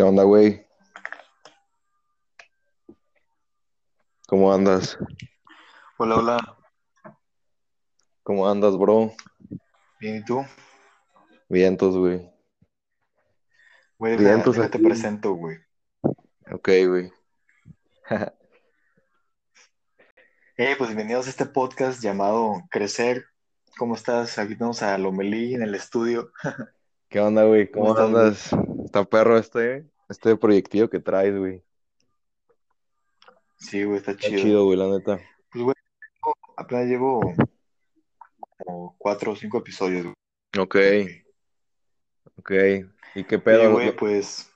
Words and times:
¿Qué 0.00 0.04
onda, 0.04 0.22
güey? 0.22 0.66
¿Cómo 4.26 4.50
andas? 4.50 4.96
Hola, 5.98 6.16
hola. 6.16 6.58
¿Cómo 8.22 8.48
andas, 8.48 8.78
bro? 8.78 9.12
Bien, 10.00 10.16
¿y 10.16 10.24
tú? 10.24 10.42
Vientos, 11.50 11.98
güey. 11.98 12.32
Güey, 13.98 14.16
Vientos 14.16 14.58
aquí. 14.58 14.78
presento, 14.78 15.34
güey. 15.34 15.58
Ok, 16.50 16.70
güey. 16.88 17.12
Eh, 20.56 20.76
pues 20.78 20.88
bienvenidos 20.88 21.26
a 21.26 21.30
este 21.30 21.44
podcast 21.44 22.02
llamado 22.02 22.54
Crecer. 22.70 23.26
¿Cómo 23.76 23.94
estás? 23.94 24.38
Aquí 24.38 24.54
tenemos 24.56 24.82
a 24.82 24.96
Lomelí 24.96 25.54
en 25.54 25.62
el 25.62 25.74
estudio. 25.74 26.32
¿Qué 27.10 27.18
onda, 27.18 27.42
güey? 27.42 27.68
¿Cómo 27.68 27.92
¿Cómo 27.92 28.08
güey? 28.08 28.22
andas? 28.22 28.50
Está 28.84 29.04
perro 29.04 29.36
este, 29.36 29.84
este 30.08 30.36
proyectillo 30.36 30.88
que 30.88 31.00
traes, 31.00 31.36
güey. 31.36 31.60
Sí, 33.56 33.82
güey, 33.82 33.98
está 33.98 34.12
Está 34.12 34.28
chido. 34.28 34.40
chido, 34.40 34.64
güey, 34.64 34.78
la 34.78 34.86
neta. 34.86 35.20
Pues, 35.50 35.64
güey, 35.64 35.74
apenas 36.56 36.86
llevo 36.86 37.20
como 38.64 38.94
cuatro 38.96 39.32
o 39.32 39.36
cinco 39.36 39.58
episodios, 39.58 40.04
güey. 40.04 40.14
Ok, 40.56 40.76
ok. 42.38 42.52
¿Y 43.16 43.24
qué 43.24 43.38
pedo? 43.40 43.72
güey, 43.72 43.94
pues... 43.96 44.48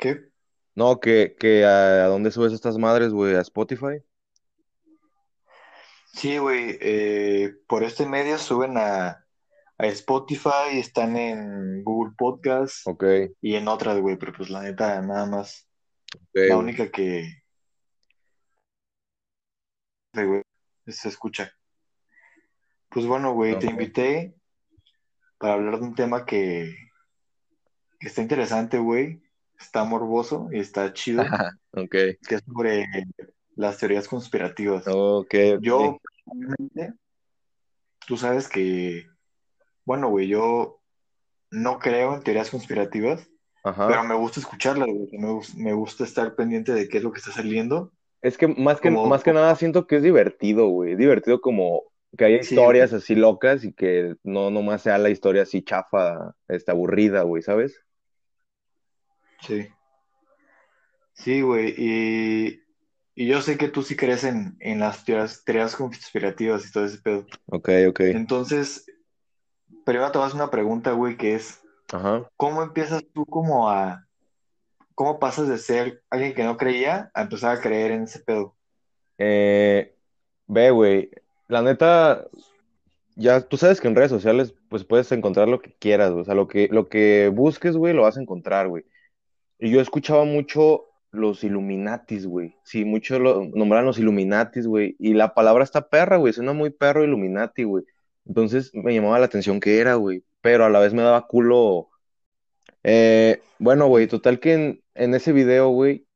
¿Qué? 0.00 0.28
No, 0.74 0.98
que, 0.98 1.36
que 1.38 1.64
a, 1.64 2.04
¿a 2.04 2.08
dónde 2.08 2.32
subes 2.32 2.52
estas 2.52 2.78
madres, 2.78 3.12
güey? 3.12 3.36
¿A 3.36 3.40
Spotify? 3.42 4.02
Sí, 6.12 6.38
güey, 6.38 6.78
eh, 6.80 7.54
por 7.68 7.84
este 7.84 8.06
medio 8.06 8.38
suben 8.38 8.76
a, 8.76 9.25
a 9.78 9.86
Spotify, 9.86 10.78
están 10.78 11.16
en 11.16 11.84
Google 11.84 12.14
Podcast 12.16 12.86
Ok, 12.86 13.04
y 13.40 13.56
en 13.56 13.68
otras, 13.68 13.98
güey, 14.00 14.16
pero 14.16 14.32
pues 14.32 14.50
la 14.50 14.62
neta, 14.62 15.00
nada 15.02 15.26
más. 15.26 15.68
La 16.32 16.56
única 16.56 16.90
que, 16.90 17.42
güey, 20.14 20.42
se 20.86 21.08
escucha. 21.08 21.52
Pues 22.88 23.06
bueno, 23.06 23.34
güey, 23.34 23.58
te 23.58 23.66
invité 23.66 24.34
para 25.38 25.54
hablar 25.54 25.78
de 25.78 25.86
un 25.86 25.94
tema 25.94 26.24
que, 26.24 26.74
que 27.98 28.08
está 28.08 28.22
interesante, 28.22 28.78
güey. 28.78 29.22
Está 29.58 29.84
morboso 29.84 30.48
y 30.52 30.60
está 30.60 30.92
chido, 30.92 31.22
que 31.90 32.18
es 32.28 32.42
sobre 32.46 32.86
las 33.54 33.78
teorías 33.78 34.06
conspirativas. 34.08 34.84
Yo, 35.60 35.98
tú 38.06 38.16
sabes 38.16 38.48
que, 38.48 39.06
bueno, 39.86 40.10
güey, 40.10 40.28
yo 40.28 40.82
no 41.50 41.78
creo 41.80 42.14
en 42.16 42.22
teorías 42.24 42.50
conspirativas, 42.50 43.28
pero 43.86 44.04
me 44.04 44.14
gusta 44.16 44.40
escucharlas, 44.40 44.88
güey. 44.88 45.08
Me, 45.18 45.30
gus- 45.32 45.54
me 45.56 45.72
gusta 45.74 46.04
estar 46.04 46.34
pendiente 46.36 46.72
de 46.74 46.88
qué 46.88 46.98
es 46.98 47.04
lo 47.04 47.12
que 47.12 47.20
está 47.20 47.32
saliendo. 47.32 47.92
Es 48.22 48.38
que 48.38 48.48
más 48.48 48.80
que, 48.80 48.90
Como, 48.90 49.02
más 49.02 49.22
que 49.22 49.32
nada 49.32 49.54
siento 49.56 49.86
que 49.86 49.96
es 49.96 50.02
divertido, 50.02 50.68
güey. 50.68 50.96
Divertido 50.96 51.40
como 51.40 51.82
que 52.16 52.24
haya 52.24 52.38
historias 52.38 52.92
así 52.92 53.14
locas 53.14 53.64
y 53.64 53.72
que 53.72 54.16
no 54.24 54.50
nomás 54.50 54.82
sea 54.82 54.98
la 54.98 55.10
historia 55.10 55.42
así 55.42 55.62
chafa, 55.62 56.34
esta 56.48 56.72
aburrida, 56.72 57.22
güey, 57.22 57.42
¿sabes? 57.42 57.80
sí. 59.40 59.68
Sí, 61.14 61.40
güey, 61.40 61.74
y, 61.76 62.62
y 63.14 63.26
yo 63.26 63.40
sé 63.40 63.56
que 63.56 63.68
tú 63.68 63.82
sí 63.82 63.96
crees 63.96 64.24
en, 64.24 64.56
en 64.60 64.80
las 64.80 65.04
teorías, 65.04 65.42
teorías 65.44 65.74
conspirativas 65.76 66.66
y 66.68 66.72
todo 66.72 66.84
ese 66.84 66.98
pedo. 66.98 67.26
Ok, 67.46 67.68
ok. 67.88 68.00
Entonces, 68.10 68.86
primero 69.84 70.10
te 70.10 70.18
vas 70.18 70.24
a 70.24 70.28
hacer 70.28 70.40
una 70.40 70.50
pregunta, 70.50 70.92
güey, 70.92 71.16
que 71.16 71.34
es, 71.34 71.60
Ajá. 71.92 72.28
¿cómo 72.36 72.62
empiezas 72.62 73.04
tú 73.12 73.24
como 73.26 73.70
a, 73.70 74.06
cómo 74.94 75.18
pasas 75.18 75.48
de 75.48 75.58
ser 75.58 76.02
alguien 76.10 76.34
que 76.34 76.44
no 76.44 76.56
creía 76.56 77.10
a 77.14 77.22
empezar 77.22 77.56
a 77.56 77.60
creer 77.60 77.92
en 77.92 78.04
ese 78.04 78.20
pedo? 78.20 78.56
Eh, 79.18 79.94
ve, 80.46 80.70
güey. 80.70 81.10
La 81.48 81.62
neta, 81.62 82.26
ya 83.14 83.40
tú 83.40 83.56
sabes 83.56 83.80
que 83.80 83.88
en 83.88 83.94
redes 83.94 84.10
sociales 84.10 84.54
pues 84.68 84.84
puedes 84.84 85.10
encontrar 85.12 85.48
lo 85.48 85.60
que 85.60 85.72
quieras, 85.72 86.10
güey. 86.10 86.22
O 86.22 86.24
sea, 86.24 86.34
lo 86.34 86.48
que, 86.48 86.68
lo 86.70 86.88
que 86.88 87.30
busques, 87.32 87.76
güey, 87.76 87.94
lo 87.94 88.02
vas 88.02 88.16
a 88.16 88.22
encontrar, 88.22 88.68
güey. 88.68 88.84
Y 89.58 89.70
yo 89.70 89.80
escuchaba 89.80 90.24
mucho 90.24 90.86
los 91.10 91.44
Illuminatis, 91.44 92.26
güey. 92.26 92.54
Sí, 92.62 92.84
mucho 92.84 93.18
lo 93.18 93.44
nombran 93.54 93.86
los 93.86 93.98
Illuminatis, 93.98 94.66
güey. 94.66 94.96
Y 94.98 95.14
la 95.14 95.34
palabra 95.34 95.64
está 95.64 95.88
perra, 95.88 96.16
güey. 96.16 96.32
Suena 96.32 96.52
muy 96.52 96.70
perro 96.70 97.04
Illuminati, 97.04 97.64
güey. 97.64 97.84
Entonces 98.26 98.70
me 98.74 98.94
llamaba 98.94 99.18
la 99.18 99.26
atención 99.26 99.60
qué 99.60 99.80
era, 99.80 99.94
güey. 99.96 100.24
Pero 100.40 100.64
a 100.64 100.70
la 100.70 100.80
vez 100.80 100.92
me 100.94 101.02
daba 101.02 101.26
culo. 101.26 101.88
Eh, 102.82 103.42
bueno, 103.58 103.88
güey, 103.88 104.06
total 104.08 104.40
que 104.40 104.80
en, 104.94 105.14
ese 105.14 105.32
video, 105.32 105.68
güey, 105.70 106.06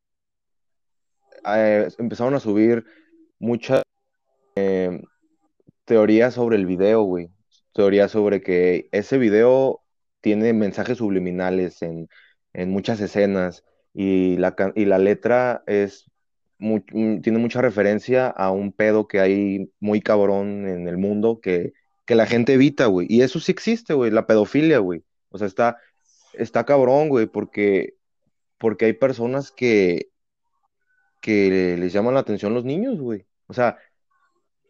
eh, 1.46 1.88
empezaron 1.98 2.34
a 2.34 2.40
subir 2.40 2.84
muchas 3.38 3.82
eh, 4.56 5.02
teorías 5.84 6.34
sobre 6.34 6.56
el 6.56 6.66
video, 6.66 7.02
güey. 7.02 7.30
Teorías 7.74 8.10
sobre 8.12 8.42
que 8.42 8.88
ese 8.92 9.18
video 9.18 9.82
tiene 10.20 10.52
mensajes 10.52 10.98
subliminales 10.98 11.82
en, 11.82 12.08
en 12.52 12.70
muchas 12.70 13.00
escenas 13.00 13.64
y 13.94 14.36
la, 14.36 14.54
y 14.74 14.84
la 14.84 14.98
letra 14.98 15.62
es 15.66 16.10
mm, 16.58 17.20
tiene 17.22 17.38
mucha 17.38 17.62
referencia 17.62 18.28
a 18.28 18.50
un 18.50 18.72
pedo 18.72 19.08
que 19.08 19.20
hay 19.20 19.72
muy 19.80 20.00
cabrón 20.00 20.68
en 20.68 20.88
el 20.88 20.98
mundo 20.98 21.40
que, 21.40 21.72
que 22.10 22.16
la 22.16 22.26
gente 22.26 22.54
evita, 22.54 22.86
güey. 22.86 23.06
Y 23.08 23.22
eso 23.22 23.38
sí 23.38 23.52
existe, 23.52 23.94
güey, 23.94 24.10
la 24.10 24.26
pedofilia, 24.26 24.80
güey. 24.80 25.04
O 25.28 25.38
sea, 25.38 25.46
está, 25.46 25.78
está 26.32 26.64
cabrón, 26.66 27.08
güey, 27.08 27.26
porque, 27.26 27.94
porque 28.58 28.86
hay 28.86 28.94
personas 28.94 29.52
que, 29.52 30.10
que 31.20 31.76
les 31.78 31.92
llaman 31.92 32.14
la 32.14 32.20
atención 32.20 32.52
los 32.52 32.64
niños, 32.64 32.98
güey. 33.00 33.26
O 33.46 33.52
sea, 33.52 33.78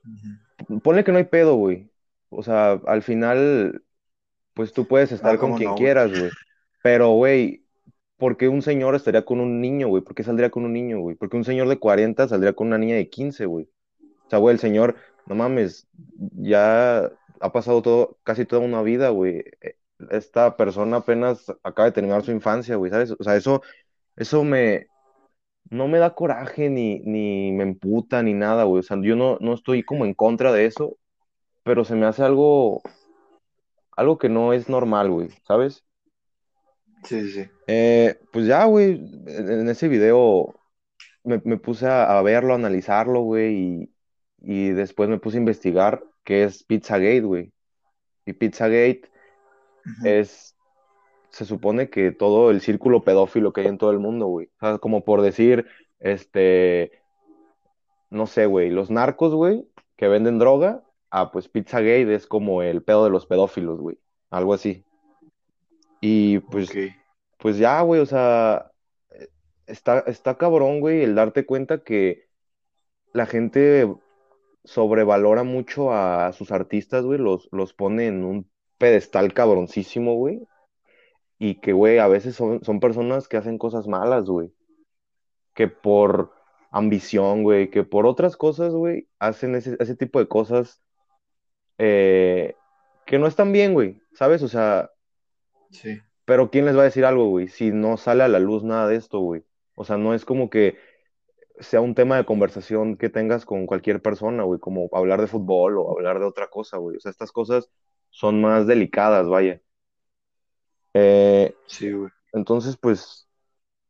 Ujú. 0.04 0.80
ponle 0.82 1.02
que 1.02 1.12
no 1.12 1.18
hay 1.18 1.24
pedo, 1.24 1.54
güey. 1.54 1.90
O 2.28 2.42
sea, 2.42 2.72
al 2.86 3.02
final, 3.02 3.82
pues 4.54 4.72
tú 4.72 4.86
puedes 4.86 5.12
Ah, 5.12 5.16
estar 5.16 5.38
con 5.38 5.52
¿cómo 5.52 5.58
quien 5.58 5.70
no, 5.70 5.76
quieras, 5.76 6.10
güey. 6.10 6.30
Pero, 6.82 7.10
güey, 7.12 7.64
¿por 8.18 8.36
qué 8.36 8.48
un 8.48 8.62
señor 8.62 8.94
estaría 8.94 9.24
con 9.24 9.40
un 9.40 9.60
niño, 9.60 9.88
güey? 9.88 10.02
¿Por 10.04 10.14
qué 10.14 10.24
saldría 10.24 10.50
con 10.50 10.64
un 10.64 10.72
niño, 10.72 11.00
güey? 11.00 11.16
¿Por 11.16 11.30
qué 11.30 11.38
un 11.38 11.44
señor 11.44 11.68
de 11.68 11.78
40 11.78 12.28
saldría 12.28 12.52
con 12.52 12.68
una 12.68 12.78
niña 12.78 12.96
de 12.96 13.08
15, 13.10 13.46
güey? 13.46 13.68
O 14.26 14.30
sea, 14.30 14.38
güey, 14.38 14.54
el 14.54 14.60
señor, 14.60 14.96
no 15.26 15.34
mames, 15.34 15.88
ya 16.34 17.10
ha 17.40 17.52
pasado 17.52 17.82
todo, 17.82 18.18
casi 18.24 18.44
toda 18.46 18.62
una 18.62 18.82
vida, 18.82 19.10
güey. 19.10 19.44
Eh, 19.62 19.76
Esta 20.10 20.56
persona 20.56 20.98
apenas 20.98 21.46
acaba 21.62 21.86
de 21.86 21.92
terminar 21.92 22.22
su 22.24 22.32
infancia, 22.32 22.76
güey, 22.76 22.90
¿sabes? 22.92 23.12
O 23.18 23.24
sea, 23.24 23.36
eso, 23.36 23.62
eso 24.16 24.44
me, 24.44 24.88
no 25.70 25.88
me 25.88 25.98
da 25.98 26.14
coraje 26.14 26.70
ni, 26.70 27.00
ni 27.00 27.52
me 27.52 27.64
emputa 27.64 28.22
ni 28.22 28.34
nada, 28.34 28.64
güey. 28.64 28.80
O 28.80 28.82
sea, 28.84 28.98
yo 29.02 29.16
no, 29.16 29.38
no 29.40 29.54
estoy 29.54 29.84
como 29.84 30.04
en 30.06 30.14
contra 30.14 30.52
de 30.52 30.66
eso, 30.66 30.98
pero 31.64 31.84
se 31.84 31.94
me 31.96 32.06
hace 32.06 32.24
algo, 32.24 32.82
algo 33.96 34.18
que 34.18 34.28
no 34.28 34.52
es 34.52 34.68
normal, 34.68 35.10
güey, 35.12 35.28
¿sabes? 35.46 35.84
Sí, 37.04 37.30
sí. 37.32 37.50
Eh, 37.66 38.18
pues 38.32 38.46
ya, 38.46 38.64
güey, 38.64 38.92
en 39.26 39.50
en 39.50 39.68
ese 39.68 39.88
video 39.88 40.54
me, 41.24 41.42
me 41.44 41.58
puse 41.58 41.86
a, 41.88 42.18
a 42.18 42.22
verlo, 42.22 42.54
a 42.54 42.56
analizarlo, 42.56 43.22
güey, 43.22 43.56
y, 43.56 43.94
y 44.68 44.70
después 44.72 45.08
me 45.10 45.18
puse 45.20 45.38
a 45.38 45.40
investigar 45.40 46.04
qué 46.24 46.44
es 46.44 46.64
Pizzagate, 46.64 47.20
güey. 47.22 47.52
Y 48.26 48.32
Pizzagate 48.32 49.02
Ujú. 49.86 50.06
es, 50.06 50.56
se 51.30 51.44
supone 51.44 51.90
que 51.90 52.12
todo 52.12 52.50
el 52.50 52.60
círculo 52.60 53.02
pedófilo 53.02 53.52
que 53.52 53.62
hay 53.62 53.66
en 53.68 53.78
todo 53.78 53.90
el 53.90 53.98
mundo, 53.98 54.26
güey. 54.26 54.46
O 54.46 54.58
sea, 54.60 54.78
como 54.78 55.04
por 55.04 55.22
decir, 55.22 55.66
este, 55.98 57.02
no 58.10 58.26
sé, 58.26 58.46
güey, 58.46 58.70
los 58.70 58.90
narcos, 58.90 59.34
güey, 59.34 59.66
que 59.96 60.08
venden 60.08 60.38
droga, 60.38 60.82
ah, 61.10 61.30
pues 61.30 61.48
Pizzagate 61.48 62.14
es 62.14 62.26
como 62.26 62.62
el 62.62 62.82
pedo 62.82 63.04
de 63.04 63.10
los 63.10 63.26
pedófilos, 63.26 63.80
güey. 63.80 63.98
Algo 64.30 64.54
así. 64.54 64.84
Y 66.00 66.38
pues, 66.38 66.70
pues 67.38 67.58
ya, 67.58 67.80
güey, 67.82 68.00
o 68.00 68.06
sea, 68.06 68.70
eh, 69.10 69.28
está, 69.66 70.00
está 70.00 70.36
cabrón, 70.36 70.80
güey, 70.80 71.02
el 71.02 71.14
darte 71.14 71.44
cuenta 71.44 71.82
que 71.82 72.28
la 73.12 73.26
gente 73.26 73.92
sobrevalora 74.64 75.42
mucho 75.42 75.92
a 75.92 76.32
sus 76.32 76.52
artistas, 76.52 77.04
güey, 77.04 77.18
los, 77.18 77.48
los 77.52 77.72
pone 77.74 78.06
en 78.06 78.24
un 78.24 78.50
pedestal 78.78 79.32
cabroncísimo, 79.32 80.14
güey, 80.14 80.40
y 81.38 81.56
que, 81.60 81.72
güey, 81.72 81.98
a 81.98 82.08
veces 82.08 82.34
son, 82.36 82.62
son 82.64 82.80
personas 82.80 83.28
que 83.28 83.36
hacen 83.36 83.58
cosas 83.58 83.86
malas, 83.86 84.24
güey, 84.24 84.52
que 85.54 85.68
por 85.68 86.32
ambición, 86.70 87.42
güey, 87.42 87.70
que 87.70 87.82
por 87.84 88.06
otras 88.06 88.36
cosas, 88.36 88.72
güey, 88.72 89.08
hacen 89.18 89.54
ese, 89.54 89.76
ese 89.80 89.96
tipo 89.96 90.18
de 90.18 90.28
cosas 90.28 90.82
eh, 91.78 92.54
que 93.06 93.18
no 93.18 93.26
están 93.26 93.52
bien, 93.52 93.74
güey, 93.74 94.00
¿sabes? 94.12 94.42
O 94.42 94.48
sea, 94.48 94.90
Sí. 95.70 96.00
pero 96.24 96.50
¿quién 96.50 96.64
les 96.64 96.76
va 96.76 96.82
a 96.82 96.84
decir 96.84 97.04
algo, 97.04 97.28
güey? 97.28 97.48
Si 97.48 97.70
no 97.70 97.96
sale 97.96 98.22
a 98.24 98.28
la 98.28 98.38
luz 98.38 98.62
nada 98.64 98.88
de 98.88 98.96
esto, 98.96 99.20
güey. 99.20 99.44
O 99.74 99.84
sea, 99.84 99.96
no 99.96 100.14
es 100.14 100.24
como 100.24 100.50
que 100.50 100.76
sea 101.60 101.80
un 101.80 101.94
tema 101.94 102.16
de 102.16 102.24
conversación 102.24 102.96
que 102.96 103.08
tengas 103.10 103.44
con 103.46 103.66
cualquier 103.66 104.02
persona, 104.02 104.44
güey, 104.44 104.60
como 104.60 104.88
hablar 104.92 105.20
de 105.20 105.26
fútbol 105.28 105.78
o 105.78 105.92
hablar 105.92 106.18
de 106.20 106.26
otra 106.26 106.48
cosa, 106.48 106.78
güey. 106.78 106.96
O 106.96 107.00
sea, 107.00 107.10
estas 107.10 107.32
cosas 107.32 107.70
son 108.10 108.40
más 108.40 108.66
delicadas, 108.66 109.28
vaya. 109.28 109.60
Eh, 110.94 111.54
Sí, 111.66 111.92
güey. 111.92 112.10
Entonces, 112.32 112.76
pues 112.76 113.28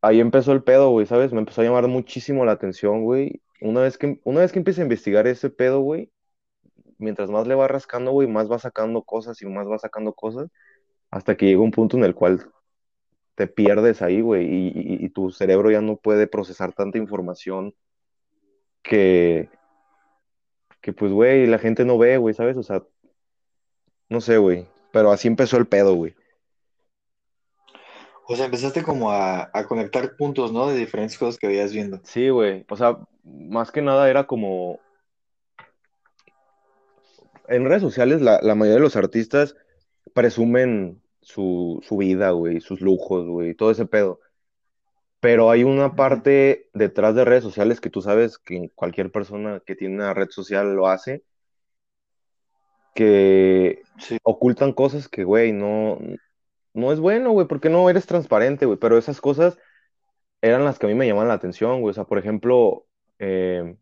ahí 0.02 0.20
empezó 0.20 0.52
el 0.52 0.62
pedo, 0.64 0.90
güey, 0.90 1.06
¿sabes? 1.06 1.32
Me 1.32 1.40
empezó 1.40 1.60
a 1.62 1.64
llamar 1.64 1.88
muchísimo 1.88 2.44
la 2.44 2.52
atención, 2.52 3.04
güey. 3.04 3.42
Una 3.60 3.82
vez 3.82 3.98
que, 3.98 4.20
una 4.24 4.40
vez 4.40 4.52
que 4.52 4.58
empiezo 4.58 4.80
a 4.80 4.84
investigar 4.84 5.26
ese 5.26 5.50
pedo, 5.50 5.80
güey, 5.80 6.10
mientras 6.98 7.30
más 7.30 7.46
le 7.46 7.54
va 7.54 7.68
rascando, 7.68 8.12
güey, 8.12 8.28
más 8.28 8.50
va 8.50 8.58
sacando 8.58 9.02
cosas 9.02 9.40
y 9.42 9.46
más 9.46 9.68
va 9.68 9.78
sacando 9.78 10.14
cosas, 10.14 10.48
hasta 11.10 11.36
que 11.36 11.46
llega 11.46 11.60
un 11.62 11.70
punto 11.72 11.96
en 11.96 12.04
el 12.04 12.14
cual 12.14 12.50
te 13.40 13.46
pierdes 13.46 14.02
ahí, 14.02 14.20
güey, 14.20 14.44
y, 14.44 14.66
y- 14.68 15.04
y 15.06 15.08
tu 15.08 15.30
cerebro 15.30 15.70
ya 15.70 15.80
no 15.80 15.96
puede 15.96 16.26
procesar 16.26 16.74
tanta 16.74 16.98
información 16.98 17.74
que, 18.82 19.48
que 20.82 20.92
pues, 20.92 21.10
güey, 21.10 21.46
la 21.46 21.58
gente 21.58 21.86
no 21.86 21.96
ve, 21.96 22.18
güey, 22.18 22.34
¿sabes? 22.34 22.58
O 22.58 22.62
sea, 22.62 22.82
no 24.10 24.20
sé, 24.20 24.36
güey, 24.36 24.66
pero 24.92 25.10
así 25.10 25.26
empezó 25.26 25.56
el 25.56 25.66
pedo, 25.66 25.94
güey. 25.94 26.14
O 28.28 28.36
sea, 28.36 28.44
empezaste 28.44 28.82
como 28.82 29.10
a, 29.10 29.48
a 29.54 29.64
conectar 29.66 30.16
puntos, 30.18 30.52
¿no? 30.52 30.68
De 30.68 30.76
diferentes 30.76 31.16
cosas 31.16 31.38
que 31.38 31.46
veías 31.46 31.72
viendo. 31.72 31.98
Sí, 32.04 32.28
güey, 32.28 32.66
o 32.68 32.76
sea, 32.76 32.98
más 33.24 33.72
que 33.72 33.80
nada 33.80 34.10
era 34.10 34.26
como, 34.26 34.78
en 37.48 37.64
redes 37.64 37.80
sociales 37.80 38.20
la, 38.20 38.38
la 38.42 38.54
mayoría 38.54 38.74
de 38.74 38.82
los 38.82 38.96
artistas 38.96 39.56
presumen 40.12 40.99
su, 41.22 41.80
su 41.86 41.96
vida, 41.98 42.30
güey, 42.32 42.60
sus 42.60 42.80
lujos, 42.80 43.26
güey, 43.28 43.54
todo 43.54 43.70
ese 43.70 43.86
pedo. 43.86 44.20
Pero 45.20 45.50
hay 45.50 45.64
una 45.64 45.96
parte 45.96 46.68
detrás 46.74 47.14
de 47.14 47.24
redes 47.24 47.42
sociales 47.44 47.80
que 47.80 47.90
tú 47.90 48.02
sabes 48.02 48.38
que 48.38 48.70
cualquier 48.74 49.10
persona 49.12 49.60
que 49.66 49.76
tiene 49.76 49.96
una 49.96 50.14
red 50.14 50.28
social 50.30 50.74
lo 50.74 50.88
hace, 50.88 51.24
que 52.94 53.82
Sí, 53.98 54.18
ocultan 54.22 54.72
cosas 54.72 55.08
que, 55.08 55.24
güey, 55.24 55.52
no, 55.52 55.98
no 56.74 56.92
es 56.92 57.00
bueno, 57.00 57.32
güey, 57.32 57.46
porque 57.48 57.70
no 57.70 57.90
eres 57.90 58.06
transparente, 58.06 58.66
güey. 58.66 58.78
Pero 58.78 58.98
esas 58.98 59.20
cosas 59.20 59.58
eran 60.42 60.64
las 60.64 60.78
que 60.78 60.86
a 60.86 60.90
mí 60.90 60.96
me 60.96 61.06
llaman 61.08 61.28
la 61.28 61.34
atención, 61.34 61.80
güey. 61.82 61.92
O 61.92 61.94
sea, 61.94 62.04
por 62.04 62.18
ejemplo, 62.18 62.86
eh, 63.18 63.76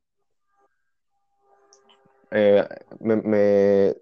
eh, 2.31 2.67
me, 3.01 3.17
me- 3.17 3.97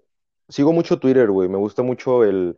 sigo 0.49 0.73
mucho 0.73 0.99
Twitter, 0.99 1.29
güey. 1.29 1.49
Me 1.49 1.57
gusta 1.57 1.83
mucho 1.83 2.23
el, 2.23 2.57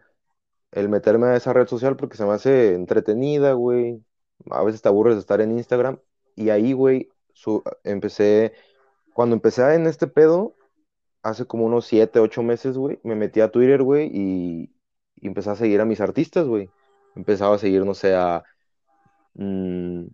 el 0.71 0.89
meterme 0.89 1.27
a 1.27 1.35
esa 1.35 1.53
red 1.53 1.67
social 1.67 1.95
porque 1.97 2.17
se 2.17 2.25
me 2.25 2.33
hace 2.33 2.75
entretenida, 2.75 3.53
güey. 3.53 4.03
A 4.51 4.63
veces 4.63 4.81
te 4.81 4.89
aburres 4.89 5.15
de 5.15 5.21
estar 5.21 5.41
en 5.41 5.51
Instagram. 5.57 5.99
Y 6.35 6.49
ahí, 6.49 6.73
güey, 6.73 7.09
su- 7.33 7.63
empecé, 7.83 8.53
cuando 9.13 9.35
empecé 9.35 9.73
en 9.75 9.87
este 9.87 10.07
pedo, 10.07 10.55
hace 11.23 11.45
como 11.45 11.65
unos 11.65 11.85
siete, 11.85 12.19
ocho 12.19 12.43
meses, 12.43 12.77
güey, 12.77 12.99
me 13.03 13.15
metí 13.15 13.41
a 13.41 13.51
Twitter, 13.51 13.83
güey, 13.83 14.09
y, 14.13 14.71
y 15.15 15.27
empecé 15.27 15.49
a 15.51 15.55
seguir 15.55 15.81
a 15.81 15.85
mis 15.85 16.01
artistas, 16.01 16.47
güey. 16.47 16.69
Empezaba 17.15 17.55
a 17.55 17.59
seguir, 17.59 17.85
no 17.85 17.93
sé, 17.93 18.15
a... 18.15 18.43
mm, 19.35 20.07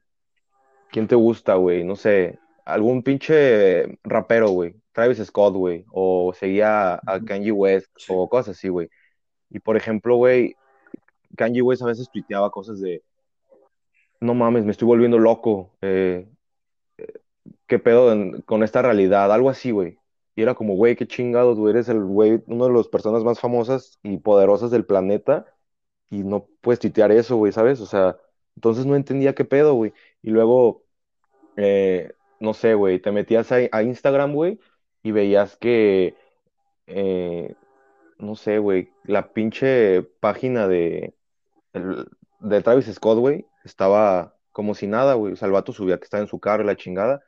¿quién 0.92 1.08
te 1.08 1.16
gusta, 1.16 1.56
güey? 1.56 1.84
No 1.84 1.96
sé, 1.96 2.40
algún 2.66 3.04
pinche 3.04 3.98
rapero, 4.04 4.50
güey. 4.50 4.76
Travis 4.94 5.20
Scott, 5.26 5.56
güey. 5.56 5.86
O 5.92 6.34
seguía 6.34 6.96
a 7.06 7.20
Kanye 7.26 7.52
West 7.52 7.88
sí. 7.98 8.06
o 8.16 8.30
cosas 8.30 8.58
así, 8.58 8.70
güey. 8.70 8.90
Y 9.56 9.60
por 9.60 9.78
ejemplo, 9.78 10.18
güey, 10.18 10.58
Kanye 11.38 11.62
West 11.62 11.82
a 11.82 11.86
veces 11.86 12.10
tuiteaba 12.12 12.52
cosas 12.52 12.82
de, 12.82 13.02
no 14.20 14.34
mames, 14.34 14.66
me 14.66 14.72
estoy 14.72 14.86
volviendo 14.86 15.18
loco. 15.18 15.72
eh, 15.82 16.28
¿qué 17.68 17.80
pedo 17.80 18.14
con 18.44 18.64
esta 18.64 18.82
realidad? 18.82 19.32
Algo 19.32 19.50
así, 19.50 19.72
güey. 19.72 19.98
Y 20.36 20.42
era 20.42 20.56
como, 20.56 20.76
güey, 20.76 20.98
qué 20.98 21.08
chingados, 21.08 21.58
güey, 21.58 21.72
eres 21.72 21.88
el 21.88 22.04
güey, 22.04 22.44
una 22.48 22.66
de 22.66 22.74
las 22.74 22.90
personas 22.90 23.24
más 23.24 23.40
famosas 23.40 23.98
y 24.04 24.18
poderosas 24.18 24.72
del 24.72 24.86
planeta 24.86 25.46
y 26.10 26.24
no 26.24 26.48
puedes 26.60 26.82
tuitear 26.82 27.14
eso, 27.14 27.38
güey, 27.38 27.54
¿sabes? 27.54 27.80
O 27.80 27.86
sea, 27.86 28.18
entonces 28.58 28.86
no 28.86 28.98
entendía 28.98 29.36
qué 29.36 29.46
pedo, 29.46 29.76
güey. 29.76 29.94
Y 30.22 30.32
luego, 30.32 30.84
eh, 31.56 32.14
no 32.42 32.54
sé, 32.54 32.74
güey, 32.74 33.00
te 33.00 33.12
metías 33.14 33.50
a, 33.54 33.84
Instagram, 33.84 34.34
güey, 34.34 34.60
y 35.02 35.12
veías 35.12 35.56
que, 35.58 36.16
eh, 36.88 37.56
no 38.18 38.36
sé, 38.36 38.60
güey, 38.60 38.92
la 39.04 39.34
pinche 39.34 40.04
página 40.20 40.68
de, 40.68 41.16
el- 41.74 42.08
de 42.42 42.62
Travis 42.64 42.88
Scott, 42.94 43.20
güey, 43.20 43.48
estaba 43.66 44.36
como 44.52 44.76
si 44.76 44.88
nada, 44.88 45.16
güey. 45.16 45.34
O 45.34 45.36
sea, 45.38 45.48
el 45.48 45.54
vato 45.54 45.74
subía 45.74 45.98
que 46.00 46.06
estaba 46.06 46.22
en 46.24 46.30
su 46.30 46.40
carro 46.40 46.64
y 46.64 46.68
la 46.68 46.78
chingada. 46.78 47.24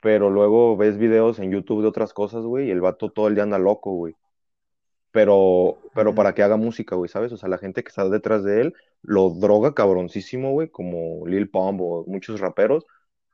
pero 0.00 0.30
luego 0.30 0.76
ves 0.76 0.96
videos 0.98 1.38
en 1.40 1.50
YouTube 1.50 1.82
de 1.82 1.88
otras 1.88 2.12
cosas, 2.12 2.44
güey, 2.44 2.68
y 2.68 2.70
el 2.70 2.80
vato 2.80 3.10
todo 3.10 3.28
el 3.28 3.34
día 3.34 3.42
anda 3.44 3.58
loco, 3.58 3.92
güey. 3.92 4.14
Pero, 5.12 5.78
pero 5.94 6.14
para 6.14 6.34
que 6.34 6.42
haga 6.42 6.56
música, 6.56 6.96
güey, 6.96 7.08
¿sabes? 7.10 7.32
O 7.32 7.36
sea, 7.38 7.48
la 7.48 7.58
gente 7.58 7.82
que 7.84 7.88
está 7.88 8.08
detrás 8.08 8.44
de 8.44 8.62
él 8.62 8.74
lo 9.02 9.30
droga 9.30 9.74
cabroncísimo, 9.74 10.52
güey, 10.52 10.70
como 10.70 11.26
Lil 11.26 11.50
Pump 11.50 11.80
o 11.82 12.04
muchos 12.06 12.40
raperos, 12.40 12.86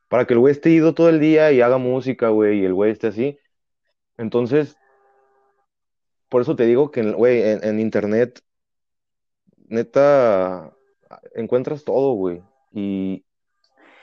para 0.08 0.26
que 0.26 0.34
el 0.34 0.40
güey 0.40 0.52
esté 0.52 0.70
ido 0.70 0.94
todo 0.94 1.08
el 1.10 1.20
día 1.20 1.52
y 1.52 1.60
haga 1.62 1.78
música, 1.78 2.30
güey, 2.30 2.60
y 2.60 2.66
el 2.66 2.74
güey 2.74 2.92
esté 2.92 3.08
así. 3.08 3.38
Entonces, 4.18 4.76
por 6.34 6.42
eso 6.42 6.56
te 6.56 6.66
digo 6.66 6.90
que, 6.92 7.02
güey, 7.12 7.42
en, 7.42 7.64
en 7.64 7.80
internet, 7.80 8.42
neta, 9.68 10.74
encuentras 11.34 11.84
todo, 11.84 12.14
güey. 12.14 12.42
Y, 12.72 13.24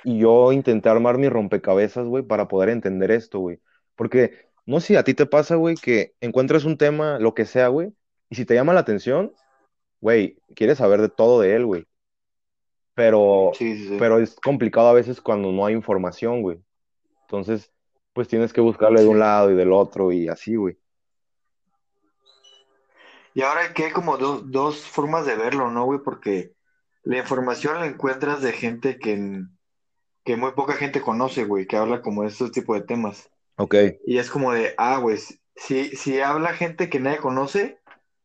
Y 0.03 0.19
yo 0.19 0.53
intenté 0.53 0.89
armar 0.89 1.19
mi 1.19 1.29
rompecabezas, 1.29 2.07
güey, 2.07 2.23
para 2.23 2.49
poder 2.49 2.69
entender 2.69 3.11
esto, 3.11 3.39
güey. 3.39 3.61
Porque 3.95 4.49
no 4.65 4.81
sé 4.81 4.87
si 4.89 4.97
a 4.97 5.05
ti 5.05 5.15
te 5.15 5.27
pasa, 5.27 5.57
güey, 5.57 5.77
que 5.77 6.15
encuentras 6.21 6.65
un 6.65 6.77
tema, 6.77 7.19
lo 7.19 7.35
que 7.35 7.45
sea, 7.45 7.69
güey, 7.69 7.93
y 8.29 8.35
si 8.35 8.45
te 8.45 8.55
llama 8.55 8.73
la 8.75 8.81
atención, 8.81 9.33
güey, 10.01 10.39
quieres 10.55 10.79
saber 10.79 11.01
de 11.01 11.09
todo 11.09 11.41
de 11.41 11.55
él, 11.55 11.65
güey. 11.67 11.87
Pero, 12.93 13.51
Sí, 13.53 13.77
sí, 13.77 13.87
sí. 13.87 13.97
pero 13.99 14.19
es 14.19 14.35
complicado 14.35 14.87
a 14.89 14.93
veces 14.93 15.21
cuando 15.21 15.51
no 15.51 15.65
hay 15.65 15.73
información, 15.73 16.41
güey. 16.41 16.59
Entonces, 17.23 17.71
pues 18.13 18.29
tienes 18.29 18.53
que 18.53 18.61
buscarle 18.61 19.01
de 19.01 19.07
un 19.09 19.19
lado 19.19 19.51
y 19.51 19.55
del 19.55 19.73
otro 19.73 20.11
y 20.13 20.29
así, 20.29 20.55
güey. 20.57 20.77
Y 23.33 23.41
ahora 23.41 23.73
que 23.73 23.85
hay 23.85 23.91
como 23.91 24.17
dos, 24.17 24.51
dos 24.51 24.81
formas 24.81 25.25
de 25.25 25.35
verlo, 25.35 25.71
¿no, 25.71 25.85
güey? 25.85 25.99
Porque 26.03 26.53
la 27.03 27.17
información 27.17 27.79
la 27.79 27.87
encuentras 27.87 28.41
de 28.41 28.51
gente 28.51 28.99
que, 28.99 29.43
que 30.23 30.35
muy 30.35 30.51
poca 30.51 30.73
gente 30.73 31.01
conoce, 31.01 31.45
güey, 31.45 31.65
que 31.65 31.77
habla 31.77 32.01
como 32.01 32.23
de 32.23 32.29
estos 32.29 32.51
tipos 32.51 32.77
de 32.77 32.85
temas. 32.85 33.29
Ok. 33.57 33.75
Y 34.05 34.17
es 34.17 34.29
como 34.29 34.53
de, 34.53 34.73
ah, 34.77 34.97
güey, 34.97 35.17
si, 35.55 35.95
si 35.95 36.19
habla 36.19 36.53
gente 36.53 36.89
que 36.89 36.99
nadie 36.99 37.17
conoce, 37.17 37.79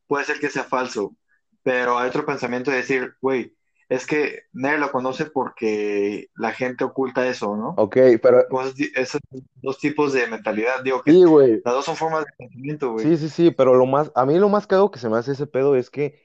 puede 0.06 0.24
ser 0.24 0.40
que 0.40 0.50
sea 0.50 0.64
falso. 0.64 1.16
Pero 1.62 1.98
hay 1.98 2.08
otro 2.08 2.26
pensamiento 2.26 2.70
de 2.70 2.78
decir, 2.78 3.16
güey, 3.20 3.55
es 3.88 4.06
que 4.06 4.40
nadie 4.52 4.78
lo 4.78 4.90
conoce 4.90 5.26
porque 5.26 6.28
la 6.36 6.52
gente 6.52 6.84
oculta 6.84 7.26
eso, 7.26 7.56
¿no? 7.56 7.74
Ok, 7.76 7.96
pero 8.20 8.46
Como 8.48 8.62
esos, 8.62 9.20
dos 9.62 9.78
tipos 9.78 10.12
de 10.12 10.26
mentalidad, 10.26 10.82
digo 10.82 11.02
que 11.02 11.12
sí, 11.12 11.24
güey. 11.24 11.62
las 11.64 11.74
dos 11.74 11.84
son 11.84 11.96
formas 11.96 12.24
de 12.24 12.32
pensamiento, 12.36 12.92
güey. 12.92 13.04
Sí, 13.04 13.16
sí, 13.16 13.28
sí, 13.28 13.50
pero 13.50 13.74
lo 13.74 13.86
más, 13.86 14.10
a 14.14 14.26
mí 14.26 14.38
lo 14.38 14.48
más 14.48 14.66
cago 14.66 14.90
que 14.90 14.98
se 14.98 15.08
me 15.08 15.16
hace 15.16 15.32
ese 15.32 15.46
pedo 15.46 15.76
es 15.76 15.90
que 15.90 16.20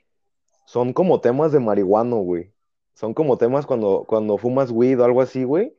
son 0.65 0.93
como 0.93 1.21
temas 1.21 1.51
de 1.51 1.59
marihuano, 1.59 2.17
güey. 2.17 2.53
Son 2.93 3.13
como 3.13 3.37
temas 3.37 3.65
cuando, 3.65 4.05
cuando 4.07 4.37
fumas 4.37 4.71
weed 4.71 4.99
o 4.99 5.05
algo 5.05 5.21
así, 5.21 5.43
güey. 5.43 5.75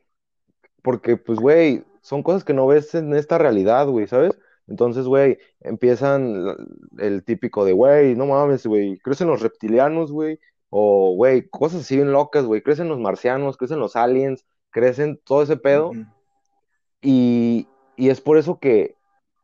Porque, 0.83 1.17
pues, 1.17 1.39
güey, 1.39 1.85
son 2.01 2.23
cosas 2.23 2.45
que 2.45 2.55
no 2.55 2.67
ves 2.67 2.95
en 2.95 3.15
esta 3.15 3.39
realidad, 3.39 3.87
güey, 3.87 4.07
¿sabes? 4.07 4.33
Entonces, 4.69 5.07
güey, 5.07 5.39
empiezan 5.61 6.57
el 6.99 7.25
típico 7.25 7.65
de, 7.65 7.73
güey, 7.73 8.15
no 8.15 8.27
mames, 8.27 8.67
güey, 8.67 8.99
crecen 8.99 9.29
los 9.29 9.41
reptilianos, 9.41 10.13
güey. 10.13 10.39
O, 10.75 11.15
güey, 11.15 11.47
cosas 11.51 11.83
así 11.83 11.97
bien 11.97 12.13
locas, 12.13 12.47
güey. 12.47 12.63
Crecen 12.63 12.89
los 12.89 12.99
marcianos, 12.99 13.59
crecen 13.59 13.79
los 13.79 13.95
aliens, 13.95 14.47
crecen 14.71 15.21
todo 15.23 15.43
ese 15.43 15.59
pedo. 15.59 15.93
Y, 17.03 17.69
y 17.95 18.09
es 18.09 18.23
por 18.23 18.39
eso 18.39 18.59
que 18.59 18.97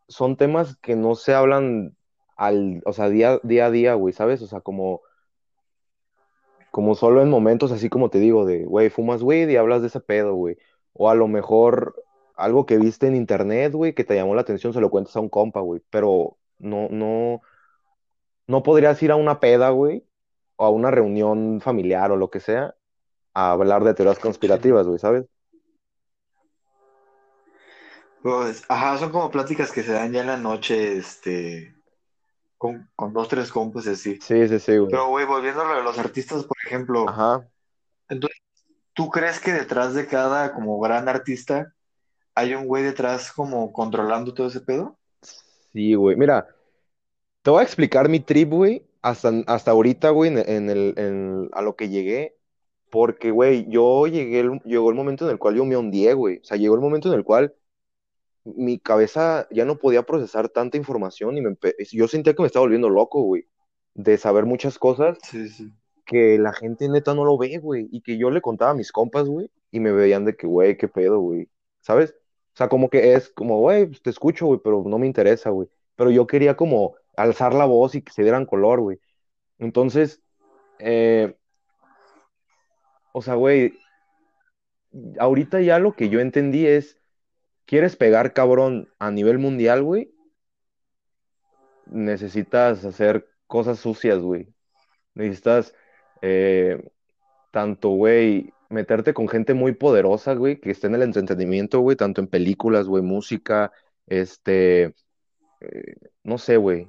son 0.09 0.39
temas 0.39 0.79
que 0.79 0.97
no 0.97 1.17
se 1.17 1.35
hablan 1.35 1.95
al, 2.35 2.81
o 2.87 2.95
sea, 2.95 3.11
día, 3.11 3.41
día 3.43 3.67
a 3.67 3.71
día, 3.71 3.93
güey, 3.93 4.15
¿sabes? 4.15 4.41
O 4.41 4.47
sea, 4.47 4.63
como 4.63 5.03
como 6.71 6.95
solo 6.95 7.21
en 7.21 7.29
momentos 7.29 7.73
así 7.73 7.91
como 7.91 8.09
te 8.09 8.21
digo, 8.21 8.47
de, 8.47 8.65
güey, 8.65 8.89
fumas 8.89 9.23
weed 9.23 9.51
y 9.51 9.57
hablas 9.57 9.83
de 9.83 9.89
ese 9.89 10.01
pedo, 10.01 10.33
güey. 10.35 10.57
O 10.95 11.11
a 11.11 11.15
lo 11.15 11.29
mejor 11.29 11.95
algo 12.37 12.65
que 12.65 12.79
viste 12.79 13.07
en 13.07 13.17
internet, 13.17 13.75
güey, 13.75 13.95
que 13.95 14.05
te 14.05 14.15
llamó 14.15 14.35
la 14.35 14.41
atención, 14.41 14.73
se 14.73 14.81
lo 14.81 14.89
cuentas 14.89 15.15
a 15.17 15.21
un 15.21 15.29
compa, 15.29 15.61
güey. 15.61 15.83
Pero 15.91 16.39
no, 16.59 16.89
no, 16.89 17.43
no 18.47 18.63
podrías 18.63 19.03
ir 19.03 19.11
a 19.11 19.17
una 19.17 19.41
peda, 19.41 19.69
güey, 19.71 20.08
o 20.59 20.67
a 20.67 20.71
una 20.71 20.91
reunión 20.91 21.61
familiar 21.63 22.11
o 22.11 22.17
lo 22.17 22.31
que 22.31 22.41
sea, 22.41 22.75
a 23.33 23.53
hablar 23.53 23.85
de 23.85 23.95
teorías 23.95 24.19
conspirativas, 24.19 24.87
güey, 24.87 24.99
¿sabes? 24.99 25.25
Pues, 28.23 28.65
ajá, 28.69 28.99
son 28.99 29.13
como 29.13 29.31
pláticas 29.31 29.71
que 29.71 29.85
se 29.85 29.93
dan 29.93 30.13
ya 30.13 30.23
en 30.23 30.27
la 30.27 30.37
noche, 30.37 30.99
este, 30.99 31.77
con, 32.59 32.91
con 32.97 33.13
dos, 33.13 33.29
tres 33.29 33.53
compas 33.53 33.87
y 33.87 33.91
así. 33.91 34.19
Sí, 34.21 34.49
sí, 34.49 34.59
sí, 34.59 34.77
güey. 34.77 34.91
Pero, 34.91 35.07
güey, 35.09 35.25
volviendo 35.25 35.63
a 35.63 35.69
lo 35.69 35.77
de 35.77 35.85
los 35.85 35.99
artistas, 35.99 36.45
por 36.45 36.57
ejemplo, 36.67 37.09
Ajá. 37.09 37.49
entonces, 38.09 38.41
¿tú 38.95 39.09
crees 39.11 39.39
que 39.39 39.53
detrás 39.53 39.95
de 39.95 40.09
cada 40.09 40.53
como 40.53 40.81
gran 40.81 41.09
artista 41.09 41.73
hay 42.35 42.55
un 42.55 42.67
güey 42.67 42.83
detrás 42.83 43.31
como 43.31 43.73
controlando 43.73 44.35
todo 44.35 44.49
ese 44.49 44.61
pedo? 44.61 44.99
Sí, 45.73 45.95
güey. 45.95 46.17
Mira, 46.17 46.49
te 47.43 47.51
voy 47.51 47.61
a 47.61 47.65
explicar 47.65 48.09
mi 48.09 48.19
trip, 48.19 48.51
güey. 48.51 48.88
Hasta, 49.03 49.33
hasta 49.47 49.71
ahorita, 49.73 50.11
güey, 50.11 50.31
en, 50.33 50.39
en 50.39 50.71
el, 50.71 50.95
en- 50.99 51.49
a 51.53 51.63
lo 51.63 51.77
que 51.77 51.89
llegué, 51.89 52.37
porque, 52.91 53.31
güey, 53.31 53.67
yo 53.71 54.07
llegué, 54.07 54.41
el- 54.41 54.61
llegó 54.65 54.91
el 54.91 54.97
momento 54.97 55.25
en 55.27 55.33
el 55.33 55.39
cual 55.39 55.57
yo 55.57 55.65
me 55.65 55.77
hundí, 55.77 56.11
güey. 56.13 56.39
O 56.39 56.45
sea, 56.45 56.57
llegó 56.59 56.75
el 56.77 56.81
momento 56.81 57.09
en 57.09 57.15
el 57.15 57.25
cual 57.25 57.55
mi 58.45 58.79
cabeza 58.79 59.47
ya 59.51 59.65
no 59.65 59.79
podía 59.79 60.05
procesar 60.05 60.49
tanta 60.49 60.77
información 60.79 61.37
y 61.37 61.43
me 61.43 61.57
yo 61.93 62.09
sentía 62.09 62.35
que 62.35 62.43
me 62.43 62.47
estaba 62.47 62.65
volviendo 62.65 62.89
loco, 62.91 63.23
güey, 63.23 63.47
de 63.95 64.19
saber 64.19 64.47
muchas 64.47 64.79
cosas 64.79 65.19
Sí, 65.23 65.49
sí. 65.49 65.73
que 66.07 66.39
la 66.39 66.53
gente 66.53 66.89
neta 66.89 67.15
no 67.15 67.25
lo 67.25 67.37
ve, 67.39 67.59
güey, 67.59 67.89
y 67.93 68.01
que 68.03 68.19
yo 68.19 68.31
le 68.31 68.41
contaba 68.41 68.71
a 68.73 68.75
mis 68.75 68.93
compas, 68.93 69.29
güey, 69.29 69.51
y 69.71 69.81
me 69.81 69.93
veían 69.93 70.25
de 70.25 70.37
que, 70.37 70.47
güey, 70.47 70.77
qué 70.77 70.89
pedo, 70.89 71.21
güey, 71.21 71.49
¿sabes? 71.81 72.13
O 72.55 72.57
sea, 72.57 72.69
como 72.69 72.89
que 72.91 73.15
es 73.15 73.29
como, 73.31 73.61
güey, 73.61 73.87
pues 73.87 74.03
te 74.03 74.11
escucho, 74.11 74.47
güey, 74.47 74.61
pero 74.65 74.83
no 74.87 74.99
me 74.99 75.07
interesa, 75.07 75.51
güey. 75.51 75.69
Pero 75.97 76.11
yo 76.11 76.27
quería 76.27 76.57
como 76.57 76.95
alzar 77.19 77.55
la 77.55 77.65
voz 77.67 77.95
y 77.95 78.03
que 78.03 78.13
se 78.13 78.23
dieran 78.23 78.47
color, 78.47 78.81
güey. 78.81 79.01
Entonces, 79.59 80.23
eh, 80.79 81.37
o 83.13 83.23
sea, 83.23 83.35
güey, 83.35 83.75
ahorita 85.19 85.61
ya 85.61 85.79
lo 85.79 85.95
que 85.95 86.09
yo 86.09 86.21
entendí 86.21 86.67
es, 86.67 86.99
¿quieres 87.67 87.97
pegar 87.97 88.33
cabrón 88.33 88.89
a 88.99 89.11
nivel 89.11 89.39
mundial, 89.39 89.83
güey? 89.83 90.15
Necesitas 91.87 92.85
hacer 92.85 93.29
cosas 93.47 93.81
sucias, 93.81 94.21
güey. 94.21 94.55
Necesitas, 95.15 95.75
eh, 96.23 96.81
tanto, 97.51 97.91
güey, 97.91 98.53
meterte 98.69 99.15
con 99.15 99.29
gente 99.29 99.55
muy 99.55 99.73
poderosa, 99.73 100.35
güey, 100.35 100.61
que 100.61 100.71
esté 100.71 100.87
en 100.87 100.95
el 100.97 101.03
entretenimiento, 101.03 101.81
güey, 101.81 101.97
tanto 101.97 102.21
en 102.21 102.29
películas, 102.29 102.87
güey, 102.87 103.03
música, 103.03 103.73
este, 104.07 104.95
eh, 105.61 105.97
no 106.23 106.39
sé, 106.39 106.57
güey, 106.57 106.89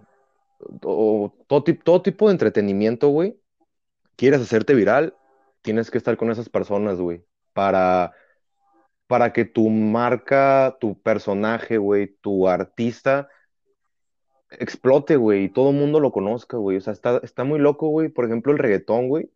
o 0.84 1.34
todo, 1.48 1.64
todo 1.84 2.02
tipo 2.04 2.28
de 2.28 2.34
entretenimiento, 2.34 3.10
güey. 3.10 3.40
Quieres 4.18 4.42
hacerte 4.42 4.76
viral, 4.76 5.16
tienes 5.62 5.92
que 5.92 5.98
estar 5.98 6.18
con 6.18 6.32
esas 6.32 6.50
personas, 6.50 7.00
güey, 7.00 7.24
para, 7.54 8.14
para 9.08 9.34
que 9.34 9.46
tu 9.46 9.70
marca, 9.70 10.78
tu 10.80 11.00
personaje, 11.02 11.78
güey, 11.78 12.08
tu 12.22 12.48
artista 12.48 13.30
explote, 14.52 15.16
güey, 15.16 15.46
y 15.46 15.50
todo 15.50 15.70
el 15.72 15.76
mundo 15.76 16.00
lo 16.00 16.12
conozca, 16.12 16.58
güey. 16.58 16.78
O 16.78 16.82
sea, 16.82 16.94
está, 16.94 17.20
está 17.24 17.44
muy 17.44 17.60
loco, 17.60 17.90
güey. 17.90 18.10
Por 18.10 18.26
ejemplo, 18.26 18.52
el 18.52 18.58
reggaetón, 18.60 19.08
güey. 19.10 19.30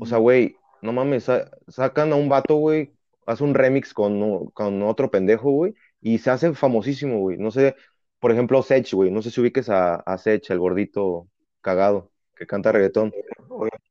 O 0.00 0.06
sea, 0.06 0.18
güey, 0.18 0.56
no 0.82 0.92
mames, 0.92 1.24
sa- 1.24 1.50
sacan 1.68 2.12
a 2.12 2.16
un 2.16 2.28
vato, 2.28 2.56
güey, 2.56 2.92
hace 3.26 3.44
un 3.44 3.54
remix 3.54 3.94
con, 3.94 4.46
con 4.48 4.82
otro 4.82 5.10
pendejo, 5.10 5.50
güey, 5.52 5.74
y 6.00 6.18
se 6.18 6.30
hace 6.30 6.54
famosísimo, 6.54 7.20
güey. 7.20 7.38
No 7.38 7.50
sé, 7.50 7.76
por 8.20 8.32
ejemplo, 8.32 8.62
Sech, 8.62 8.92
güey, 8.92 9.10
no 9.10 9.22
sé 9.22 9.30
si 9.30 9.40
ubiques 9.40 9.68
a, 9.68 9.96
a 9.96 10.18
Sech, 10.18 10.50
el 10.50 10.58
gordito 10.58 11.28
cagado 11.60 12.10
que 12.34 12.46
canta 12.46 12.72
reggaetón. 12.72 13.12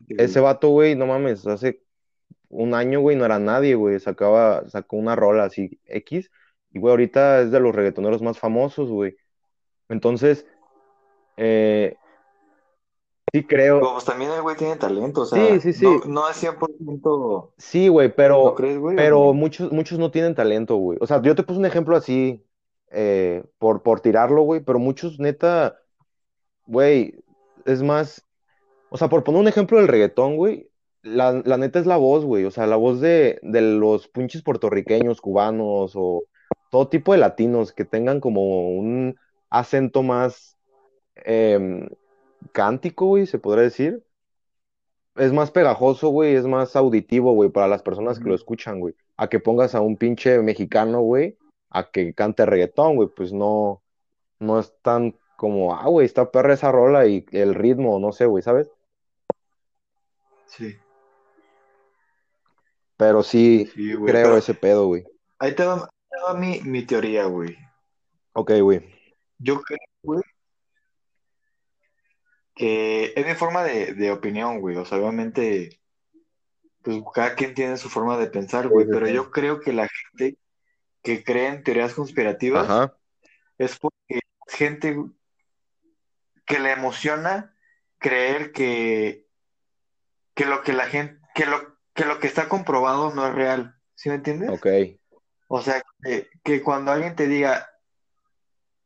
Ese 0.10 0.40
vato, 0.40 0.70
güey, 0.70 0.96
no 0.96 1.06
mames, 1.06 1.46
hace 1.48 1.84
un 2.50 2.74
año, 2.74 3.02
güey, 3.02 3.18
no 3.18 3.26
era 3.26 3.40
nadie, 3.40 3.76
güey, 3.76 4.00
sacaba, 4.00 4.68
sacó 4.70 4.96
una 4.98 5.16
rola 5.16 5.46
así 5.46 5.80
X, 5.86 6.32
y 6.72 6.80
güey, 6.80 6.92
ahorita 6.92 7.42
es 7.42 7.52
de 7.52 7.60
los 7.60 7.76
reggaetoneros 7.76 8.22
más 8.22 8.40
famosos, 8.40 8.90
güey. 8.90 9.18
Entonces, 9.90 10.46
eh, 11.38 11.96
sí 13.34 13.46
creo, 13.46 13.90
pues 13.94 14.06
también 14.06 14.32
el 14.32 14.42
güey 14.42 14.56
tiene 14.56 14.78
talento, 14.78 15.22
o 15.22 15.26
sí, 15.26 15.60
sea, 15.60 15.60
sí, 15.62 15.74
no, 15.82 16.00
sí, 16.00 16.10
no 16.10 16.30
es 16.30 16.38
100%, 16.38 17.54
Sí, 17.58 17.88
güey, 17.88 18.10
¿no 18.10 18.16
pero, 18.16 18.56
crees, 18.56 18.78
güey? 18.80 18.98
¿O 18.98 18.98
pero 18.98 19.20
no? 19.20 19.34
muchos, 19.34 19.72
muchos 19.72 20.00
no 20.00 20.12
tienen 20.12 20.36
talento, 20.36 20.76
güey. 20.78 20.98
O 21.02 21.08
sea, 21.08 21.22
yo 21.22 21.36
te 21.36 21.44
puse 21.44 21.60
un 21.60 21.66
ejemplo 21.66 21.96
así, 21.96 22.46
eh, 22.91 23.44
por, 23.60 23.84
por 23.84 24.01
tirarlo, 24.01 24.44
güey, 24.44 24.62
pero 24.62 24.79
muchos, 24.79 25.20
neta, 25.20 25.77
güey, 26.65 27.15
es 27.65 27.84
más, 27.84 28.25
o 28.89 28.98
sea, 28.98 29.10
por 29.10 29.24
poner 29.24 29.41
un 29.41 29.48
ejemplo 29.48 29.77
del 29.77 29.88
reggaetón, 29.88 30.38
güey, 30.38 30.70
la, 31.03 31.41
la 31.46 31.58
neta 31.58 31.79
es 31.79 31.86
la 31.86 31.98
voz, 31.98 32.25
güey, 32.25 32.46
o 32.46 32.51
sea, 32.51 32.67
la 32.67 32.75
voz 32.75 33.00
de, 33.01 33.39
de 33.44 33.62
los 33.62 34.08
pinches 34.08 34.44
puertorriqueños, 34.44 35.22
cubanos 35.22 35.94
o 35.96 36.24
todo 36.70 36.89
tipo 36.89 37.13
de 37.13 37.20
latinos 37.20 37.72
que 37.72 37.86
tengan 37.86 38.20
como 38.20 38.70
un 38.70 39.15
acento 39.50 40.03
más 40.03 40.58
em, 41.15 41.89
cántico, 42.51 43.08
güey, 43.08 43.25
se 43.25 43.39
podría 43.39 43.63
decir. 43.63 44.03
Es 45.15 45.34
más 45.34 45.51
pegajoso, 45.51 46.10
güey, 46.10 46.36
es 46.36 46.46
más 46.46 46.75
auditivo, 46.75 47.34
güey, 47.34 47.50
para 47.50 47.67
las 47.67 47.82
personas 47.82 48.20
que 48.20 48.29
lo 48.29 48.36
escuchan, 48.36 48.79
güey. 48.79 48.96
A 49.17 49.29
que 49.29 49.39
pongas 49.39 49.74
a 49.74 49.82
un 49.82 49.98
pinche 49.98 50.39
mexicano, 50.41 51.01
güey, 51.01 51.38
a 51.70 51.90
que 51.92 52.14
cante 52.14 52.46
reggaetón, 52.46 52.96
güey, 52.96 53.10
pues 53.16 53.34
no, 53.34 53.84
no 54.40 54.60
es 54.60 54.74
tan 54.82 55.18
como, 55.38 55.76
ah, 55.76 55.88
güey, 55.88 56.06
está 56.06 56.32
perra 56.32 56.54
esa 56.54 56.72
rola 56.72 57.06
y 57.08 57.26
el 57.32 57.56
ritmo, 57.56 58.00
no 58.00 58.12
sé, 58.12 58.26
güey, 58.26 58.44
¿sabes? 58.44 58.72
Sí, 60.46 60.78
Pero 62.98 63.22
sí 63.24 63.70
sí, 63.74 63.94
güey, 63.94 64.14
creo 64.14 64.24
pero 64.24 64.38
ese 64.38 64.54
pedo, 64.54 64.88
güey. 64.88 65.06
ahí 65.40 65.54
te 65.56 65.66
va, 65.66 65.76
ahí 65.76 65.82
te 66.10 66.18
va 66.26 66.34
mi, 66.34 66.62
mi 66.62 66.86
teoría, 66.86 67.26
güey. 67.26 67.56
Ok, 68.34 68.52
güey. 68.62 68.82
Yo 69.40 69.62
creo, 69.62 69.78
güey, 70.04 70.24
que 72.56 73.14
es 73.16 73.26
mi 73.26 73.36
forma 73.36 73.64
de, 73.64 73.94
de 73.94 74.12
opinión, 74.12 74.60
güey, 74.60 74.76
o 74.78 74.86
sea, 74.86 74.98
obviamente, 74.98 75.80
pues 76.82 76.98
cada 77.14 77.36
quien 77.36 77.54
tiene 77.54 77.78
su 77.78 77.90
forma 77.90 78.18
de 78.18 78.28
pensar, 78.28 78.68
güey, 78.68 78.86
sí, 78.86 78.92
pero 78.92 79.06
sí. 79.06 79.14
yo 79.14 79.30
creo 79.30 79.60
que 79.60 79.74
la 79.74 79.88
gente 79.88 80.38
que 81.08 81.24
cree 81.24 81.48
en 81.48 81.64
teorías 81.64 81.94
conspirativas 81.94 82.70
Ajá, 82.70 82.98
es 83.58 83.80
porque 83.80 84.20
gente 84.48 84.98
que 86.46 86.60
le 86.60 86.72
emociona 86.74 87.56
creer 87.98 88.52
que, 88.52 89.26
que 90.36 90.46
lo 90.46 90.64
que 90.64 90.74
la 90.74 90.86
gente, 90.88 91.20
que 91.34 91.46
lo, 91.46 91.78
que 91.94 92.04
lo 92.04 92.20
que 92.20 92.28
está 92.28 92.50
comprobado 92.50 93.14
no 93.16 93.26
es 93.26 93.34
real. 93.34 93.80
¿Sí 93.96 94.10
me 94.10 94.16
entiendes? 94.16 94.50
ok, 94.50 94.68
O 95.48 95.62
sea, 95.62 95.82
que, 96.04 96.30
que 96.44 96.62
cuando 96.62 96.92
alguien 96.92 97.16
te 97.16 97.28
diga, 97.28 97.70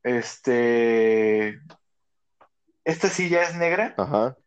este, 0.03 1.59
esta 2.83 3.09
silla 3.09 3.41
es 3.43 3.55
negra, 3.55 3.95
ajá, 3.97 4.37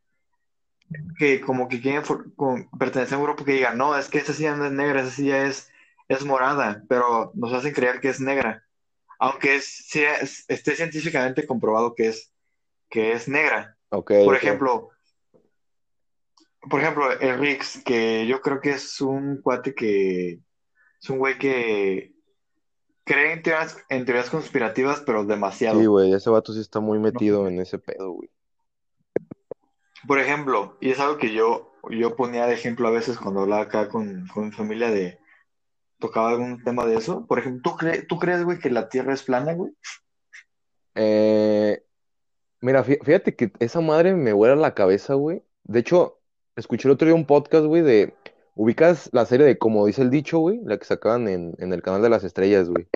que 1.19 1.40
como 1.40 1.69
que 1.69 1.81
quieren 1.81 2.04
for- 2.04 2.35
con- 2.37 2.71
pertenecer 2.78 3.14
a 3.14 3.19
un 3.19 3.25
grupo 3.25 3.45
que 3.45 3.52
diga, 3.52 3.75
no, 3.75 3.99
es 3.99 4.09
que 4.09 4.19
esta 4.19 4.33
silla 4.33 4.54
no 4.54 4.64
es 4.66 4.73
negra, 4.73 5.00
esa 5.02 5.11
silla 5.11 5.45
es, 5.47 5.71
es 6.08 6.25
morada, 6.25 6.82
pero 6.88 7.32
nos 7.34 7.52
hacen 7.52 7.73
creer 7.73 8.00
que 8.00 8.08
es 8.11 8.20
negra, 8.20 8.64
aunque 9.18 9.56
es, 9.56 9.66
sí 9.88 10.02
es- 10.04 10.44
esté 10.49 10.76
científicamente 10.76 11.46
comprobado 11.46 11.94
que 11.94 12.08
es, 12.08 12.32
que 12.90 13.12
es 13.12 13.28
negra. 13.28 13.76
ok, 13.90 14.11
Por 14.25 14.37
ejemplo, 14.37 14.90
Por 16.70 16.80
ejemplo, 16.80 17.11
el 17.20 17.38
Rix, 17.38 17.82
que 17.84 18.26
yo 18.26 18.40
creo 18.40 18.61
que 18.61 18.70
es 18.70 19.00
un 19.00 19.40
cuate 19.42 19.75
que 19.75 20.40
es 21.02 21.11
un 21.11 21.18
güey 21.18 21.38
que 21.38 22.14
cree 23.04 23.32
en 23.32 23.42
teorías, 23.42 23.78
en 23.90 24.04
teorías 24.06 24.30
conspirativas, 24.30 25.02
pero 25.06 25.25
Sí, 25.25 25.26
demasiado, 25.28 25.84
güey, 25.87 26.12
ese 26.12 26.30
vato 26.30 26.52
sí 26.52 26.61
está 26.61 26.80
muy 26.80 26.99
¿no? 26.99 27.04
metido 27.12 27.49
en 27.49 27.58
ese 27.61 27.78
pedo, 27.78 28.12
güey. 28.12 28.30
Por 30.06 30.18
ejemplo, 30.18 30.76
y 30.80 30.90
es 30.90 31.00
algo 31.00 31.16
que 31.18 31.32
yo, 31.32 31.73
yo 31.90 32.16
ponía 32.16 32.46
de 32.46 32.54
ejemplo 32.54 32.88
a 32.88 32.90
veces 32.90 33.18
cuando 33.18 33.40
hablaba 33.40 33.62
acá 33.62 33.88
con, 33.88 34.26
con 34.28 34.46
mi 34.46 34.52
familia 34.52 34.90
de 34.90 35.18
tocaba 36.06 36.30
algún 36.30 36.62
tema 36.62 36.84
de 36.87 36.96
eso. 36.96 37.26
Por 37.26 37.38
ejemplo, 37.38 37.62
¿tú, 37.62 37.78
cre- 37.78 38.06
tú 38.06 38.18
crees, 38.18 38.44
güey, 38.44 38.58
que 38.58 38.68
la 38.70 38.88
Tierra 38.88 39.14
es 39.14 39.23
plana, 39.23 39.54
güey? 39.54 39.73
Eh, 40.94 41.82
Mira, 42.61 42.82
fí- 42.84 42.99
fíjate 43.04 43.34
que 43.37 43.52
esa 43.58 43.80
madre 43.80 44.14
me 44.14 44.32
vuela 44.32 44.56
la 44.56 44.75
cabeza, 44.75 45.14
güey. 45.14 45.42
De 45.64 45.80
hecho, 45.80 46.20
escuché 46.56 46.88
el 46.88 46.92
otro 46.92 47.06
día 47.06 47.14
un 47.14 47.26
podcast, 47.26 47.66
güey, 47.66 47.82
de... 47.82 48.14
¿Ubicas 48.56 49.11
la 49.12 49.26
serie 49.26 49.44
de 49.46 49.58
Como 49.58 49.84
dice 49.84 50.02
el 50.02 50.11
dicho, 50.11 50.38
güey? 50.38 50.61
La 50.64 50.78
que 50.78 50.84
sacaban 50.84 51.26
en, 51.28 51.54
en 51.58 51.73
el 51.73 51.82
canal 51.82 52.00
de 52.02 52.08
las 52.08 52.23
estrellas, 52.25 52.68
güey. 52.70 52.87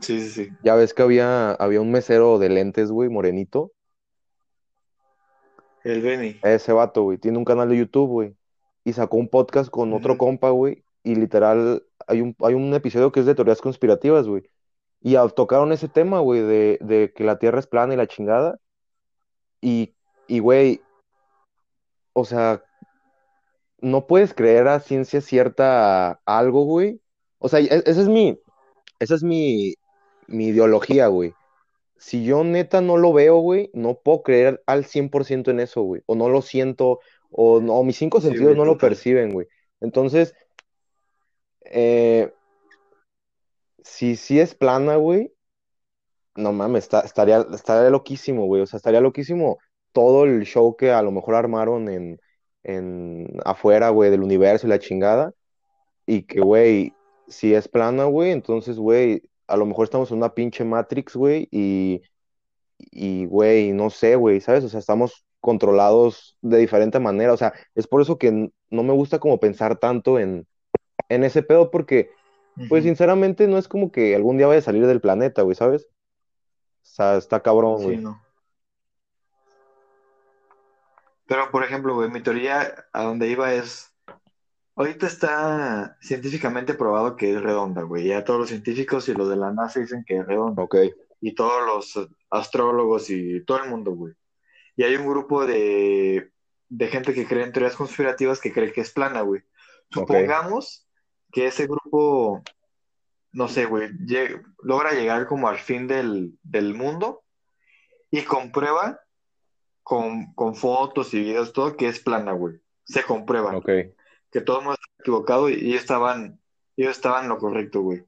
Sí, 0.00 0.20
sí, 0.20 0.30
sí. 0.30 0.50
Ya 0.64 0.74
ves 0.74 0.94
que 0.94 1.02
había, 1.02 1.52
había 1.52 1.80
un 1.80 1.92
mesero 1.92 2.38
de 2.38 2.48
lentes, 2.48 2.90
güey, 2.90 3.08
morenito. 3.10 3.72
El 5.84 6.00
Benny. 6.02 6.40
Ese 6.42 6.72
vato, 6.72 7.02
güey, 7.02 7.18
tiene 7.18 7.38
un 7.38 7.44
canal 7.44 7.68
de 7.68 7.76
YouTube, 7.76 8.08
güey. 8.08 8.36
Y 8.84 8.92
sacó 8.92 9.18
un 9.18 9.28
podcast 9.28 9.70
con 9.70 9.92
otro 9.92 10.16
compa, 10.16 10.50
güey. 10.50 10.82
Y 11.06 11.14
literal, 11.14 11.84
hay 12.08 12.20
un, 12.20 12.34
hay 12.40 12.54
un 12.54 12.74
episodio 12.74 13.12
que 13.12 13.20
es 13.20 13.26
de 13.26 13.36
teorías 13.36 13.60
conspirativas, 13.60 14.26
güey. 14.26 14.50
Y 15.00 15.14
tocaron 15.36 15.70
ese 15.70 15.86
tema, 15.86 16.18
güey, 16.18 16.40
de, 16.40 16.78
de 16.80 17.12
que 17.14 17.22
la 17.22 17.38
Tierra 17.38 17.60
es 17.60 17.68
plana 17.68 17.94
y 17.94 17.96
la 17.96 18.08
chingada. 18.08 18.58
Y, 19.60 19.94
y, 20.26 20.40
güey, 20.40 20.80
o 22.12 22.24
sea, 22.24 22.64
no 23.78 24.08
puedes 24.08 24.34
creer 24.34 24.66
a 24.66 24.80
ciencia 24.80 25.20
cierta 25.20 26.20
algo, 26.26 26.64
güey. 26.64 27.00
O 27.38 27.48
sea, 27.48 27.60
e- 27.60 27.84
esa 27.86 28.00
es 28.00 28.08
mi, 28.08 28.36
esa 28.98 29.14
es 29.14 29.22
mi, 29.22 29.74
mi 30.26 30.48
ideología, 30.48 31.06
güey. 31.06 31.34
Si 31.98 32.24
yo 32.24 32.42
neta 32.42 32.80
no 32.80 32.96
lo 32.96 33.12
veo, 33.12 33.38
güey, 33.38 33.70
no 33.74 33.94
puedo 33.94 34.24
creer 34.24 34.60
al 34.66 34.84
100% 34.84 35.52
en 35.52 35.60
eso, 35.60 35.82
güey. 35.82 36.02
O 36.06 36.16
no 36.16 36.28
lo 36.28 36.42
siento, 36.42 36.98
o, 37.30 37.60
no, 37.60 37.80
mis 37.84 37.96
cinco 37.96 38.20
sentidos 38.20 38.56
no 38.56 38.64
lo 38.64 38.76
perciben, 38.76 39.32
güey. 39.32 39.46
Entonces, 39.80 40.34
eh, 41.70 42.32
si 43.82 44.16
sí 44.16 44.40
es 44.40 44.54
plana, 44.54 44.96
güey, 44.96 45.32
no 46.36 46.52
mames, 46.52 46.88
estaría, 47.04 47.46
estaría 47.52 47.90
loquísimo, 47.90 48.46
güey. 48.46 48.62
O 48.62 48.66
sea, 48.66 48.76
estaría 48.78 49.00
loquísimo 49.00 49.58
todo 49.92 50.24
el 50.24 50.44
show 50.44 50.76
que 50.76 50.90
a 50.92 51.02
lo 51.02 51.10
mejor 51.12 51.34
armaron 51.34 51.88
en, 51.88 52.20
en 52.62 53.28
afuera, 53.44 53.90
güey, 53.90 54.10
del 54.10 54.22
universo 54.22 54.66
y 54.66 54.70
la 54.70 54.78
chingada. 54.78 55.32
Y 56.06 56.24
que, 56.24 56.40
güey, 56.40 56.94
si 57.28 57.54
es 57.54 57.68
plana, 57.68 58.04
güey, 58.04 58.32
entonces, 58.32 58.78
güey, 58.78 59.22
a 59.46 59.56
lo 59.56 59.66
mejor 59.66 59.84
estamos 59.84 60.10
en 60.10 60.18
una 60.18 60.34
pinche 60.34 60.64
Matrix, 60.64 61.16
güey, 61.16 61.48
y, 61.50 62.02
y, 62.78 63.26
güey, 63.26 63.72
no 63.72 63.90
sé, 63.90 64.16
güey, 64.16 64.40
¿sabes? 64.40 64.64
O 64.64 64.68
sea, 64.68 64.80
estamos 64.80 65.24
controlados 65.40 66.36
de 66.42 66.58
diferente 66.58 66.98
manera. 67.00 67.32
O 67.32 67.36
sea, 67.36 67.52
es 67.74 67.86
por 67.86 68.02
eso 68.02 68.18
que 68.18 68.50
no 68.70 68.82
me 68.82 68.92
gusta 68.92 69.18
como 69.18 69.40
pensar 69.40 69.78
tanto 69.78 70.18
en, 70.18 70.46
en 71.08 71.24
ese 71.24 71.42
pedo, 71.42 71.70
porque, 71.70 72.10
pues, 72.68 72.84
sinceramente, 72.84 73.46
no 73.48 73.58
es 73.58 73.68
como 73.68 73.92
que 73.92 74.14
algún 74.16 74.38
día 74.38 74.46
vaya 74.46 74.60
a 74.60 74.62
salir 74.62 74.86
del 74.86 75.00
planeta, 75.00 75.42
güey, 75.42 75.54
¿sabes? 75.56 75.84
O 76.82 76.88
sea, 76.88 77.16
está 77.16 77.42
cabrón, 77.42 77.82
Sí, 77.82 77.84
güey. 77.84 77.98
no. 77.98 78.22
Pero, 81.26 81.50
por 81.50 81.64
ejemplo, 81.64 81.94
güey, 81.94 82.10
mi 82.10 82.22
teoría 82.22 82.86
a 82.92 83.02
donde 83.04 83.28
iba 83.28 83.52
es, 83.54 83.92
ahorita 84.76 85.06
está 85.06 85.96
científicamente 86.00 86.74
probado 86.74 87.16
que 87.16 87.32
es 87.34 87.42
redonda, 87.42 87.82
güey. 87.82 88.06
Ya 88.06 88.24
todos 88.24 88.40
los 88.40 88.48
científicos 88.50 89.08
y 89.08 89.14
los 89.14 89.28
de 89.28 89.36
la 89.36 89.52
NASA 89.52 89.80
dicen 89.80 90.04
que 90.06 90.18
es 90.18 90.26
redonda. 90.26 90.62
Ok, 90.62 90.76
Y 91.20 91.34
todos 91.34 91.66
los 91.66 92.08
astrólogos 92.30 93.10
y 93.10 93.44
todo 93.44 93.62
el 93.64 93.70
mundo, 93.70 93.92
güey. 93.92 94.14
Y 94.76 94.84
hay 94.84 94.96
un 94.96 95.06
grupo 95.08 95.46
de, 95.46 96.32
de 96.68 96.88
gente 96.88 97.14
que 97.14 97.26
cree 97.26 97.44
en 97.44 97.52
teorías 97.52 97.76
conspirativas 97.76 98.40
que 98.40 98.52
cree 98.52 98.72
que 98.72 98.82
es 98.82 98.92
plana, 98.92 99.22
güey. 99.22 99.42
Supongamos 99.90 100.85
que 101.36 101.48
ese 101.48 101.66
grupo, 101.66 102.42
no 103.32 103.46
sé, 103.46 103.66
güey, 103.66 103.90
logra 104.62 104.92
llegar 104.92 105.26
como 105.26 105.48
al 105.48 105.58
fin 105.58 105.86
del, 105.86 106.32
del 106.42 106.72
mundo 106.72 107.24
y 108.10 108.22
comprueba 108.22 109.02
con, 109.82 110.32
con 110.32 110.54
fotos 110.54 111.12
y 111.12 111.20
videos, 111.20 111.52
todo, 111.52 111.76
que 111.76 111.88
es 111.88 112.00
plana, 112.00 112.32
güey. 112.32 112.58
Se 112.84 113.02
comprueba 113.02 113.60
que 113.60 114.40
todo 114.40 114.60
el 114.60 114.64
mundo 114.64 114.78
está 114.80 115.02
equivocado 115.02 115.50
y 115.50 115.56
ellos 115.56 115.82
estaban, 115.82 116.40
ellos 116.74 116.96
estaban 116.96 117.24
en 117.24 117.28
lo 117.28 117.36
correcto, 117.36 117.82
güey. 117.82 118.02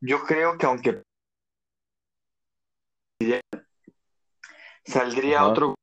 Yo 0.00 0.22
creo 0.24 0.58
que 0.58 0.66
aunque 0.66 1.02
saldría 4.84 5.46
otro 5.46 5.76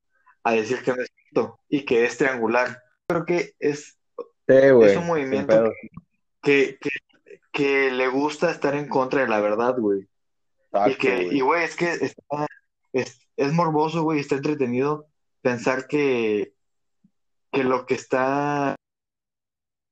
a 0.44 0.52
decir 0.52 0.84
que 0.84 0.94
no 0.94 1.02
es 1.02 1.10
cierto 1.12 1.60
y 1.68 1.86
que 1.86 2.06
es 2.06 2.20
triangular. 2.20 2.84
Creo 3.08 3.26
que 3.26 3.56
es, 3.58 4.00
Sí, 4.50 4.56
es 4.56 4.98
un 4.98 5.06
movimiento. 5.06 5.72
Que, 6.42 6.78
que, 6.80 6.90
que 7.52 7.92
le 7.92 8.08
gusta 8.08 8.52
estar 8.52 8.76
en 8.76 8.88
contra 8.88 9.22
de 9.22 9.28
la 9.28 9.40
verdad, 9.40 9.76
güey. 9.78 10.08
Y 10.88 10.96
que, 10.96 11.24
y 11.24 11.26
güey. 11.26 11.40
güey, 11.42 11.64
es 11.64 11.76
que 11.76 11.92
está, 11.92 12.48
es, 12.94 13.28
es 13.36 13.54
morboso, 13.54 14.04
güey, 14.04 14.20
está 14.20 14.36
entretenido 14.36 15.08
pensar 15.42 15.88
que, 15.88 16.54
que 17.52 17.64
lo 17.64 17.86
que 17.86 17.96
está 17.96 18.76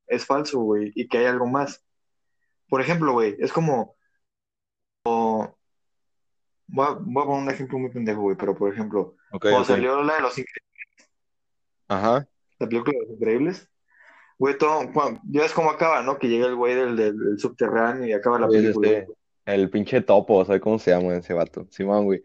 es 0.08 0.26
falso, 0.26 0.60
güey, 0.60 0.92
y 0.96 1.08
que 1.08 1.18
hay 1.18 1.26
algo 1.26 1.48
más. 1.48 1.84
Por 2.70 2.82
ejemplo, 2.82 3.14
güey, 3.14 3.36
es 3.40 3.52
como, 3.52 3.96
voy 5.06 6.86
a, 6.86 6.92
voy 7.00 7.24
a 7.24 7.26
poner 7.26 7.44
un 7.44 7.50
ejemplo 7.50 7.78
muy 7.80 7.90
pendejo, 7.90 8.22
güey, 8.22 8.38
pero 8.38 8.56
por 8.56 8.72
ejemplo, 8.72 9.16
Ok, 9.32 9.42
cuando 9.42 9.66
salió 9.66 10.04
la 10.04 10.16
de 10.16 10.22
los 10.22 10.38
Incre- 10.38 10.64
Ajá. 11.88 12.28
la 12.60 12.68
película 12.68 12.94
de 12.94 13.06
los 13.06 13.16
Increíbles, 13.16 13.70
güey, 14.38 14.58
todo, 14.58 14.92
cuando- 14.94 15.20
ya 15.30 15.42
ves 15.42 15.54
cómo 15.54 15.70
acaba, 15.72 16.02
¿no? 16.02 16.18
Que 16.18 16.28
llega 16.28 16.48
el 16.48 16.56
güey 16.56 16.76
del, 16.76 16.96
del, 16.96 17.18
del 17.18 17.40
subterráneo 17.40 18.08
y 18.08 18.14
acaba 18.14 18.40
la 18.40 18.48
película. 18.48 19.06
El 19.46 19.70
pinche 19.70 20.02
topo, 20.02 20.44
¿sabes 20.46 20.62
cómo 20.62 20.78
se 20.78 20.92
llama 20.92 21.16
ese 21.16 21.34
vato? 21.34 21.66
Simón, 21.70 22.06
güey. 22.06 22.24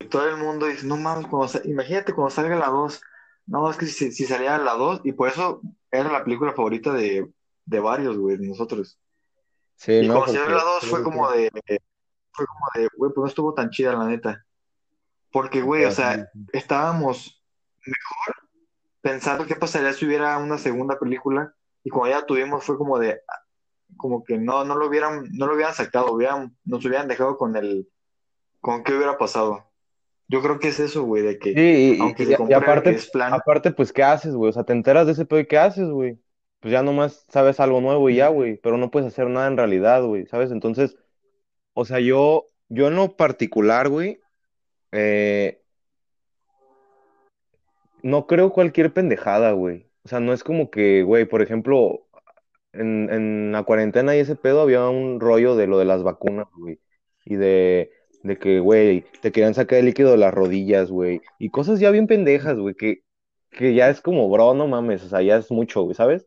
Y 0.00 0.06
todo 0.06 0.28
el 0.28 0.36
mundo 0.36 0.66
dice, 0.66 0.86
no 0.86 0.96
mames, 0.96 1.26
cuando 1.26 1.48
sa- 1.48 1.60
imagínate 1.64 2.14
cuando 2.14 2.30
salga 2.30 2.56
la 2.56 2.68
2 2.68 3.00
no, 3.46 3.70
es 3.70 3.76
que 3.78 3.86
si, 3.86 4.12
si 4.12 4.24
salía 4.26 4.58
la 4.58 4.74
2 4.74 5.00
y 5.04 5.12
por 5.12 5.28
eso 5.28 5.62
era 5.90 6.12
la 6.12 6.22
película 6.22 6.52
favorita 6.52 6.92
de, 6.92 7.26
de 7.64 7.80
varios, 7.80 8.18
güey, 8.18 8.36
de 8.36 8.46
nosotros. 8.46 8.98
Sí, 9.76 9.92
Y 9.92 10.08
no, 10.08 10.14
cuando 10.16 10.34
salió 10.34 10.48
la 10.56 10.62
porque. 10.62 10.64
2 10.74 10.80
Sí, 10.82 10.88
fue 10.88 11.02
como 11.02 11.30
de, 11.30 11.50
fue 12.32 12.46
como 12.46 12.66
de, 12.74 12.88
güey, 12.96 13.12
pues 13.12 13.22
no 13.22 13.26
estuvo 13.26 13.54
tan 13.54 13.70
chida, 13.70 13.94
la 13.94 14.06
neta. 14.06 14.44
Porque, 15.32 15.62
güey, 15.62 15.84
o 15.84 15.90
sea, 15.90 16.14
sí, 16.16 16.22
sí. 16.34 17.92
Pensando 19.10 19.46
qué 19.46 19.56
pasaría 19.56 19.92
si 19.92 20.06
hubiera 20.06 20.38
una 20.38 20.58
segunda 20.58 20.98
película 20.98 21.54
y 21.84 21.90
cuando 21.90 22.16
ya 22.18 22.26
tuvimos 22.26 22.64
fue 22.64 22.76
como 22.78 22.98
de, 22.98 23.20
como 23.96 24.24
que 24.24 24.38
no, 24.38 24.64
no 24.64 24.76
lo 24.76 24.88
hubieran, 24.88 25.24
no 25.32 25.46
lo 25.46 25.54
hubieran 25.54 25.74
sacado, 25.74 26.12
hubieran, 26.14 26.56
nos 26.64 26.84
hubieran 26.84 27.08
dejado 27.08 27.36
con 27.38 27.56
el, 27.56 27.88
con 28.60 28.84
qué 28.84 28.94
hubiera 28.94 29.18
pasado. 29.18 29.70
Yo 30.28 30.42
creo 30.42 30.58
que 30.60 30.68
es 30.68 30.80
eso, 30.80 31.04
güey, 31.04 31.22
de 31.24 31.38
Sí, 31.54 31.60
que 31.60 31.60
y, 31.60 31.94
aunque 31.98 32.24
y- 32.24 32.32
se 32.32 32.36
y 32.50 32.52
compruebe 32.52 32.82
que 32.82 32.92
aparte, 32.92 32.96
es 32.96 33.10
plano, 33.10 33.40
aparte, 33.40 33.70
pues, 33.72 33.92
¿qué 33.92 34.02
haces, 34.02 34.34
güey? 34.34 34.50
O 34.50 34.52
sea, 34.52 34.64
te 34.64 34.72
enteras 34.72 35.06
de 35.06 35.12
ese 35.12 35.24
pedo 35.26 35.40
y 35.40 35.46
¿qué 35.46 35.58
haces, 35.58 35.88
güey? 35.88 36.20
Pues 36.60 36.72
ya 36.72 36.82
nomás 36.82 37.24
sabes 37.28 37.60
algo 37.60 37.80
nuevo 37.80 38.10
y 38.10 38.16
ya, 38.16 38.28
güey. 38.28 38.56
Pero 38.58 38.76
no 38.76 38.90
puedes 38.90 39.08
hacer 39.08 39.28
nada 39.28 39.46
en 39.48 39.56
realidad, 39.56 40.02
güey, 40.04 40.26
¿sabes? 40.26 40.50
Entonces, 40.50 40.96
o 41.74 41.84
sea, 41.84 42.00
yo, 42.00 42.50
yo 42.68 42.88
en 42.88 42.96
lo 42.96 43.16
particular, 43.16 43.88
güey, 43.90 44.20
eh, 44.92 45.62
no 48.02 48.26
creo 48.26 48.50
cualquier 48.50 48.92
pendejada, 48.92 49.52
güey. 49.52 49.86
O 50.04 50.08
sea, 50.08 50.20
no 50.20 50.32
es 50.32 50.44
como 50.44 50.70
que, 50.70 51.02
güey, 51.02 51.24
por 51.24 51.42
ejemplo. 51.42 52.04
En, 52.74 53.08
en 53.10 53.50
la 53.50 53.62
cuarentena 53.62 54.14
y 54.14 54.20
ese 54.20 54.36
pedo 54.36 54.60
había 54.60 54.86
un 54.88 55.20
rollo 55.20 55.56
de 55.56 55.66
lo 55.66 55.78
de 55.78 55.86
las 55.86 56.02
vacunas, 56.02 56.46
güey. 56.54 56.78
Y 57.24 57.36
de, 57.36 57.90
de 58.22 58.38
que, 58.38 58.60
güey, 58.60 59.04
te 59.20 59.32
querían 59.32 59.54
sacar 59.54 59.78
el 59.78 59.86
líquido 59.86 60.10
de 60.10 60.18
las 60.18 60.34
rodillas, 60.34 60.90
güey. 60.90 61.22
Y 61.38 61.50
cosas 61.50 61.80
ya 61.80 61.90
bien 61.90 62.06
pendejas, 62.06 62.58
güey, 62.58 62.74
que, 62.74 63.02
que 63.50 63.74
ya 63.74 63.88
es 63.88 64.00
como, 64.00 64.28
bro, 64.28 64.54
no 64.54 64.66
mames, 64.66 65.02
o 65.04 65.08
sea, 65.08 65.22
ya 65.22 65.36
es 65.36 65.50
mucho, 65.50 65.82
güey, 65.82 65.94
¿sabes? 65.94 66.26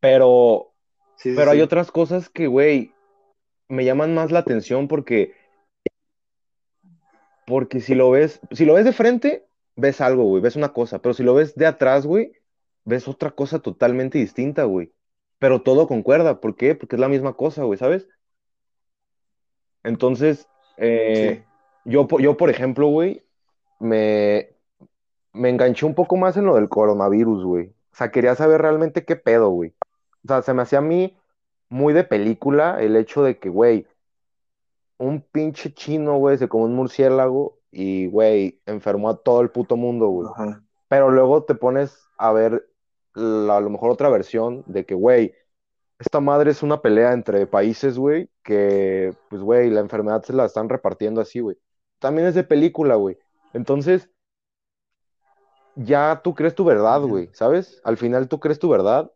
Pero, 0.00 0.74
sí, 1.16 1.30
sí, 1.30 1.36
pero 1.36 1.50
hay 1.50 1.60
otras 1.60 1.90
cosas 1.90 2.28
que, 2.28 2.46
güey, 2.46 2.92
me 3.68 3.84
llaman 3.84 4.14
más 4.14 4.30
la 4.30 4.40
atención 4.40 4.88
porque, 4.88 5.34
porque 7.46 7.80
si 7.80 7.94
lo 7.94 8.10
ves, 8.10 8.40
si 8.52 8.64
lo 8.64 8.74
ves 8.74 8.84
de 8.84 8.92
frente, 8.92 9.47
ves 9.78 10.00
algo, 10.00 10.24
güey, 10.24 10.42
ves 10.42 10.56
una 10.56 10.72
cosa. 10.72 11.00
Pero 11.00 11.14
si 11.14 11.22
lo 11.22 11.34
ves 11.34 11.54
de 11.54 11.66
atrás, 11.66 12.04
güey, 12.04 12.32
ves 12.84 13.08
otra 13.08 13.30
cosa 13.30 13.60
totalmente 13.60 14.18
distinta, 14.18 14.64
güey. 14.64 14.92
Pero 15.38 15.62
todo 15.62 15.86
concuerda. 15.86 16.40
¿Por 16.40 16.56
qué? 16.56 16.74
Porque 16.74 16.96
es 16.96 17.00
la 17.00 17.08
misma 17.08 17.34
cosa, 17.34 17.62
güey, 17.62 17.78
¿sabes? 17.78 18.08
Entonces, 19.84 20.40
sí, 20.40 20.46
eh, 20.78 21.44
yo, 21.84 22.08
yo, 22.18 22.36
por 22.36 22.50
ejemplo, 22.50 22.88
güey, 22.88 23.24
me, 23.78 24.50
me 25.32 25.48
enganché 25.48 25.86
un 25.86 25.94
poco 25.94 26.16
más 26.16 26.36
en 26.36 26.46
lo 26.46 26.56
del 26.56 26.68
coronavirus, 26.68 27.44
güey. 27.44 27.68
O 27.92 27.96
sea, 27.96 28.10
quería 28.10 28.34
saber 28.34 28.60
realmente 28.60 29.04
qué 29.04 29.14
pedo, 29.14 29.50
güey. 29.50 29.74
O 30.24 30.28
sea, 30.28 30.42
se 30.42 30.54
me 30.54 30.62
hacía 30.62 30.80
a 30.80 30.82
mí 30.82 31.16
muy 31.68 31.94
de 31.94 32.02
película 32.04 32.82
el 32.82 32.96
hecho 32.96 33.22
de 33.22 33.38
que, 33.38 33.48
güey, 33.48 33.86
un 34.98 35.22
pinche 35.22 35.72
chino, 35.72 36.16
güey, 36.18 36.36
se 36.36 36.48
comió 36.48 36.66
un 36.66 36.74
murciélago 36.74 37.57
y, 37.70 38.06
güey, 38.08 38.60
enfermó 38.66 39.10
a 39.10 39.16
todo 39.22 39.40
el 39.40 39.50
puto 39.50 39.76
mundo, 39.76 40.08
güey. 40.08 40.28
ajá, 40.28 40.62
Pero 40.88 41.10
luego 41.10 41.44
te 41.44 41.54
pones 41.54 41.98
a 42.18 42.32
ver 42.32 42.68
la- 43.14 43.56
a 43.58 43.60
lo 43.60 43.70
mejor 43.70 43.90
otra 43.90 44.08
versión 44.08 44.64
de 44.66 44.86
que, 44.86 44.94
güey, 44.94 45.34
esta 45.98 46.20
madre 46.20 46.50
es 46.52 46.62
una 46.62 46.80
pelea 46.80 47.12
entre 47.12 47.46
países, 47.46 47.98
güey, 47.98 48.30
que, 48.44 49.14
pues, 49.28 49.42
güey, 49.42 49.70
la 49.70 49.80
enfermedad 49.80 50.22
se 50.22 50.32
la 50.32 50.44
están 50.46 50.68
repartiendo 50.68 51.20
así, 51.20 51.40
güey. 51.40 51.56
También 51.98 52.28
es 52.28 52.34
de 52.34 52.44
película, 52.44 52.94
güey. 52.94 53.18
Entonces, 53.52 54.08
ya 55.76 56.20
tú 56.22 56.34
crees 56.34 56.54
tu 56.54 56.64
verdad, 56.64 57.00
güey, 57.02 57.30
¿sabes? 57.32 57.80
Al 57.84 57.96
final 57.96 58.28
tú 58.28 58.40
crees 58.40 58.58
tu 58.58 58.68
verdad, 58.68 59.10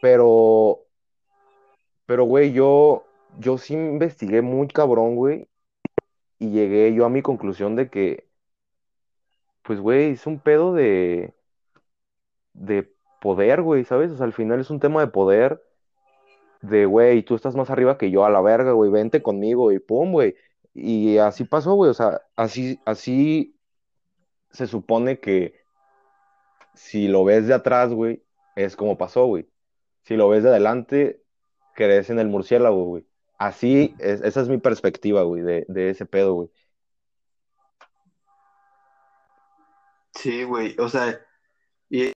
pero, 0.00 0.80
pero, 2.06 2.24
güey, 2.24 2.52
yo, 2.52 3.04
yo 3.38 3.58
sí 3.58 3.74
investigué 3.74 4.42
muy 4.42 4.68
cabrón, 4.68 5.16
güey, 5.16 5.48
y 6.42 6.50
llegué 6.50 6.92
yo 6.94 7.04
a 7.06 7.08
mi 7.08 7.22
conclusión 7.22 7.76
de 7.76 7.88
que, 7.90 8.28
pues, 9.62 9.80
güey, 9.80 10.12
es 10.12 10.26
un 10.26 10.40
pedo 10.40 10.74
de, 10.74 11.34
de 12.54 12.92
poder, 13.20 13.62
güey, 13.62 13.84
¿sabes? 13.84 14.10
O 14.12 14.16
sea, 14.16 14.26
al 14.26 14.32
final 14.32 14.60
es 14.60 14.70
un 14.70 14.80
tema 14.80 15.00
de 15.00 15.08
poder 15.08 15.62
de, 16.62 16.86
güey, 16.86 17.22
tú 17.24 17.34
estás 17.34 17.56
más 17.56 17.70
arriba 17.70 17.98
que 17.98 18.10
yo 18.10 18.24
a 18.24 18.30
la 18.30 18.40
verga, 18.40 18.72
güey, 18.72 18.90
vente 18.90 19.22
conmigo 19.22 19.72
y 19.72 19.78
pum, 19.80 20.12
güey. 20.12 20.36
Y 20.74 21.18
así 21.18 21.44
pasó, 21.44 21.74
güey, 21.74 21.90
o 21.90 21.94
sea, 21.94 22.22
así, 22.36 22.80
así 22.86 23.58
se 24.52 24.66
supone 24.66 25.20
que 25.20 25.54
si 26.74 27.08
lo 27.08 27.24
ves 27.24 27.46
de 27.46 27.54
atrás, 27.54 27.92
güey, 27.92 28.24
es 28.56 28.76
como 28.76 28.98
pasó, 28.98 29.26
güey. 29.26 29.48
Si 30.02 30.16
lo 30.16 30.28
ves 30.28 30.42
de 30.44 30.50
adelante, 30.50 31.22
crees 31.74 32.10
en 32.10 32.18
el 32.18 32.28
murciélago, 32.28 32.84
güey. 32.84 33.06
Así, 33.42 33.96
es, 33.98 34.20
esa 34.20 34.40
es 34.42 34.48
mi 34.48 34.58
perspectiva, 34.58 35.24
güey, 35.24 35.42
de, 35.42 35.64
de 35.66 35.90
ese 35.90 36.06
pedo, 36.06 36.34
güey. 36.34 36.50
sí, 40.14 40.44
güey, 40.44 40.76
o 40.78 40.88
sea, 40.88 41.20
y 41.90 42.12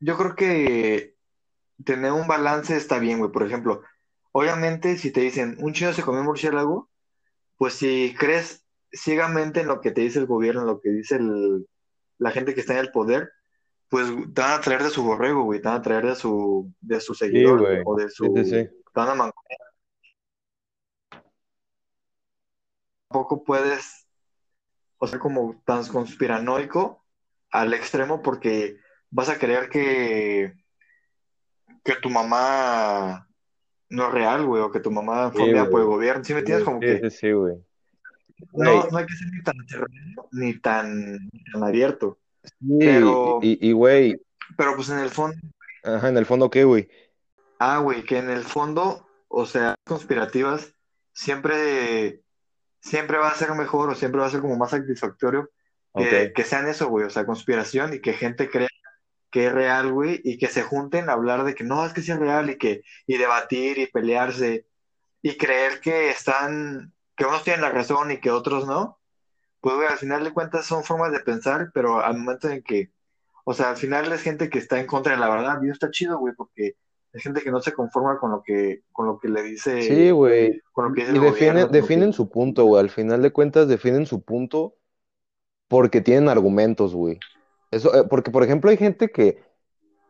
yo 0.00 0.16
creo 0.16 0.34
que 0.34 1.14
tener 1.84 2.10
un 2.10 2.26
balance 2.26 2.76
está 2.76 2.98
bien, 2.98 3.20
güey, 3.20 3.30
por 3.30 3.44
ejemplo, 3.46 3.82
obviamente 4.32 4.96
si 4.96 5.12
te 5.12 5.20
dicen 5.20 5.58
un 5.60 5.74
chino 5.74 5.92
se 5.92 6.02
comió 6.02 6.22
un 6.22 6.26
murciélago, 6.26 6.90
pues 7.56 7.74
si 7.74 8.16
crees, 8.18 8.66
ciegamente 8.90 9.60
en 9.60 9.68
lo 9.68 9.80
que 9.80 9.92
te 9.92 10.00
dice 10.00 10.18
el 10.18 10.26
gobierno, 10.26 10.62
en 10.62 10.66
lo 10.66 10.80
que 10.80 10.90
dice 10.90 11.16
el- 11.18 11.68
la 12.18 12.32
gente 12.32 12.52
que 12.54 12.62
está 12.62 12.72
en 12.72 12.80
el 12.80 12.90
poder, 12.90 13.30
pues 13.88 14.08
te 14.34 14.40
van 14.40 14.58
a 14.58 14.60
traer 14.60 14.82
de 14.82 14.90
su 14.90 15.04
borrego, 15.04 15.44
güey, 15.44 15.60
te 15.62 15.68
van 15.68 15.76
a 15.78 15.82
traer 15.82 16.04
de 16.04 16.16
su, 16.16 16.72
de 16.80 17.00
su 17.00 17.14
seguidor 17.14 17.62
o 17.86 17.94
de 17.96 18.10
Sí, 18.10 18.26
sí, 18.34 18.44
su... 18.44 18.44
sí. 18.44 18.83
Te 18.94 19.00
van 19.00 19.10
a 19.10 19.14
man- 19.14 19.32
Tampoco 23.08 23.44
puedes, 23.44 24.06
o 24.98 25.06
sea, 25.06 25.18
como 25.18 25.62
tan 25.64 25.86
conspiranoico 25.86 27.04
al 27.50 27.74
extremo 27.74 28.22
porque 28.22 28.76
vas 29.10 29.28
a 29.28 29.38
creer 29.38 29.68
que, 29.68 30.54
que 31.84 31.94
tu 31.96 32.10
mamá 32.10 33.28
no 33.90 34.08
es 34.08 34.12
real, 34.12 34.46
güey, 34.46 34.62
o 34.62 34.70
que 34.70 34.80
tu 34.80 34.90
mamá 34.90 35.30
fue 35.30 35.42
Sí, 35.42 35.46
enviada 35.48 35.70
por 35.70 35.80
el 35.80 35.86
gobierno. 35.86 36.24
¿Sí 36.24 36.32
me 36.32 36.40
Sí, 36.40 36.42
entiendes? 36.42 36.64
Como 36.64 36.80
sí, 36.80 36.86
que 36.86 37.10
sí, 37.10 37.10
sí, 37.10 37.32
güey. 37.32 37.56
no, 38.52 38.86
no 38.88 38.98
hay 38.98 39.06
que 39.06 39.14
ser 39.14 39.28
ni 39.32 39.42
tan 39.42 39.68
cerrado 39.68 40.28
ni 40.32 40.58
tan, 40.60 41.18
abierto. 41.62 42.18
sí, 42.42 42.78
Pero, 42.78 43.38
y, 43.42 43.68
y, 43.68 43.72
güey, 43.72 44.20
pero 44.56 44.74
pues 44.76 44.88
en 44.90 44.98
el 44.98 45.10
fondo, 45.10 45.36
ajá, 45.84 46.08
en 46.08 46.16
el 46.16 46.26
fondo, 46.26 46.50
¿qué, 46.50 46.64
güey? 46.64 46.88
Ah, 47.64 47.78
güey, 47.78 48.04
que 48.04 48.18
en 48.18 48.30
el 48.30 48.44
fondo, 48.44 49.08
o 49.28 49.46
sea, 49.46 49.74
conspirativas, 49.84 50.74
siempre, 51.12 52.22
siempre 52.80 53.18
va 53.18 53.28
a 53.28 53.34
ser 53.34 53.52
mejor 53.54 53.90
o 53.90 53.94
siempre 53.94 54.20
va 54.20 54.26
a 54.26 54.30
ser 54.30 54.40
como 54.40 54.56
más 54.56 54.70
satisfactorio 54.70 55.50
que, 55.94 56.32
que 56.34 56.44
sean 56.44 56.68
eso, 56.68 56.88
güey, 56.88 57.06
o 57.06 57.10
sea, 57.10 57.24
conspiración 57.24 57.94
y 57.94 58.00
que 58.00 58.14
gente 58.14 58.50
crea 58.50 58.68
que 59.30 59.46
es 59.46 59.52
real, 59.52 59.92
güey, 59.92 60.20
y 60.22 60.38
que 60.38 60.46
se 60.46 60.62
junten 60.62 61.08
a 61.08 61.14
hablar 61.14 61.44
de 61.44 61.56
que 61.56 61.64
no, 61.64 61.84
es 61.84 61.92
que 61.92 62.02
sí 62.02 62.12
es 62.12 62.18
real 62.18 62.50
y 62.50 62.58
que, 62.58 62.82
y 63.06 63.16
debatir 63.16 63.78
y 63.78 63.88
pelearse 63.88 64.66
y 65.22 65.36
creer 65.36 65.80
que 65.80 66.10
están, 66.10 66.92
que 67.16 67.24
unos 67.24 67.42
tienen 67.42 67.62
la 67.62 67.70
razón 67.70 68.12
y 68.12 68.20
que 68.20 68.30
otros 68.30 68.66
no, 68.66 69.00
pues, 69.60 69.76
güey, 69.76 69.88
al 69.88 69.98
final 69.98 70.22
de 70.22 70.32
cuentas 70.32 70.66
son 70.66 70.84
formas 70.84 71.10
de 71.10 71.20
pensar, 71.20 71.70
pero 71.74 72.00
al 72.00 72.18
momento 72.18 72.48
en 72.48 72.62
que, 72.62 72.92
o 73.44 73.54
sea, 73.54 73.70
al 73.70 73.76
final 73.76 74.12
es 74.12 74.22
gente 74.22 74.50
que 74.50 74.58
está 74.58 74.78
en 74.78 74.86
contra 74.86 75.14
de 75.14 75.18
la 75.18 75.30
verdad, 75.30 75.58
y 75.62 75.66
eso 75.66 75.72
está 75.72 75.90
chido, 75.90 76.18
güey, 76.18 76.34
porque 76.34 76.76
es 77.14 77.22
gente 77.22 77.40
que 77.42 77.50
no 77.50 77.60
se 77.60 77.72
conforma 77.72 78.18
con 78.18 78.32
lo 78.32 78.42
que, 78.42 78.82
con 78.92 79.06
lo 79.06 79.18
que 79.18 79.28
le 79.28 79.42
Sí, 79.42 79.50
dice, 79.50 80.12
güey. 80.12 80.60
con 80.72 80.88
lo 80.88 80.94
que 80.94 81.02
dice 81.02 81.12
Y 81.12 81.16
el 81.16 81.22
definen, 81.22 81.52
gobierno, 81.54 81.70
que... 81.72 81.80
definen 81.80 82.12
su 82.12 82.28
punto, 82.28 82.64
güey. 82.64 82.80
Al 82.82 82.90
final 82.90 83.22
de 83.22 83.32
cuentas, 83.32 83.68
definen 83.68 84.04
su 84.04 84.22
punto 84.22 84.74
porque 85.68 86.00
tienen 86.00 86.28
argumentos, 86.28 86.94
güey. 86.94 87.18
Eso, 87.70 87.94
eh, 87.94 88.04
porque, 88.10 88.30
por 88.30 88.42
ejemplo, 88.42 88.68
hay 88.70 88.76
gente 88.76 89.10
que, 89.10 89.42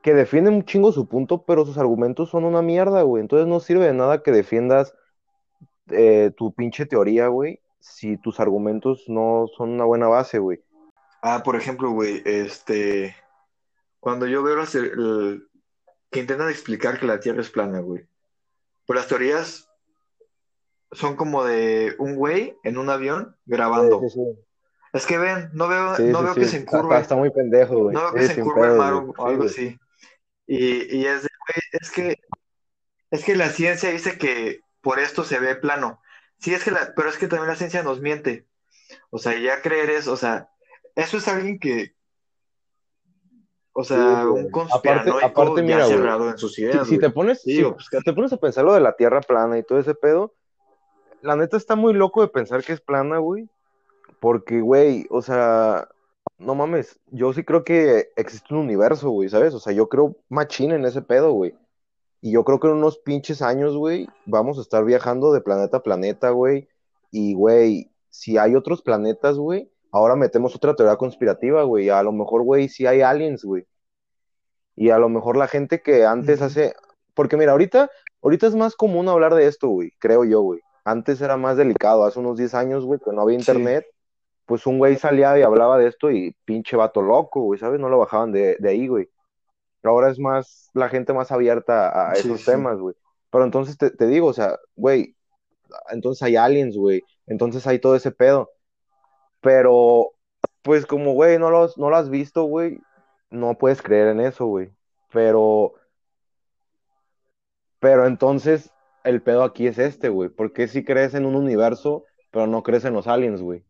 que 0.02 0.14
defiende 0.14 0.50
un 0.50 0.64
chingo 0.64 0.92
su 0.92 1.06
punto, 1.06 1.44
pero 1.44 1.64
sus 1.64 1.78
argumentos 1.78 2.30
son 2.30 2.44
una 2.44 2.62
mierda, 2.62 3.02
güey. 3.02 3.20
Entonces 3.20 3.46
no 3.46 3.60
sirve 3.60 3.86
de 3.86 3.94
nada 3.94 4.22
que 4.22 4.32
defiendas 4.32 4.94
eh, 5.90 6.32
tu 6.36 6.54
pinche 6.54 6.86
teoría, 6.86 7.28
güey, 7.28 7.60
si 7.80 8.16
tus 8.16 8.40
argumentos 8.40 9.04
no 9.08 9.46
son 9.56 9.70
una 9.70 9.84
buena 9.84 10.08
base, 10.08 10.38
güey. 10.38 10.62
Ah, 11.22 11.42
por 11.44 11.56
ejemplo, 11.56 11.90
güey, 11.90 12.22
este, 12.24 13.14
cuando 14.00 14.26
yo 14.26 14.42
veo 14.42 14.56
las- 14.56 14.74
el- 14.74 15.46
que 16.14 16.20
intentan 16.20 16.48
explicar 16.48 17.00
que 17.00 17.06
la 17.06 17.18
Tierra 17.18 17.40
es 17.40 17.50
plana, 17.50 17.80
güey, 17.80 18.06
pues 18.86 18.96
las 18.96 19.08
teorías 19.08 19.68
son 20.92 21.16
como 21.16 21.42
de 21.42 21.96
un 21.98 22.14
güey 22.14 22.56
en 22.62 22.78
un 22.78 22.88
avión 22.88 23.36
grabando. 23.46 23.98
Sí, 23.98 24.10
sí, 24.10 24.20
sí. 24.20 24.40
Es 24.92 25.06
que 25.06 25.18
ven, 25.18 25.50
no 25.54 25.66
veo, 25.66 25.98
no 25.98 26.22
veo 26.22 26.36
que 26.36 26.44
se 26.44 26.58
encurve, 26.58 26.96
está 27.00 27.16
muy 27.16 27.30
pendejo, 27.30 27.78
güey. 27.80 27.96
no 27.96 28.12
veo 28.12 28.14
que 28.14 28.28
se 28.28 28.40
encurve 28.40 28.68
el 28.68 28.74
mar 28.74 28.92
o, 28.92 29.26
algo 29.26 29.42
así. 29.42 29.76
Y, 30.46 30.98
y 30.98 31.06
es 31.06 31.24
de, 31.24 31.28
güey, 31.48 31.62
es 31.72 31.90
que, 31.90 32.16
es 33.10 33.24
que 33.24 33.34
la 33.34 33.48
ciencia 33.48 33.90
dice 33.90 34.16
que 34.16 34.60
por 34.82 35.00
esto 35.00 35.24
se 35.24 35.40
ve 35.40 35.56
plano. 35.56 36.00
Sí, 36.38 36.54
es 36.54 36.62
que 36.62 36.70
la, 36.70 36.92
pero 36.94 37.08
es 37.08 37.18
que 37.18 37.26
también 37.26 37.48
la 37.48 37.56
ciencia 37.56 37.82
nos 37.82 38.00
miente. 38.00 38.46
O 39.10 39.18
sea, 39.18 39.36
ya 39.36 39.62
creer 39.62 39.90
eso, 39.90 40.12
o 40.12 40.16
sea, 40.16 40.48
eso 40.94 41.16
es 41.16 41.26
alguien 41.26 41.58
que, 41.58 41.93
o 43.76 43.82
sea, 43.82 44.28
un 44.28 44.50
conspiranoico 44.50 45.26
aparte, 45.26 45.66
ya 45.66 45.88
mira, 45.88 46.16
güey. 46.16 46.30
en 46.30 46.38
sus 46.38 46.58
ideas, 46.60 46.86
si 46.86 46.96
te 46.98 47.10
pones, 47.10 47.42
Sí, 47.42 47.50
si, 47.50 47.56
digo, 47.56 47.74
pues, 47.74 47.88
si 47.90 48.04
te 48.04 48.12
pones 48.12 48.32
a 48.32 48.36
pensar 48.36 48.64
lo 48.64 48.72
de 48.72 48.80
la 48.80 48.94
Tierra 48.94 49.20
plana 49.20 49.58
y 49.58 49.64
todo 49.64 49.80
ese 49.80 49.94
pedo, 49.94 50.32
la 51.22 51.34
neta 51.34 51.56
está 51.56 51.74
muy 51.74 51.92
loco 51.92 52.22
de 52.22 52.28
pensar 52.28 52.62
que 52.62 52.72
es 52.72 52.80
plana, 52.80 53.18
güey. 53.18 53.48
Porque, 54.20 54.60
güey, 54.60 55.06
o 55.10 55.22
sea, 55.22 55.88
no 56.38 56.54
mames, 56.54 57.00
yo 57.10 57.32
sí 57.32 57.42
creo 57.42 57.64
que 57.64 58.12
existe 58.16 58.54
un 58.54 58.60
universo, 58.60 59.10
güey, 59.10 59.28
¿sabes? 59.28 59.54
O 59.54 59.58
sea, 59.58 59.72
yo 59.72 59.88
creo 59.88 60.16
machín 60.28 60.70
en 60.70 60.84
ese 60.84 61.02
pedo, 61.02 61.32
güey. 61.32 61.54
Y 62.20 62.30
yo 62.30 62.44
creo 62.44 62.60
que 62.60 62.68
en 62.68 62.74
unos 62.74 62.98
pinches 62.98 63.42
años, 63.42 63.76
güey, 63.76 64.08
vamos 64.24 64.56
a 64.58 64.62
estar 64.62 64.84
viajando 64.84 65.32
de 65.32 65.40
planeta 65.40 65.78
a 65.78 65.82
planeta, 65.82 66.30
güey. 66.30 66.68
Y, 67.10 67.34
güey, 67.34 67.90
si 68.08 68.38
hay 68.38 68.54
otros 68.54 68.82
planetas, 68.82 69.36
güey, 69.36 69.68
ahora 69.94 70.16
metemos 70.16 70.56
otra 70.56 70.74
teoría 70.74 70.96
conspirativa, 70.96 71.62
güey. 71.62 71.88
A 71.88 72.02
lo 72.02 72.10
mejor, 72.10 72.42
güey, 72.42 72.68
sí 72.68 72.84
hay 72.84 73.00
aliens, 73.00 73.44
güey. 73.44 73.64
Y 74.74 74.90
a 74.90 74.98
lo 74.98 75.08
mejor 75.08 75.36
la 75.36 75.46
gente 75.46 75.82
que 75.82 76.04
antes 76.04 76.42
hace... 76.42 76.74
Porque 77.14 77.36
mira, 77.36 77.52
ahorita, 77.52 77.88
ahorita 78.20 78.48
es 78.48 78.56
más 78.56 78.74
común 78.74 79.08
hablar 79.08 79.36
de 79.36 79.46
esto, 79.46 79.68
güey, 79.68 79.92
creo 80.00 80.24
yo, 80.24 80.40
güey. 80.40 80.60
Antes 80.84 81.20
era 81.20 81.36
más 81.36 81.56
delicado, 81.56 82.04
hace 82.04 82.18
unos 82.18 82.36
10 82.36 82.54
años, 82.54 82.84
güey, 82.84 82.98
que 82.98 83.12
no 83.12 83.22
había 83.22 83.38
Sí, 83.38 83.42
internet, 83.42 83.86
pues 84.46 84.66
un 84.66 84.78
güey 84.78 84.96
salía 84.96 85.38
y 85.38 85.42
hablaba 85.42 85.78
de 85.78 85.86
esto 85.86 86.10
y 86.10 86.34
pinche 86.44 86.76
vato 86.76 87.00
loco, 87.00 87.42
güey, 87.42 87.60
¿sabes? 87.60 87.78
No 87.78 87.88
lo 87.88 87.98
bajaban 87.98 88.32
de, 88.32 88.56
de 88.58 88.68
ahí, 88.68 88.88
güey. 88.88 89.08
Ahora 89.84 90.10
es 90.10 90.18
más 90.18 90.70
la 90.74 90.88
gente 90.88 91.12
más 91.12 91.30
abierta 91.30 91.88
a, 91.88 92.10
a 92.10 92.14
sí, 92.16 92.26
esos 92.26 92.40
sí. 92.40 92.46
temas, 92.46 92.80
güey. 92.80 92.96
Pero 93.30 93.44
entonces 93.44 93.78
te, 93.78 93.90
te 93.90 94.08
digo, 94.08 94.26
o 94.26 94.32
sea, 94.32 94.58
güey, 94.74 95.14
entonces 95.90 96.20
hay 96.24 96.34
aliens, 96.34 96.76
güey. 96.76 97.00
Entonces 97.28 97.64
hay 97.68 97.78
todo 97.78 97.94
ese 97.94 98.10
pedo. 98.10 98.50
Pero, 99.44 100.12
pues 100.62 100.86
como, 100.86 101.12
güey, 101.12 101.38
no 101.38 101.50
lo, 101.50 101.68
no 101.76 101.90
lo 101.90 101.96
has 101.96 102.08
visto, 102.08 102.44
güey, 102.44 102.80
no 103.28 103.58
puedes 103.58 103.82
creer 103.82 104.08
en 104.08 104.20
eso, 104.20 104.46
güey. 104.46 104.70
Pero, 105.12 105.74
pero 107.78 108.06
entonces 108.06 108.72
el 109.04 109.20
pedo 109.20 109.44
aquí 109.44 109.66
es 109.66 109.78
este, 109.78 110.08
güey. 110.08 110.30
Porque 110.30 110.66
si 110.66 110.82
crees 110.82 111.12
en 111.14 111.26
un 111.26 111.36
universo, 111.36 112.04
pero 112.30 112.46
no 112.46 112.62
crees 112.62 112.86
en 112.86 112.94
los 112.94 113.06
aliens, 113.06 113.42
güey. 113.42 113.62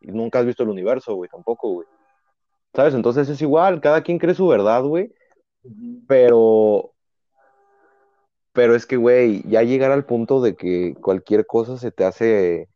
Y 0.00 0.10
nunca 0.10 0.40
has 0.40 0.46
visto 0.46 0.64
el 0.64 0.70
universo, 0.70 1.14
güey, 1.14 1.30
tampoco, 1.30 1.70
güey. 1.70 1.86
¿Sabes? 2.74 2.94
Entonces 2.94 3.28
es 3.28 3.40
igual, 3.40 3.80
cada 3.80 4.02
quien 4.02 4.18
cree 4.18 4.34
su 4.34 4.48
verdad, 4.48 4.82
güey. 4.82 5.14
Pero, 6.08 6.94
pero 8.52 8.74
es 8.74 8.86
que, 8.86 8.96
güey, 8.96 9.42
ya 9.48 9.62
llegar 9.62 9.92
al 9.92 10.04
punto 10.04 10.40
de 10.42 10.56
que 10.56 10.94
cualquier 11.00 11.46
cosa 11.46 11.76
se 11.78 11.92
te 11.92 12.04
hace. 12.04 12.68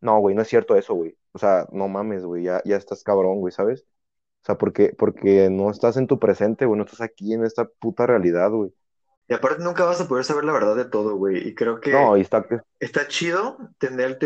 No, 0.00 0.18
güey, 0.20 0.34
no 0.34 0.42
es 0.42 0.48
cierto 0.48 0.76
eso, 0.76 0.94
güey. 0.94 1.14
O 1.34 1.40
sea, 1.40 1.66
no 1.72 1.88
mames, 1.88 2.24
güey, 2.26 2.44
ya, 2.44 2.62
ya 2.66 2.76
estás 2.78 3.04
cabrón, 3.04 3.40
güey, 3.40 3.52
¿sabes? 3.52 3.82
O 4.44 4.46
sea, 4.46 4.58
porque, 4.58 4.94
porque 4.98 5.50
no 5.50 5.70
estás 5.70 5.96
en 5.98 6.06
tu 6.08 6.18
presente, 6.20 6.66
güey, 6.66 6.78
no 6.78 6.84
estás 6.86 7.02
aquí 7.02 7.34
en 7.34 7.44
esta 7.44 7.66
puta 7.68 8.06
realidad, 8.06 8.50
güey. 8.52 8.74
Y 9.28 9.34
aparte 9.34 9.62
nunca 9.62 9.84
vas 9.84 10.00
a 10.00 10.08
poder 10.08 10.24
saber 10.24 10.44
la 10.44 10.52
verdad 10.52 10.76
de 10.76 10.84
todo, 10.84 11.16
güey. 11.16 11.48
Y 11.48 11.54
creo 11.54 11.80
No, 11.86 12.16
que 12.16 12.16
y 12.16 12.20
está. 12.20 12.46
está 12.80 13.08
chido 13.08 13.58
tener 13.78 14.18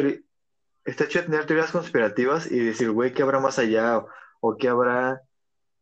está 0.85 1.09
chido 1.09 1.25
tener 1.27 1.47
teorías 1.47 1.73
conspirativas 1.73 2.51
y 2.51 2.59
decir, 2.61 2.91
güey, 2.93 3.15
¿qué 3.15 3.23
habrá 3.23 3.41
más 3.41 3.59
allá? 3.61 3.99
O, 3.99 4.09
o 4.41 4.57
qué 4.57 4.69
habrá, 4.69 5.23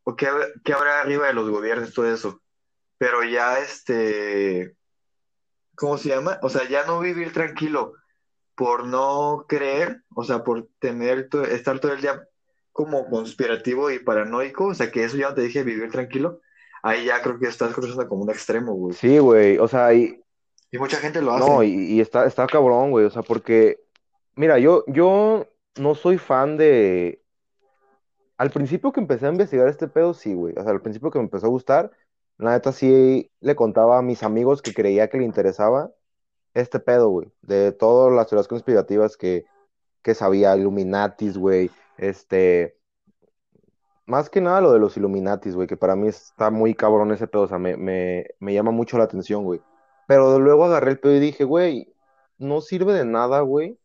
o 0.04 0.16
qué, 0.16 0.28
qué 0.64 0.72
habrá 0.74 1.00
arriba 1.02 1.28
de 1.28 1.34
los 1.34 1.50
gobiernos, 1.50 1.94
todo 1.94 2.12
eso. 2.12 2.42
Pero 2.98 3.24
ya 3.24 3.60
este, 3.60 4.76
¿cómo 5.76 5.98
se 5.98 6.08
llama? 6.10 6.38
O 6.42 6.48
sea, 6.48 6.68
ya 6.68 6.84
no 6.86 7.00
vivir 7.00 7.32
tranquilo 7.32 7.94
por 8.56 8.86
no 8.86 9.46
creer, 9.48 10.02
o 10.14 10.24
sea, 10.24 10.44
por 10.44 10.68
tener 10.80 11.28
to- 11.28 11.44
estar 11.44 11.80
todo 11.80 11.92
el 11.94 12.02
día 12.02 12.28
como 12.72 13.08
conspirativo 13.08 13.90
y 13.90 14.00
paranoico, 14.00 14.66
o 14.68 14.74
sea, 14.74 14.90
que 14.90 15.04
eso 15.04 15.16
ya 15.16 15.30
no 15.30 15.34
te 15.34 15.42
dije 15.42 15.62
vivir 15.64 15.90
tranquilo. 15.90 16.40
Ahí 16.82 17.06
ya 17.06 17.22
creo 17.22 17.38
que 17.38 17.48
estás 17.48 17.74
cruzando 17.74 18.08
como 18.08 18.22
un 18.24 18.30
extremo, 18.30 18.74
güey. 18.74 18.94
Sí, 18.94 19.18
güey, 19.18 19.58
o 19.58 19.68
sea, 19.68 19.94
y. 19.94 20.20
Y 20.70 20.78
mucha 20.78 20.98
gente 20.98 21.22
lo 21.22 21.38
No, 21.38 21.60
hace. 21.60 21.66
y, 21.66 21.94
y 21.96 22.00
está, 22.00 22.26
está 22.26 22.46
cabrón, 22.46 22.90
güey, 22.90 23.06
o 23.06 23.10
sea, 23.10 23.22
porque. 23.22 23.80
Mira, 24.36 24.58
yo, 24.58 24.84
yo 24.88 25.46
no 25.76 25.94
soy 25.94 26.18
fan 26.18 26.56
de. 26.56 27.22
Al 28.38 28.50
principio 28.50 28.92
que 28.92 29.00
empecé 29.00 29.26
a 29.26 29.30
investigar 29.30 29.68
este 29.68 29.88
pedo, 29.88 30.12
sí, 30.14 30.34
güey. 30.34 30.54
O 30.58 30.62
sea, 30.62 30.72
al 30.72 30.82
principio 30.82 31.10
que 31.10 31.18
me 31.18 31.24
empezó 31.24 31.46
a 31.46 31.50
gustar, 31.50 31.90
la 32.38 32.52
neta 32.52 32.72
sí 32.72 33.30
le 33.40 33.56
contaba 33.56 33.98
a 33.98 34.02
mis 34.02 34.22
amigos 34.22 34.60
que 34.60 34.74
creía 34.74 35.08
que 35.08 35.18
le 35.18 35.24
interesaba 35.24 35.90
este 36.56 36.80
pedo, 36.80 37.10
güey. 37.10 37.30
De 37.42 37.70
todas 37.72 38.12
las 38.14 38.28
teorías 38.28 38.48
conspirativas 38.48 39.16
que, 39.16 39.44
que 40.02 40.14
sabía, 40.14 40.56
Illuminatis, 40.56 41.36
güey. 41.36 41.70
Este, 41.98 42.78
más 44.06 44.30
que 44.30 44.40
nada 44.40 44.62
lo 44.62 44.72
de 44.72 44.78
los 44.78 44.96
Illuminatis, 44.96 45.54
güey, 45.54 45.68
que 45.68 45.76
para 45.76 45.96
mí 45.96 46.08
está 46.08 46.50
muy 46.50 46.74
cabrón 46.74 47.12
ese 47.12 47.26
pedo. 47.26 47.42
O 47.42 47.48
sea, 47.48 47.58
me, 47.58 47.76
me, 47.76 48.26
me 48.40 48.54
llama 48.54 48.70
mucho 48.70 48.96
la 48.96 49.04
atención, 49.04 49.44
güey. 49.44 49.60
Pero 50.08 50.38
luego 50.38 50.64
agarré 50.64 50.92
el 50.92 50.98
pedo 50.98 51.14
y 51.14 51.20
dije, 51.20 51.44
güey, 51.44 51.92
no 52.38 52.62
sirve 52.62 52.94
de 52.94 53.04
nada, 53.04 53.40
güey. 53.40 53.78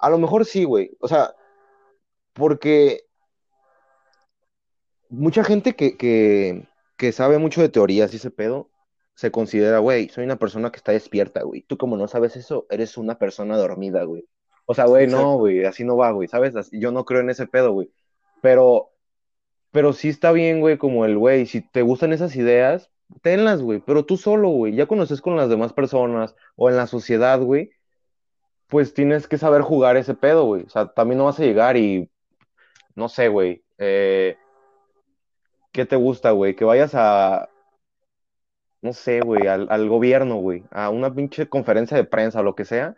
A 0.00 0.10
lo 0.10 0.18
mejor 0.18 0.44
sí, 0.44 0.64
güey. 0.64 0.96
O 1.00 1.06
sea, 1.06 1.34
porque 2.32 3.04
mucha 5.08 5.44
gente 5.44 5.76
que, 5.76 5.96
que, 5.96 6.66
que 6.96 7.12
sabe 7.12 7.38
mucho 7.38 7.60
de 7.60 7.68
teorías 7.68 8.12
y 8.12 8.16
ese 8.16 8.32
pedo, 8.32 8.71
se 9.14 9.30
considera, 9.30 9.78
güey, 9.78 10.08
soy 10.08 10.24
una 10.24 10.36
persona 10.36 10.70
que 10.70 10.78
está 10.78 10.92
despierta, 10.92 11.42
güey. 11.42 11.62
Tú 11.62 11.76
como 11.76 11.96
no 11.96 12.08
sabes 12.08 12.36
eso, 12.36 12.66
eres 12.70 12.96
una 12.96 13.18
persona 13.18 13.56
dormida, 13.56 14.04
güey. 14.04 14.26
O 14.66 14.74
sea, 14.74 14.86
güey, 14.86 15.06
no, 15.06 15.36
güey, 15.38 15.64
así 15.64 15.84
no 15.84 15.96
va, 15.96 16.12
güey, 16.12 16.28
¿sabes? 16.28 16.56
Así- 16.56 16.78
yo 16.78 16.92
no 16.92 17.04
creo 17.04 17.20
en 17.20 17.30
ese 17.30 17.46
pedo, 17.46 17.72
güey. 17.72 17.90
Pero, 18.40 18.90
pero 19.70 19.92
sí 19.92 20.08
está 20.08 20.32
bien, 20.32 20.60
güey, 20.60 20.78
como 20.78 21.04
el, 21.04 21.18
güey, 21.18 21.46
si 21.46 21.60
te 21.60 21.82
gustan 21.82 22.12
esas 22.12 22.34
ideas, 22.36 22.90
tenlas, 23.20 23.60
güey, 23.60 23.80
pero 23.80 24.04
tú 24.04 24.16
solo, 24.16 24.48
güey. 24.48 24.74
Ya 24.74 24.84
estés 24.84 25.20
con 25.20 25.36
las 25.36 25.48
demás 25.48 25.72
personas 25.72 26.34
o 26.56 26.70
en 26.70 26.76
la 26.76 26.86
sociedad, 26.86 27.40
güey, 27.40 27.70
pues 28.68 28.94
tienes 28.94 29.28
que 29.28 29.36
saber 29.36 29.62
jugar 29.62 29.96
ese 29.96 30.14
pedo, 30.14 30.44
güey. 30.46 30.62
O 30.62 30.70
sea, 30.70 30.88
también 30.88 31.18
no 31.18 31.26
vas 31.26 31.38
a 31.38 31.44
llegar 31.44 31.76
y, 31.76 32.10
no 32.94 33.08
sé, 33.08 33.28
güey, 33.28 33.62
eh, 33.78 34.36
¿qué 35.72 35.84
te 35.84 35.96
gusta, 35.96 36.30
güey? 36.30 36.56
Que 36.56 36.64
vayas 36.64 36.94
a, 36.94 37.48
no 38.82 38.92
sé, 38.92 39.22
güey, 39.22 39.46
al, 39.46 39.68
al 39.70 39.88
gobierno, 39.88 40.36
güey, 40.36 40.64
a 40.70 40.90
una 40.90 41.14
pinche 41.14 41.48
conferencia 41.48 41.96
de 41.96 42.04
prensa 42.04 42.40
o 42.40 42.42
lo 42.42 42.54
que 42.56 42.64
sea, 42.64 42.96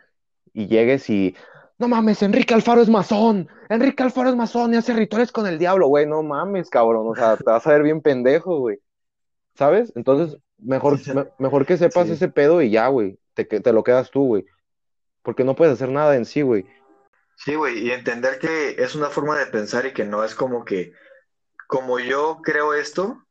y 0.53 0.67
llegues 0.67 1.09
y, 1.09 1.35
no 1.77 1.87
mames, 1.87 2.21
Enrique 2.23 2.53
Alfaro 2.53 2.81
es 2.81 2.89
masón, 2.89 3.49
Enrique 3.69 4.03
Alfaro 4.03 4.29
es 4.29 4.35
masón 4.35 4.73
y 4.73 4.77
hace 4.77 4.93
rituales 4.93 5.31
con 5.31 5.45
el 5.47 5.59
diablo, 5.59 5.87
güey, 5.87 6.05
no 6.05 6.23
mames, 6.23 6.69
cabrón, 6.69 7.07
o 7.07 7.15
sea, 7.15 7.37
te 7.37 7.43
vas 7.49 7.65
a 7.67 7.71
ver 7.71 7.83
bien 7.83 8.01
pendejo, 8.01 8.59
güey, 8.59 8.79
¿sabes? 9.55 9.93
Entonces, 9.95 10.39
mejor, 10.59 11.03
me- 11.07 11.27
mejor 11.39 11.65
que 11.65 11.77
sepas 11.77 12.09
Sí, 12.09 12.11
ese 12.11 12.29
pedo 12.29 12.61
y 12.61 12.71
ya, 12.71 12.87
güey, 12.89 13.19
te, 13.35 13.45
te 13.45 13.73
lo 13.73 13.83
quedas 13.83 14.11
tú, 14.11 14.25
güey, 14.27 14.45
porque 15.23 15.43
no 15.45 15.55
puedes 15.55 15.73
hacer 15.75 15.89
nada 15.89 16.15
en 16.15 16.25
sí, 16.25 16.41
güey. 16.43 16.65
sí, 17.37 17.55
güey, 17.55 17.79
y 17.87 17.91
entender 17.91 18.39
que 18.39 18.71
es 18.83 18.95
una 18.95 19.09
forma 19.09 19.37
de 19.37 19.47
pensar 19.47 19.85
y 19.85 19.93
que 19.93 20.05
no 20.05 20.23
es 20.23 20.35
como 20.35 20.65
que, 20.65 20.93
como 21.67 21.99
yo 21.99 22.39
creo 22.43 22.73
esto, 22.75 23.24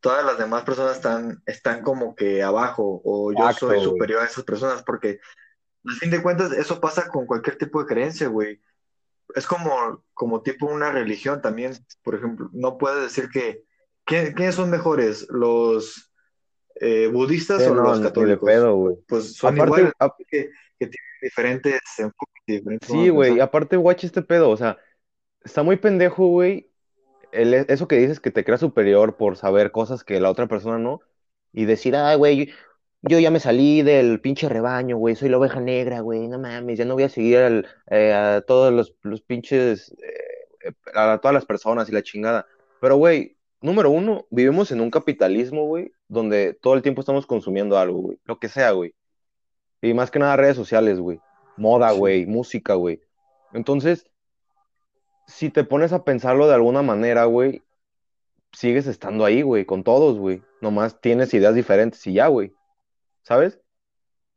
todas 0.00 0.24
las 0.24 0.38
demás 0.38 0.64
personas 0.64 0.96
están, 0.96 1.42
están 1.46 1.82
como 1.82 2.14
que 2.14 2.42
abajo 2.42 3.00
o 3.04 3.32
yo 3.32 3.50
soy 3.52 3.78
Exacto, 3.78 3.80
superior 3.80 4.22
a 4.22 4.26
esas 4.26 4.44
personas, 4.44 4.82
porque 4.82 5.20
al 5.86 5.94
fin 5.96 6.10
de 6.10 6.22
cuentas 6.22 6.52
eso 6.52 6.80
pasa 6.80 7.08
con 7.08 7.26
cualquier 7.26 7.58
tipo 7.58 7.80
de 7.80 7.86
creencia, 7.88 8.28
güey. 8.28 8.60
Es 9.34 9.46
como, 9.46 10.04
como 10.14 10.42
tipo 10.42 10.66
una 10.66 10.92
religión 10.92 11.42
también, 11.42 11.74
por 12.02 12.14
ejemplo, 12.16 12.50
no 12.52 12.78
puedes 12.78 13.02
decir 13.02 13.28
que, 13.30 13.64
¿quién- 14.04 14.32
¿quiénes 14.34 14.54
son 14.56 14.70
mejores, 14.70 15.26
los 15.30 16.12
eh, 16.80 17.08
Sí, 17.08 17.12
budistas 17.12 17.66
o 17.68 17.74
no, 17.74 17.82
los 17.82 18.00
católicos? 18.00 18.42
pedo. 18.42 18.98
Pues 19.06 19.34
son 19.36 19.56
Aparte, 19.56 19.58
iguales, 19.58 19.92
que, 20.28 20.50
que 20.78 20.86
tienen 20.88 21.20
diferentes 21.22 21.80
enfoques 21.98 22.44
diferentes 22.46 22.90
Sí, 22.90 23.08
güey, 23.08 23.40
aparte, 23.40 23.76
guacha 23.76 24.06
este 24.06 24.22
pedo, 24.22 24.50
o 24.50 24.56
sea, 24.56 24.78
está 25.44 25.62
muy 25.62 25.76
pendejo, 25.76 26.28
güey, 26.28 26.72
el- 27.32 27.54
eso 27.54 27.88
que 27.88 27.96
dices 27.96 28.20
que 28.20 28.30
te 28.30 28.44
creas 28.44 28.60
superior 28.60 29.16
por 29.16 29.36
saber 29.36 29.70
cosas 29.72 30.04
que 30.04 30.20
la 30.20 30.30
otra 30.30 30.46
persona 30.46 30.78
no, 30.78 31.00
y 31.52 31.64
decir, 31.64 31.96
ay, 31.96 32.16
güey, 32.16 32.46
yo, 32.46 32.52
yo 33.02 33.18
ya 33.20 33.30
me 33.30 33.40
salí 33.40 33.82
del 33.82 34.20
pinche 34.20 34.48
rebaño, 34.48 34.96
güey, 34.96 35.16
soy 35.16 35.28
la 35.28 35.38
oveja 35.38 35.60
negra, 35.60 36.00
güey, 36.00 36.28
no 36.28 36.38
mames, 36.38 36.78
ya 36.78 36.84
no 36.84 36.94
voy 36.94 37.04
a 37.04 37.08
seguir 37.08 37.38
al- 37.38 37.66
eh, 37.90 38.12
a 38.12 38.42
todos 38.42 38.72
los, 38.72 38.94
los 39.02 39.22
pinches, 39.22 39.94
eh, 40.64 40.72
a 40.94 41.18
todas 41.18 41.34
las 41.34 41.46
personas 41.46 41.88
y 41.88 41.92
la 41.92 42.02
chingada. 42.02 42.46
Pero, 42.80 42.96
güey, 42.96 43.36
número 43.60 43.90
uno, 43.90 44.26
vivimos 44.30 44.70
en 44.72 44.80
un 44.80 44.90
capitalismo, 44.90 45.64
güey, 45.66 45.92
donde 46.08 46.54
todo 46.54 46.74
el 46.74 46.82
tiempo 46.82 47.00
estamos 47.00 47.26
consumiendo 47.26 47.78
algo, 47.78 47.98
güey, 48.00 48.18
lo 48.24 48.38
que 48.38 48.48
sea, 48.48 48.72
güey. 48.72 48.94
Y 49.82 49.94
más 49.94 50.10
que 50.10 50.18
nada 50.18 50.36
redes 50.36 50.56
sociales, 50.56 50.98
güey. 50.98 51.20
Moda, 51.56 51.92
Sí, 51.92 51.98
güey, 51.98 52.26
música, 52.26 52.74
güey. 52.74 53.00
Entonces, 53.52 54.06
si 55.26 55.50
te 55.50 55.64
pones 55.64 55.92
a 55.92 56.04
pensarlo 56.04 56.46
de 56.48 56.54
alguna 56.54 56.82
manera, 56.82 57.24
güey, 57.26 57.64
sigues 58.52 58.86
estando 58.86 59.24
ahí, 59.24 59.42
güey, 59.42 59.66
con 59.66 59.84
todos, 59.84 60.18
güey. 60.18 60.42
Nomás 60.60 61.00
tienes 61.00 61.34
ideas 61.34 61.54
diferentes 61.54 62.06
y 62.06 62.14
ya, 62.14 62.28
güey, 62.28 62.56
¿sabes? 63.22 63.56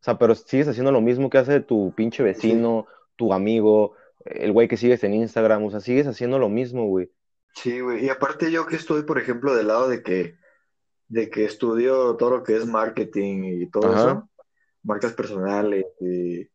O 0.02 0.04
sea, 0.06 0.18
pero 0.18 0.36
sigues 0.36 0.68
haciendo 0.68 0.92
lo 0.92 1.02
mismo 1.02 1.30
que 1.30 1.40
hace 1.40 1.62
tu 1.62 1.94
pinche 1.96 2.24
sí, 2.32 2.54
vecino, 2.54 2.88
tu 3.18 3.34
amigo, 3.34 3.96
el 4.26 4.52
güey 4.54 4.68
que 4.68 4.78
sigues 4.78 5.04
en 5.04 5.14
Instagram, 5.16 5.66
o 5.66 5.72
sea, 5.72 5.82
sigues 5.82 6.08
haciendo 6.08 6.40
lo 6.40 6.50
mismo, 6.50 6.86
güey. 6.88 7.12
sí, 7.54 7.80
güey. 7.82 8.06
Y 8.06 8.10
aparte 8.10 8.52
yo 8.52 8.66
que 8.66 8.76
estoy, 8.76 9.04
por 9.04 9.20
ejemplo, 9.20 9.56
del 9.56 9.68
lado 9.68 9.88
de 9.90 10.04
que, 10.04 10.38
de 11.08 11.30
que 11.30 11.46
estudio 11.46 12.18
todo 12.18 12.32
lo 12.32 12.44
que 12.44 12.56
es 12.58 12.66
marketing 12.66 13.44
y 13.46 13.70
todo 13.70 13.94
Ajá, 13.94 13.96
eso, 13.96 14.30
marcas 14.84 15.14
personales, 15.14 15.86
y 16.02 16.46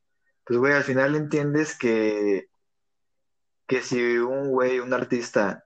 pues, 0.45 0.59
güey, 0.59 0.73
al 0.75 0.85
final 0.85 1.17
entiendes 1.17 1.79
que, 1.79 2.49
que 3.75 3.83
si 3.83 4.01
un 4.19 4.51
güey, 4.51 4.81
un 4.81 4.93
artista 4.95 5.65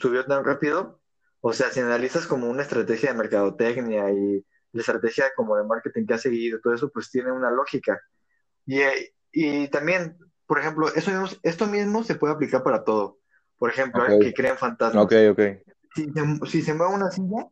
subió 0.00 0.24
tan 0.26 0.44
rápido, 0.44 1.00
o 1.40 1.52
sea, 1.52 1.70
si 1.70 1.80
analizas 1.80 2.26
como 2.26 2.48
una 2.50 2.62
estrategia 2.62 3.10
de 3.12 3.18
mercadotecnia 3.18 4.10
y 4.12 4.44
la 4.72 4.80
estrategia 4.80 5.26
como 5.36 5.56
de 5.56 5.64
marketing 5.64 6.06
que 6.06 6.14
ha 6.14 6.18
seguido, 6.18 6.60
todo 6.60 6.74
eso, 6.74 6.90
pues 6.90 7.10
tiene 7.10 7.32
una 7.32 7.50
lógica. 7.50 8.00
Y, 8.66 8.80
y 9.32 9.68
también, 9.68 10.18
por 10.46 10.58
ejemplo, 10.60 10.88
eso 10.94 11.10
mismo- 11.10 11.38
esto 11.42 11.66
mismo 11.66 12.04
se 12.04 12.14
puede 12.16 12.34
aplicar 12.34 12.62
para 12.62 12.84
todo. 12.84 13.18
Por 13.58 13.70
ejemplo, 13.70 14.02
ok, 14.02 14.08
alguien 14.10 14.20
que 14.32 14.34
cree 14.34 14.50
en 14.52 14.58
ok, 14.58 14.60
fantasmas. 14.60 15.12
ok. 15.32 15.40
Si 15.94 16.04
se, 16.12 16.46
si 16.50 16.62
se 16.62 16.74
mueve 16.74 16.94
una 16.94 17.10
silla, 17.10 17.48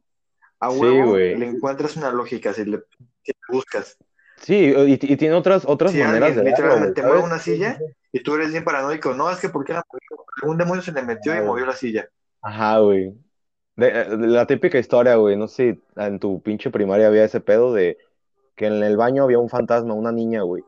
a 0.61 0.71
Sí, 0.71 0.81
huevo 0.81 1.11
güey. 1.11 1.37
le 1.39 1.47
encuentras 1.47 1.97
una 1.97 2.11
lógica 2.13 2.55
si 2.55 2.65
le, 2.65 2.79
si 3.23 3.33
le 3.33 3.55
buscas. 3.57 3.99
Sí, 4.43 4.55
y, 4.55 4.93
y 5.13 5.17
tiene 5.17 5.35
otras, 5.35 5.65
otras 5.67 5.93
Si 5.93 5.99
maneras 5.99 6.35
de 6.35 6.43
alguien 6.43 6.45
güey, 6.45 6.53
literalmente 6.53 7.03
mueve 7.03 7.23
una 7.25 7.39
silla 7.39 7.79
y 8.17 8.23
tú 8.23 8.35
eres 8.35 8.51
bien 8.51 8.65
paranoico, 8.65 9.15
no, 9.15 9.31
es 9.31 9.39
que 9.41 9.49
¿por 9.49 9.65
qué 9.65 9.73
la? 9.75 9.83
Algún 10.43 10.59
demonio 10.59 10.83
se 10.83 10.93
le 10.93 11.03
metió 11.03 11.35
y 11.37 11.41
movió 11.43 11.67
la 11.67 11.73
silla. 11.75 12.09
Ajá, 12.43 12.79
güey. 12.79 13.15
De, 13.77 13.91
de 13.91 14.27
la 14.29 14.47
típica 14.47 14.79
historia, 14.79 15.17
güey, 15.17 15.37
no 15.37 15.49
sé 15.49 15.81
en 15.97 16.19
tu 16.19 16.43
pinche 16.43 16.71
primaria 16.71 17.09
había 17.09 17.25
ese 17.25 17.41
pedo 17.41 17.73
de 17.75 17.99
que 18.57 18.67
en 18.67 18.83
el 18.83 18.97
baño 18.97 19.25
había 19.25 19.39
un 19.39 19.51
fantasma, 19.51 19.95
una 19.95 20.13
niña, 20.13 20.43
güey. 20.43 20.65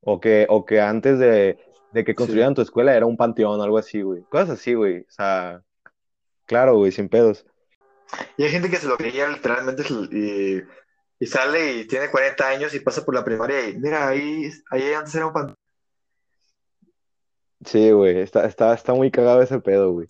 O 0.00 0.20
que, 0.20 0.46
o 0.48 0.64
que 0.64 0.80
antes 0.80 1.18
de, 1.18 1.58
de 1.92 2.04
que 2.04 2.12
Sí. 2.12 2.16
construyeran 2.16 2.54
tu 2.54 2.62
escuela 2.62 2.96
era 2.96 3.06
un 3.06 3.16
panteón, 3.16 3.60
algo 3.60 3.78
así, 3.78 4.02
güey. 4.02 4.22
Cosas 4.24 4.50
así, 4.50 4.74
güey. 4.74 5.00
O 5.00 5.10
sea, 5.10 5.62
claro, 6.46 6.76
güey, 6.76 6.92
sin 6.92 7.08
pedos. 7.08 7.46
Y 8.36 8.44
hay 8.44 8.50
gente 8.50 8.70
que 8.70 8.76
se 8.76 8.86
lo 8.88 8.96
creía 8.96 9.28
literalmente 9.28 9.84
y, 10.10 10.62
y 11.18 11.26
sale 11.26 11.74
y 11.74 11.86
tiene 11.86 12.10
40 12.10 12.48
años 12.48 12.74
y 12.74 12.80
pasa 12.80 13.04
por 13.04 13.14
la 13.14 13.24
primaria 13.24 13.68
y 13.68 13.78
mira, 13.78 14.08
ahí, 14.08 14.50
ahí 14.70 14.92
antes 14.92 15.14
era 15.14 15.26
un 15.26 15.32
fantasma. 15.32 15.61
Sí, 17.64 17.92
güey, 17.92 18.20
está, 18.20 18.46
está, 18.46 18.74
está 18.74 18.92
muy 18.94 19.10
cagado 19.10 19.42
ese 19.42 19.60
pedo, 19.60 19.92
güey. 19.92 20.06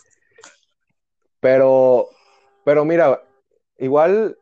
Pero, 1.40 2.08
pero 2.64 2.84
mira, 2.84 3.22
igual, 3.78 4.38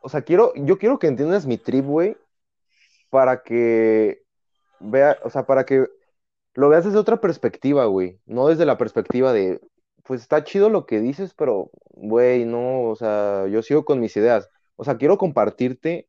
o 0.00 0.08
sea, 0.08 0.22
quiero, 0.22 0.52
yo 0.56 0.78
quiero 0.78 0.98
que 0.98 1.06
entiendas 1.06 1.46
mi 1.46 1.58
trip, 1.58 1.84
güey, 1.84 2.16
para 3.10 3.42
que 3.42 4.22
vea, 4.80 5.18
o 5.24 5.30
sea, 5.30 5.46
para 5.46 5.64
que 5.64 5.86
lo 6.54 6.68
veas 6.68 6.84
desde 6.84 6.98
otra 6.98 7.20
perspectiva, 7.20 7.84
güey. 7.86 8.20
No 8.26 8.48
desde 8.48 8.66
la 8.66 8.78
perspectiva 8.78 9.32
de, 9.32 9.60
pues 10.04 10.22
está 10.22 10.44
chido 10.44 10.70
lo 10.70 10.86
que 10.86 11.00
dices, 11.00 11.34
pero, 11.34 11.70
güey, 11.90 12.44
no, 12.44 12.84
o 12.84 12.96
sea, 12.96 13.46
yo 13.48 13.62
sigo 13.62 13.84
con 13.84 14.00
mis 14.00 14.16
ideas. 14.16 14.48
O 14.76 14.84
sea, 14.84 14.96
quiero 14.96 15.18
compartirte 15.18 16.08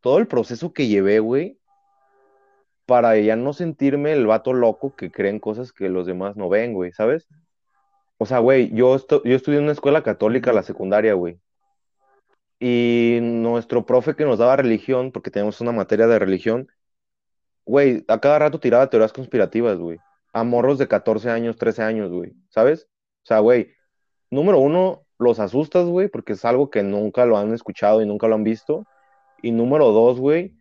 todo 0.00 0.18
el 0.18 0.28
proceso 0.28 0.72
que 0.72 0.88
llevé, 0.88 1.20
güey, 1.20 1.59
para 2.90 3.16
ya 3.20 3.36
no 3.36 3.52
sentirme 3.52 4.12
el 4.12 4.26
vato 4.26 4.52
loco 4.52 4.96
que 4.96 5.12
creen 5.12 5.38
cosas 5.38 5.72
que 5.72 5.88
los 5.88 6.06
demás 6.08 6.36
no 6.36 6.48
ven, 6.48 6.74
güey, 6.74 6.90
¿sabes? 6.92 7.28
O 8.18 8.26
sea, 8.26 8.40
güey, 8.40 8.72
yo, 8.74 8.96
estu- 8.96 9.22
yo 9.24 9.36
estudié 9.36 9.58
en 9.58 9.64
una 9.64 9.72
escuela 9.74 10.02
católica, 10.02 10.52
la 10.52 10.64
secundaria, 10.64 11.14
güey. 11.14 11.40
Y 12.58 13.18
nuestro 13.22 13.86
profe 13.86 14.14
que 14.16 14.24
nos 14.24 14.38
daba 14.38 14.56
religión, 14.56 15.12
porque 15.12 15.30
tenemos 15.30 15.60
una 15.60 15.72
materia 15.72 16.06
de 16.06 16.18
religión, 16.18 16.68
güey, 17.66 18.04
a 18.08 18.20
cada 18.20 18.38
rato 18.40 18.60
tiraba 18.60 18.90
teorías 18.90 19.12
conspirativas, 19.12 19.78
güey. 19.78 19.98
A 20.32 20.44
morros 20.44 20.78
de 20.78 20.88
14 20.88 21.30
años, 21.30 21.56
13 21.56 21.82
años, 21.82 22.10
güey, 22.12 22.34
¿sabes? 22.50 22.88
O 23.24 23.26
sea, 23.26 23.40
güey, 23.40 23.72
número 24.30 24.58
uno, 24.60 25.06
los 25.18 25.40
asustas, 25.40 25.86
güey, 25.86 26.08
porque 26.08 26.34
es 26.34 26.44
algo 26.44 26.70
que 26.70 26.82
nunca 26.82 27.26
lo 27.26 27.38
han 27.38 27.54
escuchado 27.54 28.02
y 28.02 28.06
nunca 28.06 28.28
lo 28.28 28.36
han 28.36 28.44
visto. 28.44 28.86
Y 29.42 29.52
número 29.52 29.92
dos, 29.92 30.20
güey, 30.20 30.54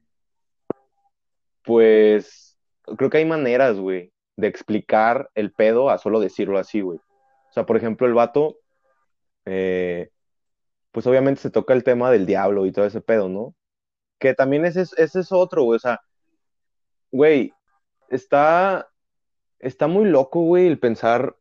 pues 1.63 2.57
creo 2.97 3.09
que 3.09 3.17
hay 3.17 3.25
maneras, 3.25 3.77
güey, 3.77 4.11
de 4.37 4.47
explicar 4.47 5.29
el 5.35 5.51
pedo 5.51 5.89
a 5.89 5.97
solo 5.97 6.19
decirlo 6.19 6.57
así, 6.59 6.81
güey. 6.81 6.97
O 6.97 7.53
sea, 7.53 7.65
por 7.65 7.77
ejemplo, 7.77 8.07
el 8.07 8.13
vato, 8.13 8.57
eh, 9.45 10.09
pues 10.91 11.07
obviamente 11.07 11.41
se 11.41 11.51
toca 11.51 11.73
el 11.73 11.83
tema 11.83 12.11
del 12.11 12.25
diablo 12.25 12.65
y 12.65 12.71
todo 12.71 12.85
ese 12.85 13.01
pedo, 13.01 13.29
¿no? 13.29 13.55
Que 14.19 14.33
también 14.33 14.65
ese 14.65 14.81
es, 14.81 14.93
ese 14.97 15.21
es 15.21 15.31
otro, 15.31 15.63
güey. 15.63 15.77
O 15.77 15.79
sea, 15.79 16.01
güey, 17.11 17.53
está, 18.09 18.89
está 19.59 19.87
muy 19.87 20.05
loco, 20.09 20.41
güey, 20.41 20.67
el 20.67 20.79
pensar, 20.79 21.35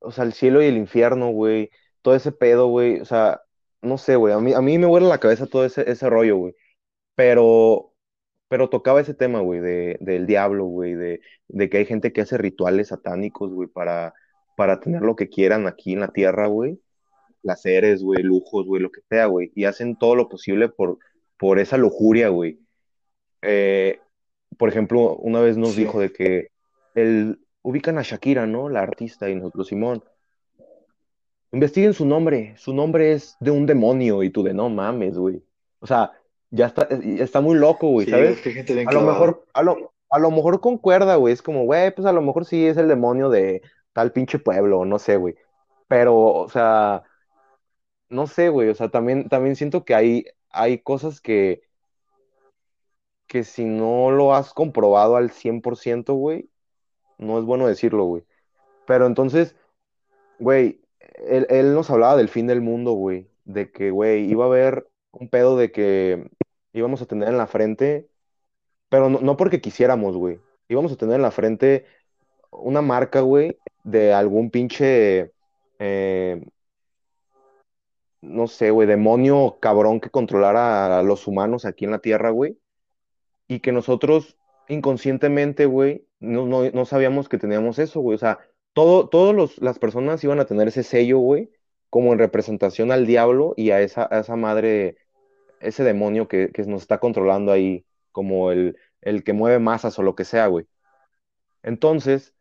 o 0.00 0.12
sea, 0.12 0.24
el 0.24 0.32
cielo 0.32 0.62
y 0.62 0.66
el 0.66 0.76
infierno, 0.76 1.30
güey, 1.30 1.70
todo 2.02 2.14
ese 2.14 2.32
pedo, 2.32 2.68
güey. 2.68 3.00
O 3.00 3.04
sea, 3.04 3.42
no 3.82 3.98
sé, 3.98 4.16
güey, 4.16 4.34
a 4.34 4.38
mí, 4.40 4.52
a 4.54 4.60
mí 4.60 4.78
me 4.78 4.86
vuela 4.86 5.08
la 5.08 5.18
cabeza 5.20 5.46
todo 5.46 5.64
ese, 5.64 5.90
ese 5.90 6.08
rollo, 6.10 6.36
güey. 6.36 6.54
Pero, 7.14 7.91
pero 8.52 8.68
tocaba 8.68 9.00
ese 9.00 9.14
tema, 9.14 9.40
güey, 9.40 9.60
de, 9.60 9.96
del 10.00 10.26
diablo, 10.26 10.66
güey, 10.66 10.94
de, 10.94 11.22
de 11.48 11.70
que 11.70 11.78
hay 11.78 11.86
gente 11.86 12.12
que 12.12 12.20
hace 12.20 12.36
rituales 12.36 12.88
satánicos, 12.88 13.50
güey, 13.50 13.66
para, 13.66 14.12
para 14.58 14.78
tener 14.78 15.00
lo 15.00 15.16
que 15.16 15.30
quieran 15.30 15.66
aquí 15.66 15.94
en 15.94 16.00
la 16.00 16.08
tierra, 16.08 16.48
güey. 16.48 16.78
Placeres, 17.40 18.02
güey, 18.02 18.22
lujos, 18.22 18.66
güey, 18.66 18.82
lo 18.82 18.92
que 18.92 19.00
sea, 19.08 19.24
güey. 19.24 19.52
Y 19.54 19.64
hacen 19.64 19.96
todo 19.96 20.16
lo 20.16 20.28
posible 20.28 20.68
por, 20.68 20.98
por 21.38 21.60
esa 21.60 21.78
lujuria, 21.78 22.28
güey. 22.28 22.60
Eh, 23.40 24.00
por 24.58 24.68
ejemplo, 24.68 25.16
una 25.16 25.40
vez 25.40 25.56
nos 25.56 25.74
dijo 25.74 25.98
de 25.98 26.12
que 26.12 26.48
el, 26.94 27.40
ubican 27.62 27.96
a 27.96 28.02
Shakira, 28.02 28.46
¿no? 28.46 28.68
La 28.68 28.82
artista 28.82 29.30
y 29.30 29.34
nosotros, 29.34 29.68
Simón, 29.68 30.04
investiguen 31.52 31.94
su 31.94 32.04
nombre, 32.04 32.54
su 32.58 32.74
nombre 32.74 33.12
es 33.12 33.34
de 33.40 33.50
un 33.50 33.64
demonio 33.64 34.22
y 34.22 34.28
tú 34.28 34.42
de 34.42 34.52
no 34.52 34.68
mames, 34.68 35.16
güey. 35.16 35.42
O 35.80 35.86
sea, 35.86 36.12
ya 36.52 36.66
está, 36.66 36.86
está 37.18 37.40
muy 37.40 37.56
loco, 37.56 37.88
güey, 37.88 38.04
sí, 38.04 38.12
¿sabes? 38.12 38.44
bien 38.44 38.88
A 38.88 38.92
lo 38.92 39.00
mejor, 39.00 39.46
a 39.54 39.62
lo, 39.62 39.94
a 40.10 40.18
lo 40.18 40.30
mejor 40.30 40.60
concuerda, 40.60 41.16
güey, 41.16 41.32
es 41.32 41.40
como, 41.40 41.64
güey, 41.64 41.92
pues 41.94 42.06
a 42.06 42.12
lo 42.12 42.20
mejor 42.20 42.44
sí 42.44 42.66
es 42.66 42.76
el 42.76 42.88
demonio 42.88 43.30
de 43.30 43.62
tal 43.94 44.12
pinche 44.12 44.38
pueblo, 44.38 44.84
no 44.84 44.98
sé, 44.98 45.16
güey. 45.16 45.34
Pero, 45.88 46.14
o 46.14 46.48
sea, 46.50 47.04
no 48.10 48.26
sé, 48.26 48.50
güey, 48.50 48.68
o 48.68 48.74
sea, 48.74 48.90
también, 48.90 49.30
también 49.30 49.56
siento 49.56 49.86
que 49.86 49.94
hay, 49.94 50.26
hay 50.50 50.78
cosas 50.78 51.22
que, 51.22 51.62
que 53.26 53.44
si 53.44 53.64
no 53.64 54.10
lo 54.10 54.34
has 54.34 54.52
comprobado 54.52 55.16
al 55.16 55.30
100%, 55.30 56.12
güey, 56.12 56.50
no 57.16 57.38
es 57.38 57.46
bueno 57.46 57.66
decirlo, 57.66 58.04
güey. 58.04 58.24
Pero 58.86 59.06
entonces, 59.06 59.56
güey, 60.38 60.82
él, 61.26 61.46
él 61.48 61.74
nos 61.74 61.88
hablaba 61.90 62.18
del 62.18 62.28
fin 62.28 62.46
del 62.46 62.60
mundo, 62.60 62.92
güey, 62.92 63.30
de 63.46 63.72
que, 63.72 63.90
güey, 63.90 64.30
iba 64.30 64.44
a 64.44 64.48
haber 64.48 64.86
un 65.12 65.28
pedo 65.28 65.56
de 65.56 65.72
que 65.72 66.30
íbamos 66.72 67.02
a 67.02 67.06
tener 67.06 67.28
en 67.28 67.38
la 67.38 67.46
frente, 67.46 68.08
pero 68.88 69.08
no, 69.08 69.20
no 69.20 69.36
porque 69.36 69.60
quisiéramos, 69.60 70.16
güey, 70.16 70.40
íbamos 70.68 70.92
a 70.92 70.96
tener 70.96 71.16
en 71.16 71.22
la 71.22 71.30
frente 71.30 71.86
una 72.50 72.82
marca, 72.82 73.20
güey, 73.20 73.58
de 73.84 74.12
algún 74.12 74.50
pinche, 74.50 75.32
eh, 75.78 76.44
no 78.20 78.46
sé, 78.46 78.70
güey, 78.70 78.88
demonio 78.88 79.58
cabrón 79.60 80.00
que 80.00 80.10
controlara 80.10 80.98
a 80.98 81.02
los 81.02 81.26
humanos 81.26 81.64
aquí 81.64 81.84
en 81.84 81.90
la 81.92 81.98
Tierra, 81.98 82.30
güey 82.30 82.58
y 83.52 83.60
que 83.60 83.72
nosotros 83.72 84.36
inconscientemente, 84.68 85.66
güey, 85.66 86.06
no, 86.20 86.46
no, 86.46 86.70
no 86.70 86.84
sabíamos 86.86 87.28
que 87.28 87.38
teníamos 87.38 87.78
eso, 87.78 88.00
güey. 88.00 88.14
O 88.16 88.18
sea, 88.18 88.38
todo, 88.72 89.08
todos 89.08 89.34
los, 89.34 89.58
las 89.60 89.78
personas 89.78 90.22
iban 90.24 90.40
a 90.40 90.46
tener 90.46 90.68
ese 90.68 90.82
sello, 90.82 91.18
güey, 91.18 91.50
como 91.90 92.12
en 92.12 92.18
representación 92.18 92.92
al 92.92 93.06
diablo 93.06 93.54
y 93.56 93.70
a 93.70 93.80
esa, 93.82 94.08
a 94.10 94.20
esa 94.20 94.36
madre, 94.36 94.96
ese 95.62 95.84
demonio 95.84 96.28
que, 96.28 96.50
que 96.52 96.62
nos 96.64 96.82
está 96.82 96.98
controlando 96.98 97.52
ahí, 97.52 97.84
como 98.12 98.52
el, 98.52 98.76
el 99.00 99.24
que 99.24 99.32
mueve 99.32 99.58
masas 99.58 99.98
o 99.98 100.02
lo 100.02 100.14
que 100.14 100.24
sea, 100.24 100.46
güey. 100.48 100.66
Entonces, 101.62 102.34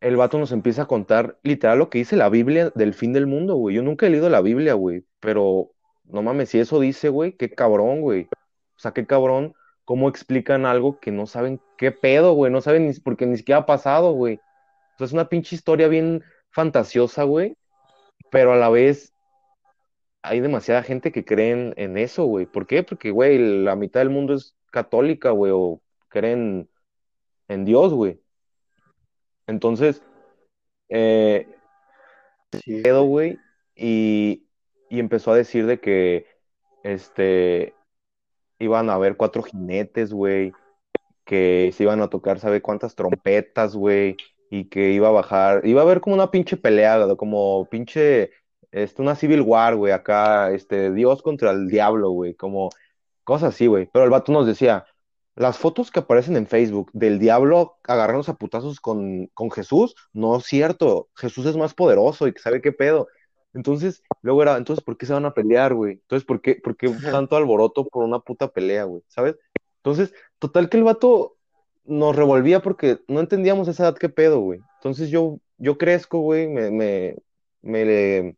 el 0.00 0.16
vato 0.16 0.38
nos 0.38 0.52
empieza 0.52 0.82
a 0.82 0.86
contar 0.86 1.38
literal 1.42 1.78
lo 1.78 1.90
que 1.90 1.98
dice 1.98 2.16
la 2.16 2.28
Biblia 2.28 2.70
del 2.74 2.94
fin 2.94 3.12
del 3.12 3.26
mundo, 3.26 3.56
güey. 3.56 3.76
Yo 3.76 3.82
nunca 3.82 4.06
he 4.06 4.10
leído 4.10 4.28
la 4.28 4.40
Biblia, 4.40 4.74
güey, 4.74 5.04
pero 5.20 5.72
no 6.04 6.22
mames, 6.22 6.50
si 6.50 6.58
eso 6.60 6.80
dice, 6.80 7.08
güey, 7.08 7.32
qué 7.32 7.50
cabrón, 7.50 8.00
güey. 8.00 8.28
O 8.76 8.80
sea, 8.80 8.92
qué 8.92 9.06
cabrón, 9.06 9.54
cómo 9.84 10.08
explican 10.08 10.66
algo 10.66 11.00
que 11.00 11.10
no 11.10 11.26
saben 11.26 11.60
qué 11.76 11.92
pedo, 11.92 12.32
güey, 12.34 12.52
no 12.52 12.60
saben 12.60 12.86
ni 12.86 12.94
porque 12.94 13.26
ni 13.26 13.36
siquiera 13.36 13.62
ha 13.62 13.66
pasado, 13.66 14.12
güey. 14.12 14.40
Entonces, 14.92 15.10
es 15.10 15.12
una 15.14 15.28
pinche 15.28 15.56
historia 15.56 15.88
bien 15.88 16.22
fantasiosa, 16.50 17.24
güey, 17.24 17.56
pero 18.30 18.52
a 18.52 18.56
la 18.56 18.68
vez 18.70 19.12
hay 20.28 20.40
demasiada 20.40 20.82
gente 20.82 21.12
que 21.12 21.24
cree 21.24 21.50
en, 21.52 21.74
en 21.76 21.98
eso, 21.98 22.24
güey. 22.26 22.46
¿Por 22.46 22.66
qué? 22.66 22.82
Porque, 22.82 23.10
güey, 23.10 23.38
la 23.64 23.76
mitad 23.76 24.00
del 24.00 24.10
mundo 24.10 24.34
es 24.34 24.56
católica, 24.70 25.30
güey, 25.30 25.52
o 25.54 25.82
creen 26.08 26.70
en 27.48 27.64
Dios, 27.66 27.94
güey. 27.94 28.20
Entonces, 29.46 30.02
eh, 30.90 31.48
Sí, 32.52 32.82
pedo, 32.82 33.04
güey. 33.04 33.38
y, 33.74 34.46
y 34.88 35.00
empezó 35.00 35.32
a 35.32 35.36
decir 35.36 35.66
de 35.66 35.80
que 35.80 36.26
este 36.84 37.74
iban 38.58 38.90
a 38.90 38.94
haber 38.94 39.16
cuatro 39.16 39.42
jinetes, 39.42 40.12
güey, 40.12 40.52
que 41.24 41.72
se 41.74 41.84
iban 41.84 42.02
a 42.02 42.10
tocar, 42.10 42.40
sabe 42.40 42.62
cuántas 42.62 42.94
trompetas, 42.96 43.76
güey, 43.76 44.16
y 44.50 44.66
que 44.70 44.92
iba 44.92 45.08
a 45.08 45.12
bajar, 45.12 45.66
iba 45.66 45.82
a 45.82 45.84
haber 45.84 46.00
como 46.00 46.16
una 46.16 46.30
pinche 46.30 46.56
pelea, 46.56 46.98
¿no? 47.06 47.16
como 47.16 47.68
pinche, 47.70 48.32
este, 48.72 49.02
una 49.02 49.14
Civil 49.16 49.42
War, 49.42 49.76
güey, 49.76 49.92
acá, 49.92 50.50
este, 50.52 50.92
Dios 50.92 51.22
contra 51.22 51.50
el 51.52 51.68
diablo, 51.68 52.10
güey, 52.10 52.34
como 52.34 52.70
cosas 53.24 53.54
así, 53.54 53.66
güey. 53.66 53.88
Pero 53.92 54.04
el 54.04 54.10
vato 54.10 54.32
nos 54.32 54.46
decía, 54.46 54.86
las 55.34 55.58
fotos 55.58 55.90
que 55.90 56.00
aparecen 56.00 56.36
en 56.36 56.46
Facebook 56.46 56.90
del 56.92 57.18
diablo 57.18 57.78
agarrándose 57.84 58.32
a 58.32 58.34
putazos 58.34 58.80
con, 58.80 59.28
con 59.34 59.50
Jesús, 59.50 59.94
no 60.12 60.36
es 60.36 60.44
cierto. 60.44 61.08
Jesús 61.14 61.46
es 61.46 61.56
más 61.56 61.74
poderoso 61.74 62.26
y 62.26 62.32
que 62.32 62.40
sabe 62.40 62.60
qué 62.60 62.72
pedo. 62.72 63.08
Entonces, 63.54 64.02
luego 64.22 64.42
era, 64.42 64.56
entonces, 64.56 64.84
¿por 64.84 64.96
qué 64.96 65.06
se 65.06 65.12
van 65.12 65.24
a 65.26 65.34
pelear, 65.34 65.74
güey? 65.74 65.92
Entonces, 65.94 66.26
¿por 66.26 66.40
qué, 66.40 66.56
por 66.56 66.76
qué 66.76 66.88
tanto 67.26 67.36
alboroto 67.36 67.86
por 67.86 68.04
una 68.04 68.20
puta 68.20 68.48
pelea, 68.48 68.84
güey? 68.84 69.02
¿Sabes? 69.08 69.36
Entonces, 69.78 70.12
total 70.38 70.68
que 70.68 70.76
el 70.76 70.84
vato 70.84 71.36
nos 71.84 72.14
revolvía 72.14 72.60
porque 72.60 73.00
no 73.08 73.20
entendíamos 73.20 73.66
a 73.68 73.70
esa 73.72 73.84
edad 73.84 73.98
qué 73.98 74.08
pedo, 74.08 74.40
güey. 74.40 74.60
Entonces 74.76 75.10
yo, 75.10 75.40
yo 75.56 75.78
crezco, 75.78 76.20
güey, 76.20 76.46
me, 76.48 76.70
me, 77.62 78.36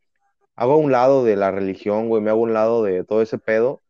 hago 0.61 0.75
a 0.75 0.77
un 0.77 0.93
lado 0.93 1.25
de 1.25 1.37
la 1.37 1.51
religión, 1.51 2.09
güey, 2.09 2.23
me 2.23 2.29
hago 2.29 2.41
a 2.41 2.43
un 2.43 2.53
lado 2.53 2.83
de 2.85 3.03
todo 3.03 3.23
ese 3.23 3.39
pedo 3.39 3.81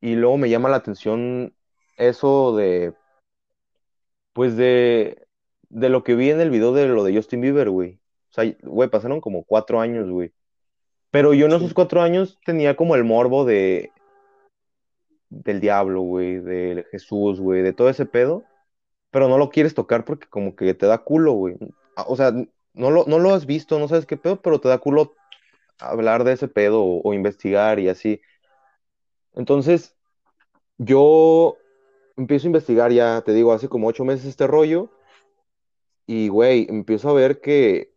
y 0.00 0.14
luego 0.14 0.38
me 0.38 0.48
llama 0.48 0.68
la 0.68 0.76
atención 0.76 1.52
eso 1.96 2.54
de, 2.54 2.94
pues 4.32 4.56
de, 4.56 5.26
de 5.70 5.88
lo 5.88 6.04
que 6.04 6.14
vi 6.14 6.30
en 6.30 6.40
el 6.40 6.50
video 6.50 6.72
de 6.72 6.86
lo 6.86 7.02
de 7.02 7.16
Justin 7.16 7.40
Bieber, 7.40 7.70
güey. 7.70 7.98
O 8.30 8.32
sea, 8.32 8.44
güey, 8.62 8.88
pasaron 8.88 9.20
como 9.20 9.42
cuatro 9.42 9.80
años, 9.80 10.08
güey. 10.08 10.32
Pero 11.10 11.34
yo 11.34 11.46
en 11.46 11.52
esos 11.52 11.74
cuatro 11.74 12.02
años 12.02 12.38
tenía 12.46 12.76
como 12.76 12.94
el 12.94 13.02
morbo 13.02 13.44
de, 13.44 13.90
del 15.28 15.58
diablo, 15.58 16.02
güey, 16.02 16.38
de 16.38 16.86
Jesús, 16.92 17.40
güey, 17.40 17.62
de 17.62 17.72
todo 17.72 17.88
ese 17.88 18.06
pedo. 18.06 18.44
Pero 19.10 19.28
no 19.28 19.38
lo 19.38 19.50
quieres 19.50 19.74
tocar 19.74 20.04
porque 20.04 20.28
como 20.28 20.54
que 20.54 20.72
te 20.74 20.86
da 20.86 20.98
culo, 20.98 21.32
güey. 21.32 21.56
O 22.06 22.14
sea, 22.14 22.32
no 22.74 22.90
lo, 22.92 23.06
no 23.06 23.18
lo 23.18 23.34
has 23.34 23.46
visto, 23.46 23.80
no 23.80 23.88
sabes 23.88 24.06
qué 24.06 24.16
pedo, 24.16 24.40
pero 24.40 24.60
te 24.60 24.68
da 24.68 24.78
culo 24.78 25.14
hablar 25.78 26.24
de 26.24 26.32
ese 26.32 26.48
pedo 26.48 26.82
o, 26.84 27.14
investigar 27.14 27.78
y 27.80 27.88
así. 27.88 28.20
Entonces, 29.34 29.96
yo 30.78 31.56
empiezo 32.16 32.46
a 32.46 32.50
investigar 32.50 32.92
ya, 32.92 33.22
te 33.22 33.32
digo, 33.32 33.52
hace 33.52 33.68
como 33.68 33.88
ocho 33.88 34.04
meses 34.04 34.26
este 34.26 34.46
rollo 34.46 34.90
y, 36.06 36.28
güey, 36.28 36.66
empiezo 36.68 37.10
a 37.10 37.14
ver 37.14 37.40
que, 37.40 37.92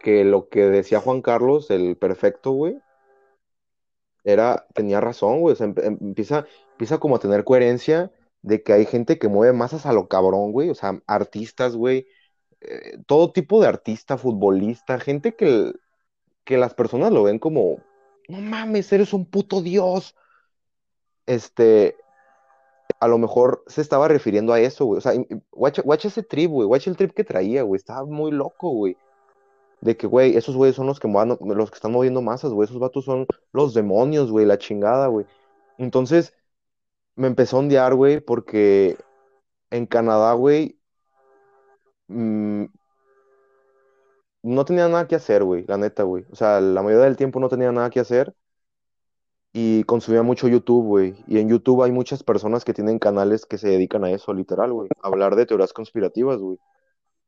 que 0.00 0.24
lo 0.24 0.48
que 0.48 0.64
decía 0.66 1.00
Juan 1.00 1.22
Carlos, 1.22 1.70
el 1.70 1.96
perfecto, 1.96 2.52
güey, 2.52 2.80
era, 4.24 4.66
tenía 4.74 5.00
razón, 5.00 5.40
güey, 5.40 5.52
o 5.54 5.56
sea, 5.56 5.66
em- 5.66 5.74
em- 5.82 5.98
empieza, 6.00 6.46
empieza 6.72 6.98
como 6.98 7.16
a 7.16 7.18
tener 7.20 7.44
coherencia 7.44 8.12
de 8.42 8.62
que 8.62 8.72
hay 8.72 8.86
gente 8.86 9.18
que 9.18 9.28
mueve 9.28 9.52
masas 9.52 9.86
a 9.86 9.92
lo 9.92 10.08
cabrón, 10.08 10.52
güey, 10.52 10.70
o 10.70 10.74
sea, 10.74 11.00
artistas, 11.06 11.76
güey, 11.76 12.06
eh, 12.60 12.98
todo 13.06 13.32
tipo 13.32 13.60
de 13.60 13.68
artista, 13.68 14.18
futbolista, 14.18 14.98
gente 14.98 15.34
que, 15.34 15.72
que 16.48 16.56
las 16.56 16.72
personas 16.72 17.12
lo 17.12 17.24
ven 17.24 17.38
como, 17.38 17.76
no 18.26 18.40
mames, 18.40 18.90
eres 18.90 19.12
un 19.12 19.26
puto 19.26 19.60
dios, 19.60 20.16
este, 21.26 21.94
a 23.00 23.06
lo 23.06 23.18
mejor 23.18 23.62
se 23.66 23.82
estaba 23.82 24.08
refiriendo 24.08 24.54
a 24.54 24.60
eso, 24.60 24.86
güey. 24.86 24.96
O 24.96 25.00
sea, 25.02 25.12
guacha, 25.52 25.82
guacha 25.82 26.08
ese 26.08 26.22
trip, 26.22 26.50
güey. 26.50 26.66
Guacha 26.66 26.88
el 26.88 26.96
trip 26.96 27.12
que 27.12 27.22
traía, 27.22 27.64
güey. 27.64 27.76
Estaba 27.76 28.06
muy 28.06 28.30
loco, 28.30 28.70
güey. 28.70 28.96
De 29.82 29.98
que, 29.98 30.06
güey, 30.06 30.38
esos 30.38 30.56
güeyes 30.56 30.74
son 30.74 30.86
los 30.86 30.98
que, 30.98 31.06
los 31.06 31.70
que 31.70 31.74
están 31.74 31.92
moviendo 31.92 32.22
masas, 32.22 32.50
güey. 32.50 32.66
Esos 32.66 32.80
vatos 32.80 33.04
son 33.04 33.26
los 33.52 33.74
demonios, 33.74 34.30
güey, 34.30 34.46
la 34.46 34.56
chingada, 34.56 35.08
güey. 35.08 35.26
Entonces, 35.76 36.32
me 37.14 37.26
empezó 37.26 37.58
a 37.58 37.60
ondear, 37.60 37.94
güey, 37.94 38.20
porque 38.20 38.96
en 39.70 39.84
Canadá, 39.84 40.32
güey, 40.32 40.78
mm, 42.08 42.64
no 44.42 44.64
tenía 44.64 44.88
nada 44.88 45.06
que 45.08 45.16
hacer, 45.16 45.44
güey, 45.44 45.64
la 45.66 45.76
neta, 45.78 46.02
güey. 46.04 46.24
O 46.30 46.36
sea, 46.36 46.60
la 46.60 46.82
mayoría 46.82 47.06
del 47.06 47.16
tiempo 47.16 47.40
no 47.40 47.48
tenía 47.48 47.72
nada 47.72 47.90
que 47.90 48.00
hacer 48.00 48.34
y 49.52 49.82
consumía 49.84 50.22
mucho 50.22 50.48
YouTube, 50.48 50.84
güey. 50.86 51.14
Y 51.26 51.38
en 51.38 51.48
YouTube 51.48 51.82
hay 51.82 51.92
muchas 51.92 52.22
personas 52.22 52.64
que 52.64 52.74
tienen 52.74 52.98
canales 52.98 53.46
que 53.46 53.58
se 53.58 53.68
dedican 53.68 54.04
a 54.04 54.10
eso, 54.10 54.32
literal, 54.34 54.72
güey. 54.72 54.88
Hablar 55.02 55.36
de 55.36 55.46
teorías 55.46 55.72
conspirativas, 55.72 56.38
güey. 56.38 56.58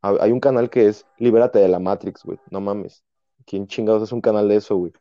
Ha- 0.03 0.17
Hay 0.21 0.33
un 0.33 0.41
canal 0.41 0.71
que 0.71 0.89
es 0.89 1.07
Libérate 1.19 1.59
de 1.59 1.69
la 1.69 1.79
Matrix, 1.79 2.25
güey. 2.25 2.39
No 2.51 2.61
mames. 2.61 3.05
¿Quién 3.47 3.67
chingados 3.67 4.03
es 4.05 4.13
un 4.13 4.21
canal 4.21 4.49
de 4.49 4.57
eso, 4.57 4.77
güey? 4.77 4.93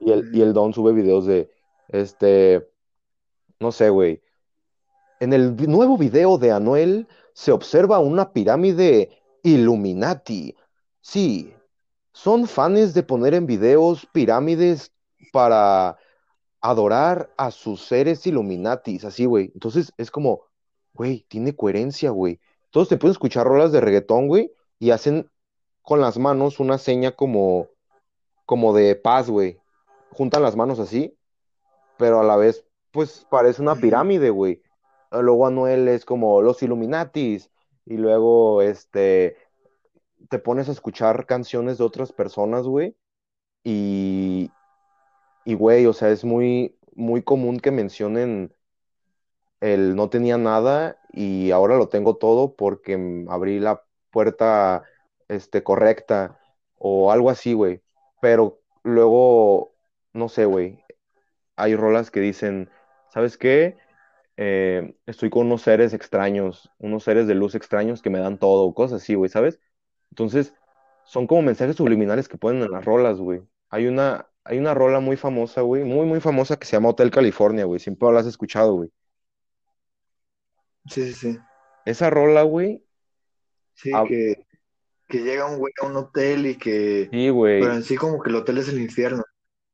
Y 0.00 0.12
el, 0.12 0.34
y 0.34 0.42
el 0.42 0.52
Don 0.52 0.72
sube 0.74 0.92
videos 0.92 1.26
de, 1.26 1.50
este, 1.88 2.68
no 3.58 3.72
sé, 3.72 3.90
güey. 3.90 4.22
En 5.20 5.32
el 5.32 5.56
nuevo 5.68 5.96
video 5.96 6.36
de 6.38 6.52
Anuel 6.52 7.08
se 7.32 7.52
observa 7.52 7.98
una 7.98 8.32
pirámide 8.32 9.10
Illuminati. 9.42 10.54
Sí, 11.08 11.54
son 12.12 12.48
fans 12.48 12.92
de 12.92 13.04
poner 13.04 13.34
en 13.34 13.46
videos 13.46 14.06
pirámides 14.06 14.92
para 15.32 15.96
adorar 16.60 17.30
a 17.36 17.52
sus 17.52 17.82
seres 17.86 18.26
Illuminatis, 18.26 19.04
así, 19.04 19.24
güey. 19.24 19.52
Entonces 19.54 19.92
es 19.98 20.10
como, 20.10 20.46
güey, 20.94 21.24
tiene 21.28 21.54
coherencia, 21.54 22.10
güey. 22.10 22.40
Todos 22.70 22.88
te 22.88 22.96
pueden 22.96 23.12
escuchar 23.12 23.46
rolas 23.46 23.70
de 23.70 23.80
reggaetón, 23.80 24.26
güey, 24.26 24.52
y 24.80 24.90
hacen 24.90 25.30
con 25.80 26.00
las 26.00 26.18
manos 26.18 26.58
una 26.58 26.76
seña 26.76 27.12
como, 27.12 27.68
como 28.44 28.74
de 28.74 28.96
paz, 28.96 29.30
güey. 29.30 29.60
Juntan 30.10 30.42
las 30.42 30.56
manos 30.56 30.80
así, 30.80 31.16
pero 31.98 32.18
a 32.18 32.24
la 32.24 32.34
vez, 32.34 32.64
pues 32.90 33.24
parece 33.30 33.62
una 33.62 33.76
pirámide, 33.76 34.30
güey. 34.30 34.60
luego 35.12 35.46
Anuel 35.46 35.86
es 35.86 36.04
como 36.04 36.42
los 36.42 36.64
Illuminatis, 36.64 37.48
y 37.84 37.96
luego 37.96 38.60
este, 38.60 39.36
te 40.30 40.38
pones 40.38 40.68
a 40.68 40.72
escuchar 40.72 41.26
canciones 41.26 41.78
de 41.78 41.84
otras 41.84 42.12
personas, 42.12 42.64
güey, 42.66 42.96
y, 43.64 44.50
y 45.44 45.54
güey, 45.54 45.86
o 45.86 45.92
sea, 45.92 46.10
es 46.10 46.24
muy, 46.24 46.78
muy 46.94 47.22
común 47.22 47.60
que 47.60 47.70
mencionen 47.70 48.54
el 49.60 49.96
no 49.96 50.10
tenía 50.10 50.38
nada 50.38 50.98
y 51.12 51.50
ahora 51.50 51.76
lo 51.76 51.88
tengo 51.88 52.16
todo 52.16 52.54
porque 52.56 53.24
abrí 53.28 53.58
la 53.60 53.82
puerta 54.10 54.84
este, 55.28 55.62
correcta 55.62 56.38
o 56.78 57.10
algo 57.12 57.30
así, 57.30 57.52
güey. 57.54 57.82
Pero 58.20 58.60
luego, 58.82 59.74
no 60.12 60.28
sé, 60.28 60.44
güey, 60.44 60.80
hay 61.56 61.76
rolas 61.76 62.10
que 62.10 62.20
dicen, 62.20 62.70
¿sabes 63.10 63.38
qué? 63.38 63.76
Eh, 64.38 64.96
estoy 65.06 65.30
con 65.30 65.46
unos 65.46 65.62
seres 65.62 65.94
extraños, 65.94 66.70
unos 66.78 67.04
seres 67.04 67.26
de 67.26 67.34
luz 67.34 67.54
extraños 67.54 68.02
que 68.02 68.10
me 68.10 68.20
dan 68.20 68.38
todo, 68.38 68.74
cosas 68.74 69.02
así, 69.02 69.14
güey, 69.14 69.30
¿sabes? 69.30 69.60
Entonces, 70.16 70.54
son 71.04 71.26
como 71.26 71.42
mensajes 71.42 71.76
subliminales 71.76 72.26
que 72.26 72.38
ponen 72.38 72.62
en 72.62 72.70
las 72.70 72.86
rolas, 72.86 73.18
güey. 73.18 73.42
Hay 73.68 73.86
una, 73.86 74.26
hay 74.44 74.56
una 74.56 74.72
rola 74.72 74.98
muy 74.98 75.18
famosa, 75.18 75.60
güey, 75.60 75.84
muy, 75.84 76.06
muy 76.06 76.20
famosa 76.20 76.56
que 76.56 76.64
se 76.66 76.72
llama 76.72 76.88
Hotel 76.88 77.10
California, 77.10 77.66
güey. 77.66 77.80
Siempre 77.80 78.10
la 78.10 78.20
has 78.20 78.26
escuchado, 78.26 78.76
güey. 78.76 78.90
Sí, 80.90 81.12
sí, 81.12 81.12
sí. 81.12 81.38
Esa 81.84 82.08
rola, 82.08 82.44
güey, 82.44 82.82
Sí, 83.74 83.90
que, 84.08 84.46
que 85.06 85.18
llega 85.18 85.44
un 85.50 85.58
güey 85.58 85.74
a 85.82 85.86
un 85.86 85.96
hotel 85.96 86.46
y 86.46 86.56
que, 86.56 87.02
sí, 87.02 87.08
pero 87.10 87.34
güey, 87.34 87.62
en 87.62 87.82
sí 87.82 87.94
como 87.96 88.22
que 88.22 88.30
el 88.30 88.36
hotel 88.36 88.56
es 88.56 88.70
el 88.70 88.80
infierno. 88.80 89.22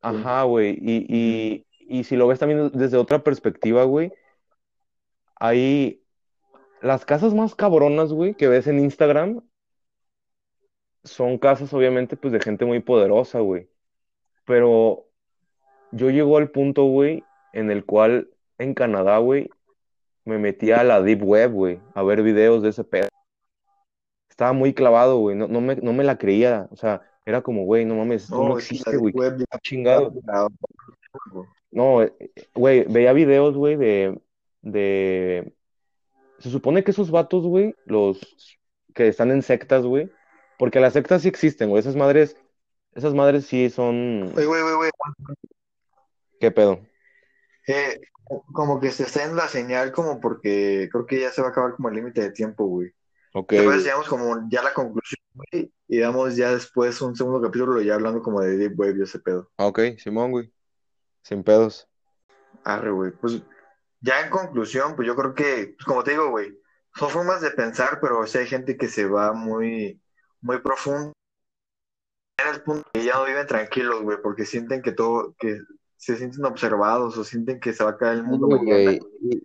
Ajá, 0.00 0.42
güey. 0.42 0.76
Y, 0.82 1.06
y, 1.08 1.66
y 1.78 2.02
si 2.02 2.16
lo 2.16 2.26
ves 2.26 2.40
también 2.40 2.72
desde 2.74 2.96
otra 2.96 3.22
perspectiva, 3.22 3.84
güey, 3.84 4.12
hay 5.36 6.02
las 6.80 7.04
casas 7.04 7.32
más 7.32 7.54
cabronas, 7.54 8.12
güey, 8.12 8.34
que 8.34 8.48
ves 8.48 8.66
en 8.66 8.80
Instagram, 8.80 9.40
son 11.04 11.38
casas, 11.38 11.72
obviamente, 11.72 12.16
pues 12.16 12.32
de 12.32 12.40
gente 12.40 12.64
muy 12.64 12.80
poderosa, 12.80 13.40
güey. 13.40 13.68
Pero 14.44 15.06
yo 15.90 16.10
llego 16.10 16.36
al 16.36 16.50
punto, 16.50 16.84
güey, 16.84 17.24
en 17.52 17.70
el 17.70 17.84
cual 17.84 18.30
en 18.58 18.74
Canadá, 18.74 19.18
güey, 19.18 19.50
me 20.24 20.38
metí 20.38 20.70
a 20.72 20.84
la 20.84 21.02
Deep 21.02 21.22
Web, 21.22 21.52
güey, 21.52 21.80
a 21.94 22.02
ver 22.02 22.22
videos 22.22 22.62
de 22.62 22.70
ese 22.70 22.84
pedo. 22.84 23.08
Estaba 24.28 24.52
muy 24.52 24.72
clavado, 24.72 25.18
güey, 25.18 25.36
no, 25.36 25.48
no 25.48 25.60
me, 25.60 25.76
no 25.76 25.92
me 25.92 26.04
la 26.04 26.18
creía, 26.18 26.68
o 26.70 26.76
sea, 26.76 27.02
era 27.24 27.42
como, 27.42 27.64
güey, 27.64 27.84
no 27.84 27.94
mames, 27.96 28.30
no 28.30 28.56
existe, 28.56 28.96
güey, 28.96 29.14
chingado. 29.62 30.12
No, 31.70 32.02
eh, 32.02 32.12
güey, 32.54 32.84
veía 32.84 33.12
videos, 33.12 33.56
güey, 33.56 33.76
de, 33.76 34.18
de... 34.60 35.54
Se 36.38 36.50
supone 36.50 36.82
que 36.82 36.90
esos 36.90 37.10
vatos, 37.10 37.44
güey, 37.44 37.74
los 37.84 38.20
que 38.94 39.08
están 39.08 39.30
en 39.30 39.42
sectas, 39.42 39.84
güey, 39.84 40.10
porque 40.58 40.80
las 40.80 40.92
sectas 40.92 41.22
sí 41.22 41.28
existen, 41.28 41.68
güey, 41.70 41.80
esas 41.80 41.96
madres, 41.96 42.36
esas 42.94 43.14
madres 43.14 43.46
sí 43.46 43.70
son... 43.70 44.30
Güey, 44.32 44.46
güey, 44.46 44.62
güey. 44.74 44.90
¿Qué 46.40 46.50
pedo? 46.50 46.80
Eh, 47.66 48.00
como 48.52 48.80
que 48.80 48.90
se 48.90 49.04
está 49.04 49.24
en 49.24 49.36
la 49.36 49.48
señal 49.48 49.92
como 49.92 50.20
porque 50.20 50.88
creo 50.90 51.06
que 51.06 51.20
ya 51.20 51.30
se 51.30 51.40
va 51.42 51.48
a 51.48 51.50
acabar 51.50 51.74
como 51.74 51.88
el 51.88 51.94
límite 51.96 52.20
de 52.20 52.30
tiempo, 52.30 52.66
güey. 52.66 52.90
Ok, 53.34 53.54
güey. 53.64 53.78
Llegamos 53.78 54.08
como 54.08 54.48
ya 54.50 54.60
a 54.60 54.64
la 54.64 54.74
conclusión, 54.74 55.20
güey, 55.34 55.72
y 55.88 55.98
damos 55.98 56.36
ya 56.36 56.52
después 56.52 57.00
un 57.00 57.16
segundo 57.16 57.40
capítulo 57.40 57.80
ya 57.80 57.94
hablando 57.94 58.22
como 58.22 58.40
de 58.40 58.56
Deep 58.56 58.78
Web 58.78 58.98
y 58.98 59.02
ese 59.02 59.20
pedo. 59.20 59.50
Ah, 59.56 59.66
Ok, 59.66 59.80
Simón, 59.98 60.32
güey, 60.32 60.52
sin 61.22 61.42
pedos. 61.42 61.88
Arre, 62.64 62.90
güey. 62.90 63.12
Pues 63.12 63.42
ya 64.00 64.20
en 64.20 64.30
conclusión, 64.30 64.96
pues 64.96 65.06
yo 65.06 65.16
creo 65.16 65.34
que, 65.34 65.74
pues 65.76 65.86
como 65.86 66.04
te 66.04 66.10
digo, 66.10 66.30
güey, 66.30 66.58
son 66.94 67.08
formas 67.08 67.40
de 67.40 67.52
pensar, 67.52 68.00
pero 68.00 68.26
sí 68.26 68.38
hay 68.38 68.46
gente 68.46 68.76
que 68.76 68.88
se 68.88 69.06
va 69.06 69.32
muy, 69.32 70.01
muy 70.42 70.58
profundo 70.60 71.12
en 72.38 72.54
el 72.54 72.62
punto 72.62 72.88
que 72.92 73.04
ya 73.04 73.14
no 73.14 73.24
viven 73.24 73.46
tranquilos, 73.46 74.02
güey, 74.02 74.18
porque 74.20 74.44
sienten 74.44 74.82
que 74.82 74.92
todo, 74.92 75.34
que 75.38 75.60
se 75.96 76.16
sienten 76.16 76.44
observados 76.44 77.16
o 77.16 77.24
sienten 77.24 77.60
que 77.60 77.72
se 77.72 77.84
va 77.84 77.90
a 77.90 77.96
caer 77.96 78.18
el 78.18 78.24
mundo 78.24 78.48
mañana. 78.48 78.66
güey, 78.68 79.00
y, 79.20 79.36
y 79.36 79.42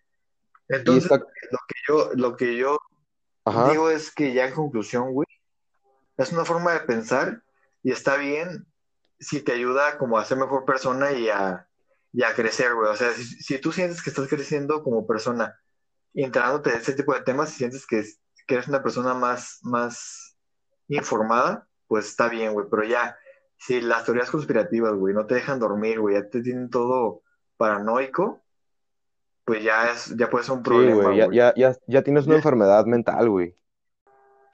Entonces, 0.68 1.10
lo 1.10 1.18
que 1.68 1.76
yo, 1.88 2.10
lo 2.16 2.36
que 2.36 2.58
yo 2.58 2.80
Ajá, 3.45 3.70
digo 3.70 3.89
es 3.89 4.12
que 4.12 4.34
ya 4.34 4.48
en 4.48 4.54
conclusión, 4.54 5.14
güey, 5.14 5.28
es 6.18 6.32
una 6.32 6.45
forma 6.45 6.74
de 6.74 6.80
pensar 6.82 7.43
y 7.84 7.91
está 7.91 8.18
bien 8.18 8.66
si 9.20 9.41
te 9.41 9.54
ayuda 9.54 9.98
como 9.98 10.18
a 10.18 10.26
ser 10.26 10.38
mejor 10.38 10.66
persona 10.66 11.12
y 11.12 11.30
a, 11.30 11.68
y 12.12 12.24
a 12.24 12.34
crecer, 12.34 12.74
güey. 12.74 12.89
O 12.89 12.95
sea, 12.95 13.14
si, 13.14 13.24
si 13.24 13.60
tú 13.60 13.72
sientes 13.72 14.02
que 14.02 14.10
estás 14.10 14.28
creciendo 14.28 14.84
como 14.84 15.06
persona 15.06 15.60
y 16.14 16.24
enterándote 16.24 16.72
de 16.72 16.78
ese 16.78 16.93
tipo 16.93 17.14
de 17.14 17.22
temas 17.22 17.52
y 17.54 17.58
sientes 17.58 17.86
que, 17.86 18.04
que 18.48 18.56
eres 18.56 18.68
una 18.68 18.82
persona 18.82 19.14
más, 19.14 19.60
más 19.62 20.26
informada, 20.88 21.68
pues 21.88 22.08
está 22.08 22.30
bien, 22.30 22.54
güey. 22.54 22.68
Pero 22.70 22.84
ya, 22.84 23.18
si 23.58 23.82
las 23.82 24.06
teorías 24.06 24.32
conspirativas, 24.32 24.94
güey, 24.94 25.14
no 25.14 25.26
te 25.26 25.36
dejan 25.36 25.60
dormir, 25.60 26.00
güey, 26.00 26.16
ya 26.16 26.30
te 26.30 26.42
tienen 26.42 26.70
todo 26.70 27.22
paranoico, 27.58 28.44
pues 29.46 29.64
ya 29.64 29.92
es, 29.92 30.16
ya 30.18 30.30
puede 30.30 30.44
ser 30.44 30.54
un 30.54 30.60
sí, 30.60 30.64
problema, 30.64 31.04
güey, 31.04 31.18
ya, 31.18 31.30
ya, 31.32 31.54
ya, 31.56 31.78
ya 31.88 32.02
tienes 32.04 32.28
una 32.28 32.36
enfermedad 32.36 32.86
mental, 32.86 33.30
güey. 33.30 33.56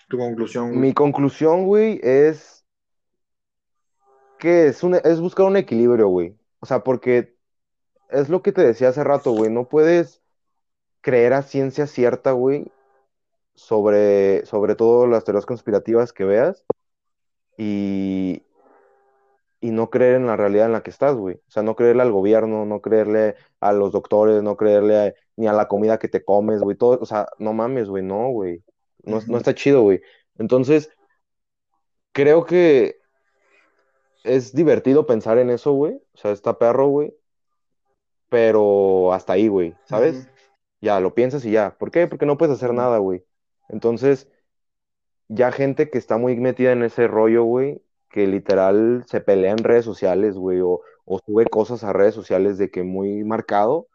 tu 0.08 0.18
conclusión, 0.18 0.70
güey. 0.70 0.80
Mi 0.80 0.94
conclusión, 0.94 1.66
güey, 1.66 2.00
es 2.04 2.64
que 4.40 4.68
es, 4.68 4.84
un, 4.84 4.96
es 4.96 5.20
buscar 5.20 5.46
un 5.46 5.58
equilibrio, 5.58 6.08
güey. 6.08 6.38
O 6.60 6.66
sea, 6.66 6.84
porque 6.84 7.36
es 8.10 8.30
lo 8.30 8.42
que 8.42 8.52
te 8.52 8.62
decía 8.62 8.90
hace 8.90 9.04
rato, 9.04 9.32
güey. 9.32 9.50
No 9.50 9.68
puedes 9.68 10.22
creer 11.02 11.34
a 11.34 11.42
ciencia 11.44 11.88
cierta, 11.88 12.32
güey, 12.32 12.72
sobre, 13.56 14.46
sobre 14.46 14.76
todo 14.76 15.08
las 15.08 15.24
teorías 15.24 15.46
conspirativas 15.46 16.14
que 16.14 16.24
veas 16.24 16.66
y, 17.58 18.44
y 19.62 19.72
no 19.72 19.90
creer 19.90 20.16
en 20.16 20.26
la 20.26 20.36
realidad 20.36 20.66
en 20.66 20.74
la 20.74 20.84
que 20.84 20.90
estás, 20.90 21.16
güey. 21.16 21.36
O 21.48 21.52
sea, 21.52 21.64
no 21.64 21.76
creerle 21.76 22.02
al 22.02 22.12
gobierno, 22.12 22.66
no 22.66 22.82
creerle 22.82 23.36
a 23.60 23.72
los 23.74 23.92
doctores, 23.92 24.42
no 24.44 24.58
creerle 24.58 24.98
a- 24.98 25.14
ni 25.36 25.48
a 25.48 25.54
la 25.54 25.68
comida 25.68 26.00
que 26.00 26.08
te 26.08 26.24
comes, 26.24 26.62
güey. 26.62 26.76
Todo, 26.78 27.00
o 27.02 27.06
sea, 27.06 27.28
no 27.40 27.54
mames, 27.54 27.90
güey, 27.90 28.04
no, 28.04 28.30
güey. 28.30 28.64
No, 29.04 29.20
no 29.28 29.38
está 29.38 29.54
chido, 29.54 29.82
güey. 29.82 30.02
Entonces, 30.38 30.90
creo 32.12 32.46
que 32.46 32.98
es 34.24 34.54
divertido 34.54 35.06
pensar 35.06 35.38
en 35.38 35.50
eso, 35.50 35.74
güey. 35.74 35.96
O 36.14 36.18
sea, 36.18 36.32
está 36.32 36.58
perro, 36.58 36.88
güey. 36.88 37.14
Pero 38.30 39.14
hasta 39.14 39.34
ahí, 39.34 39.48
güey. 39.48 39.76
¿sabes? 39.86 40.28
Ya, 40.82 41.00
lo 41.00 41.14
piensas 41.14 41.46
y 41.46 41.52
ya. 41.52 41.76
¿Por 41.78 41.92
qué? 41.92 42.08
Porque 42.08 42.26
no 42.26 42.38
puedes 42.38 42.56
hacer 42.56 42.74
nada, 42.74 42.98
güey. 42.98 43.24
Entonces, 43.70 44.30
ya 45.28 45.52
gente 45.52 45.90
que 45.90 45.98
está 45.98 46.18
muy 46.18 46.36
metida 46.38 46.72
en 46.72 46.84
ese 46.84 47.08
rollo, 47.08 47.44
güey, 47.44 47.82
que 48.10 48.28
literal 48.28 49.04
se 49.08 49.22
pelea 49.22 49.52
en 49.52 49.60
redes 49.60 49.86
sociales, 49.86 50.36
güey, 50.38 50.60
o, 50.62 50.82
sube 51.26 51.46
cosas 51.46 51.84
a 51.84 51.94
redes 51.94 52.16
sociales 52.16 52.58
de 52.58 52.72
que 52.72 52.84
muy 52.84 53.24
marcado, 53.24 53.88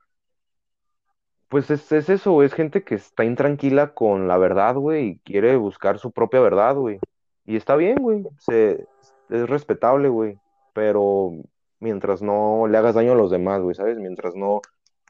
pues 1.49 1.71
es, 1.71 1.91
es 1.93 2.09
eso, 2.11 2.43
es 2.43 2.53
gente 2.53 2.85
que 2.85 2.95
está 2.95 3.25
intranquila 3.25 3.95
con 3.95 4.29
la 4.29 4.37
verdad, 4.39 4.75
güey, 4.77 5.07
y 5.07 5.19
quiere 5.21 5.57
buscar 5.57 5.99
su 5.99 6.13
propia 6.13 6.41
verdad, 6.41 6.77
güey. 6.77 6.99
Y 7.47 7.57
está 7.57 7.77
bien, 7.77 7.97
güey, 7.97 8.25
es 8.49 9.49
respetable, 9.49 10.09
güey, 10.09 10.39
pero 10.75 11.33
mientras 11.81 12.23
no 12.23 12.67
le 12.69 12.79
hagas 12.79 12.95
daño 12.95 13.13
a 13.13 13.15
los 13.17 13.31
demás, 13.31 13.63
güey, 13.63 13.75
¿sabes? 13.75 13.99
Mientras 13.99 14.35
no 14.35 14.61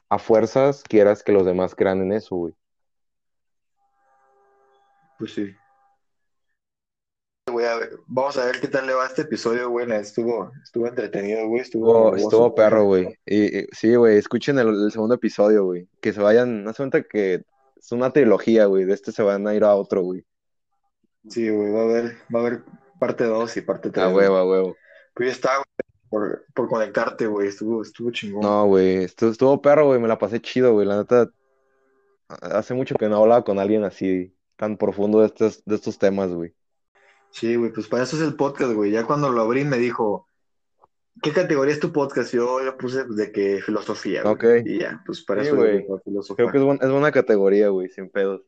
a 0.09 0.19
fuerzas 0.19 0.83
quieras 0.83 1.23
que 1.23 1.31
los 1.31 1.45
demás 1.45 1.75
crean 1.75 2.01
en 2.01 2.13
eso, 2.13 2.35
güey. 2.35 2.53
Pues 5.19 5.33
sí. 5.33 5.53
A 7.47 7.51
ver- 7.77 7.97
vamos 8.07 8.37
a 8.37 8.45
ver 8.45 8.59
qué 8.61 8.67
tal 8.67 8.85
le 8.85 8.93
va 8.93 9.07
este 9.07 9.23
episodio, 9.23 9.69
güey. 9.69 9.91
Estuvo, 9.91 10.51
estuvo 10.63 10.87
entretenido, 10.87 11.47
güey. 11.47 11.61
Estuvo 11.61 11.91
morboso, 11.93 12.23
estuvo 12.23 12.55
perro, 12.55 12.83
güey. 12.85 13.03
güey. 13.05 13.17
Y, 13.25 13.59
y- 13.59 13.67
sí, 13.71 13.95
güey, 13.95 14.17
escuchen 14.17 14.59
el, 14.59 14.67
el 14.67 14.91
segundo 14.91 15.15
episodio, 15.15 15.65
güey. 15.65 15.87
Que 15.99 16.13
se 16.13 16.21
vayan, 16.21 16.63
no 16.63 16.71
se 16.73 16.77
cuenta 16.77 17.03
que 17.03 17.43
es 17.75 17.91
una 17.91 18.11
trilogía, 18.11 18.65
güey. 18.65 18.85
De 18.85 18.93
este 18.93 19.11
se 19.11 19.23
van 19.23 19.47
a 19.47 19.55
ir 19.55 19.63
a 19.63 19.75
otro, 19.75 20.03
güey. 20.03 20.23
Sí, 21.27 21.49
güey, 21.49 21.71
va 21.71 21.79
a 21.81 21.83
haber, 21.83 22.17
va 22.33 22.39
a 22.39 22.45
haber 22.47 22.63
parte 22.99 23.23
2 23.25 23.57
y 23.57 23.61
parte 23.61 23.89
A 23.89 23.91
3, 23.93 24.05
güey. 24.05 24.15
huevo, 24.27 24.37
a 24.37 24.45
huevo. 24.47 24.75
Pues 25.15 25.29
ya 25.29 25.33
está, 25.33 25.49
güey, 25.55 25.65
por, 26.09 26.45
por 26.53 26.69
conectarte, 26.69 27.25
güey. 27.25 27.47
Estuvo, 27.47 27.81
estuvo 27.81 28.11
chingón. 28.11 28.41
No, 28.41 28.67
güey, 28.67 29.03
estuvo, 29.05 29.31
estuvo 29.31 29.61
perro, 29.61 29.87
güey. 29.87 29.99
Me 29.99 30.07
la 30.07 30.19
pasé 30.19 30.39
chido, 30.39 30.73
güey. 30.73 30.85
La 30.85 30.97
neta, 30.97 31.27
hace 32.27 32.75
mucho 32.75 32.95
que 32.95 33.09
no 33.09 33.17
hablaba 33.17 33.43
con 33.43 33.57
alguien 33.59 33.83
así, 33.83 34.33
tan 34.59 34.75
profundo 34.75 35.21
de 35.21 35.27
estos, 35.27 35.63
de 35.63 35.75
estos 35.75 35.97
temas, 35.97 36.31
güey. 36.33 36.53
Sí, 37.31 37.55
güey, 37.55 37.71
pues 37.71 37.87
para 37.87 38.03
eso 38.03 38.17
es 38.17 38.21
el 38.23 38.35
podcast, 38.35 38.73
güey. 38.73 38.91
Ya 38.91 39.05
cuando 39.05 39.31
lo 39.31 39.41
abrí 39.41 39.63
me 39.63 39.77
dijo, 39.77 40.27
¿qué 41.21 41.31
categoría 41.31 41.73
es 41.73 41.79
tu 41.79 41.93
podcast? 41.93 42.33
Yo 42.33 42.59
le 42.59 42.73
puse 42.73 43.05
de 43.05 43.31
que 43.31 43.61
filosofía, 43.61 44.23
güey. 44.23 44.33
Ok, 44.33 44.43
Y 44.65 44.79
ya, 44.79 45.01
pues 45.05 45.23
para 45.23 45.43
sí, 45.43 45.47
eso 45.47 45.63
es, 45.63 45.85
güey, 45.87 45.99
Creo 46.35 46.51
que 46.51 46.57
es, 46.57 46.63
buen- 46.63 46.79
es 46.81 46.91
buena 46.91 47.11
categoría, 47.13 47.69
güey, 47.69 47.87
sin 47.87 48.09
pedos. 48.09 48.41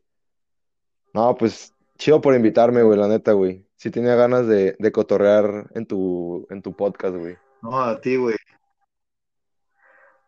No, 1.14 1.34
pues, 1.34 1.74
chido 1.96 2.20
por 2.20 2.34
invitarme, 2.34 2.82
güey, 2.82 2.98
la 2.98 3.08
neta, 3.08 3.32
güey. 3.32 3.66
Sí 3.76 3.90
tenía 3.90 4.14
ganas 4.14 4.46
de, 4.46 4.76
de 4.78 4.92
cotorrear 4.92 5.70
en 5.74 5.86
tu, 5.86 6.46
en 6.50 6.60
tu 6.60 6.76
podcast, 6.76 7.16
güey. 7.16 7.38
No, 7.62 7.80
a 7.80 7.98
ti, 7.98 8.16
güey. 8.16 8.36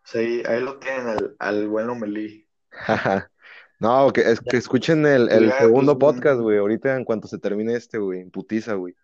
Sea, 0.03 0.21
ahí, 0.51 0.61
lo 0.61 0.79
tienen 0.79 1.09
al, 1.09 1.37
al 1.39 1.69
buen 1.69 1.87
Lomelí. 1.89 2.49
No, 3.81 4.13
que 4.13 4.21
es 4.23 4.41
que 4.41 4.57
escuchen 4.57 5.05
el, 5.05 5.29
el 5.31 5.45
ya, 5.45 5.51
pues, 5.51 5.63
segundo 5.63 5.99
podcast, 5.99 6.41
güey, 6.41 6.59
ahorita 6.59 6.97
en 6.97 7.05
cuanto 7.05 7.29
se 7.29 7.39
termine 7.39 7.75
este, 7.75 7.99
güey, 7.99 8.21
en 8.21 8.31
putiza, 8.31 8.75
güey. 8.75 8.95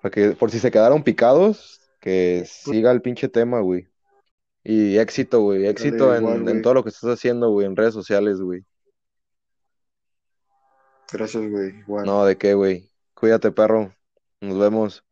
Para 0.00 0.10
que, 0.10 0.30
por 0.30 0.50
si 0.50 0.58
se 0.58 0.70
quedaron 0.70 1.02
picados, 1.02 1.80
que 2.00 2.44
siga 2.46 2.90
el 2.90 3.02
pinche 3.02 3.28
tema, 3.28 3.60
güey. 3.60 3.88
Y 4.64 4.98
éxito, 4.98 5.40
güey, 5.40 5.58
dale 5.58 5.70
éxito 5.70 6.16
igual, 6.16 6.42
en, 6.42 6.48
en 6.48 6.62
todo 6.62 6.74
lo 6.74 6.82
que 6.82 6.88
estás 6.88 7.10
haciendo, 7.10 7.50
güey, 7.50 7.66
en 7.66 7.76
redes 7.76 7.94
sociales, 7.94 8.40
güey. 8.40 8.64
Gracias, 11.12 11.48
güey, 11.48 11.78
igual. 11.80 12.06
No, 12.06 12.24
¿de 12.24 12.38
qué, 12.38 12.54
güey? 12.54 12.90
Cuídate, 13.14 13.52
perro. 13.52 13.94
Nos 14.40 14.58
vemos. 14.58 15.04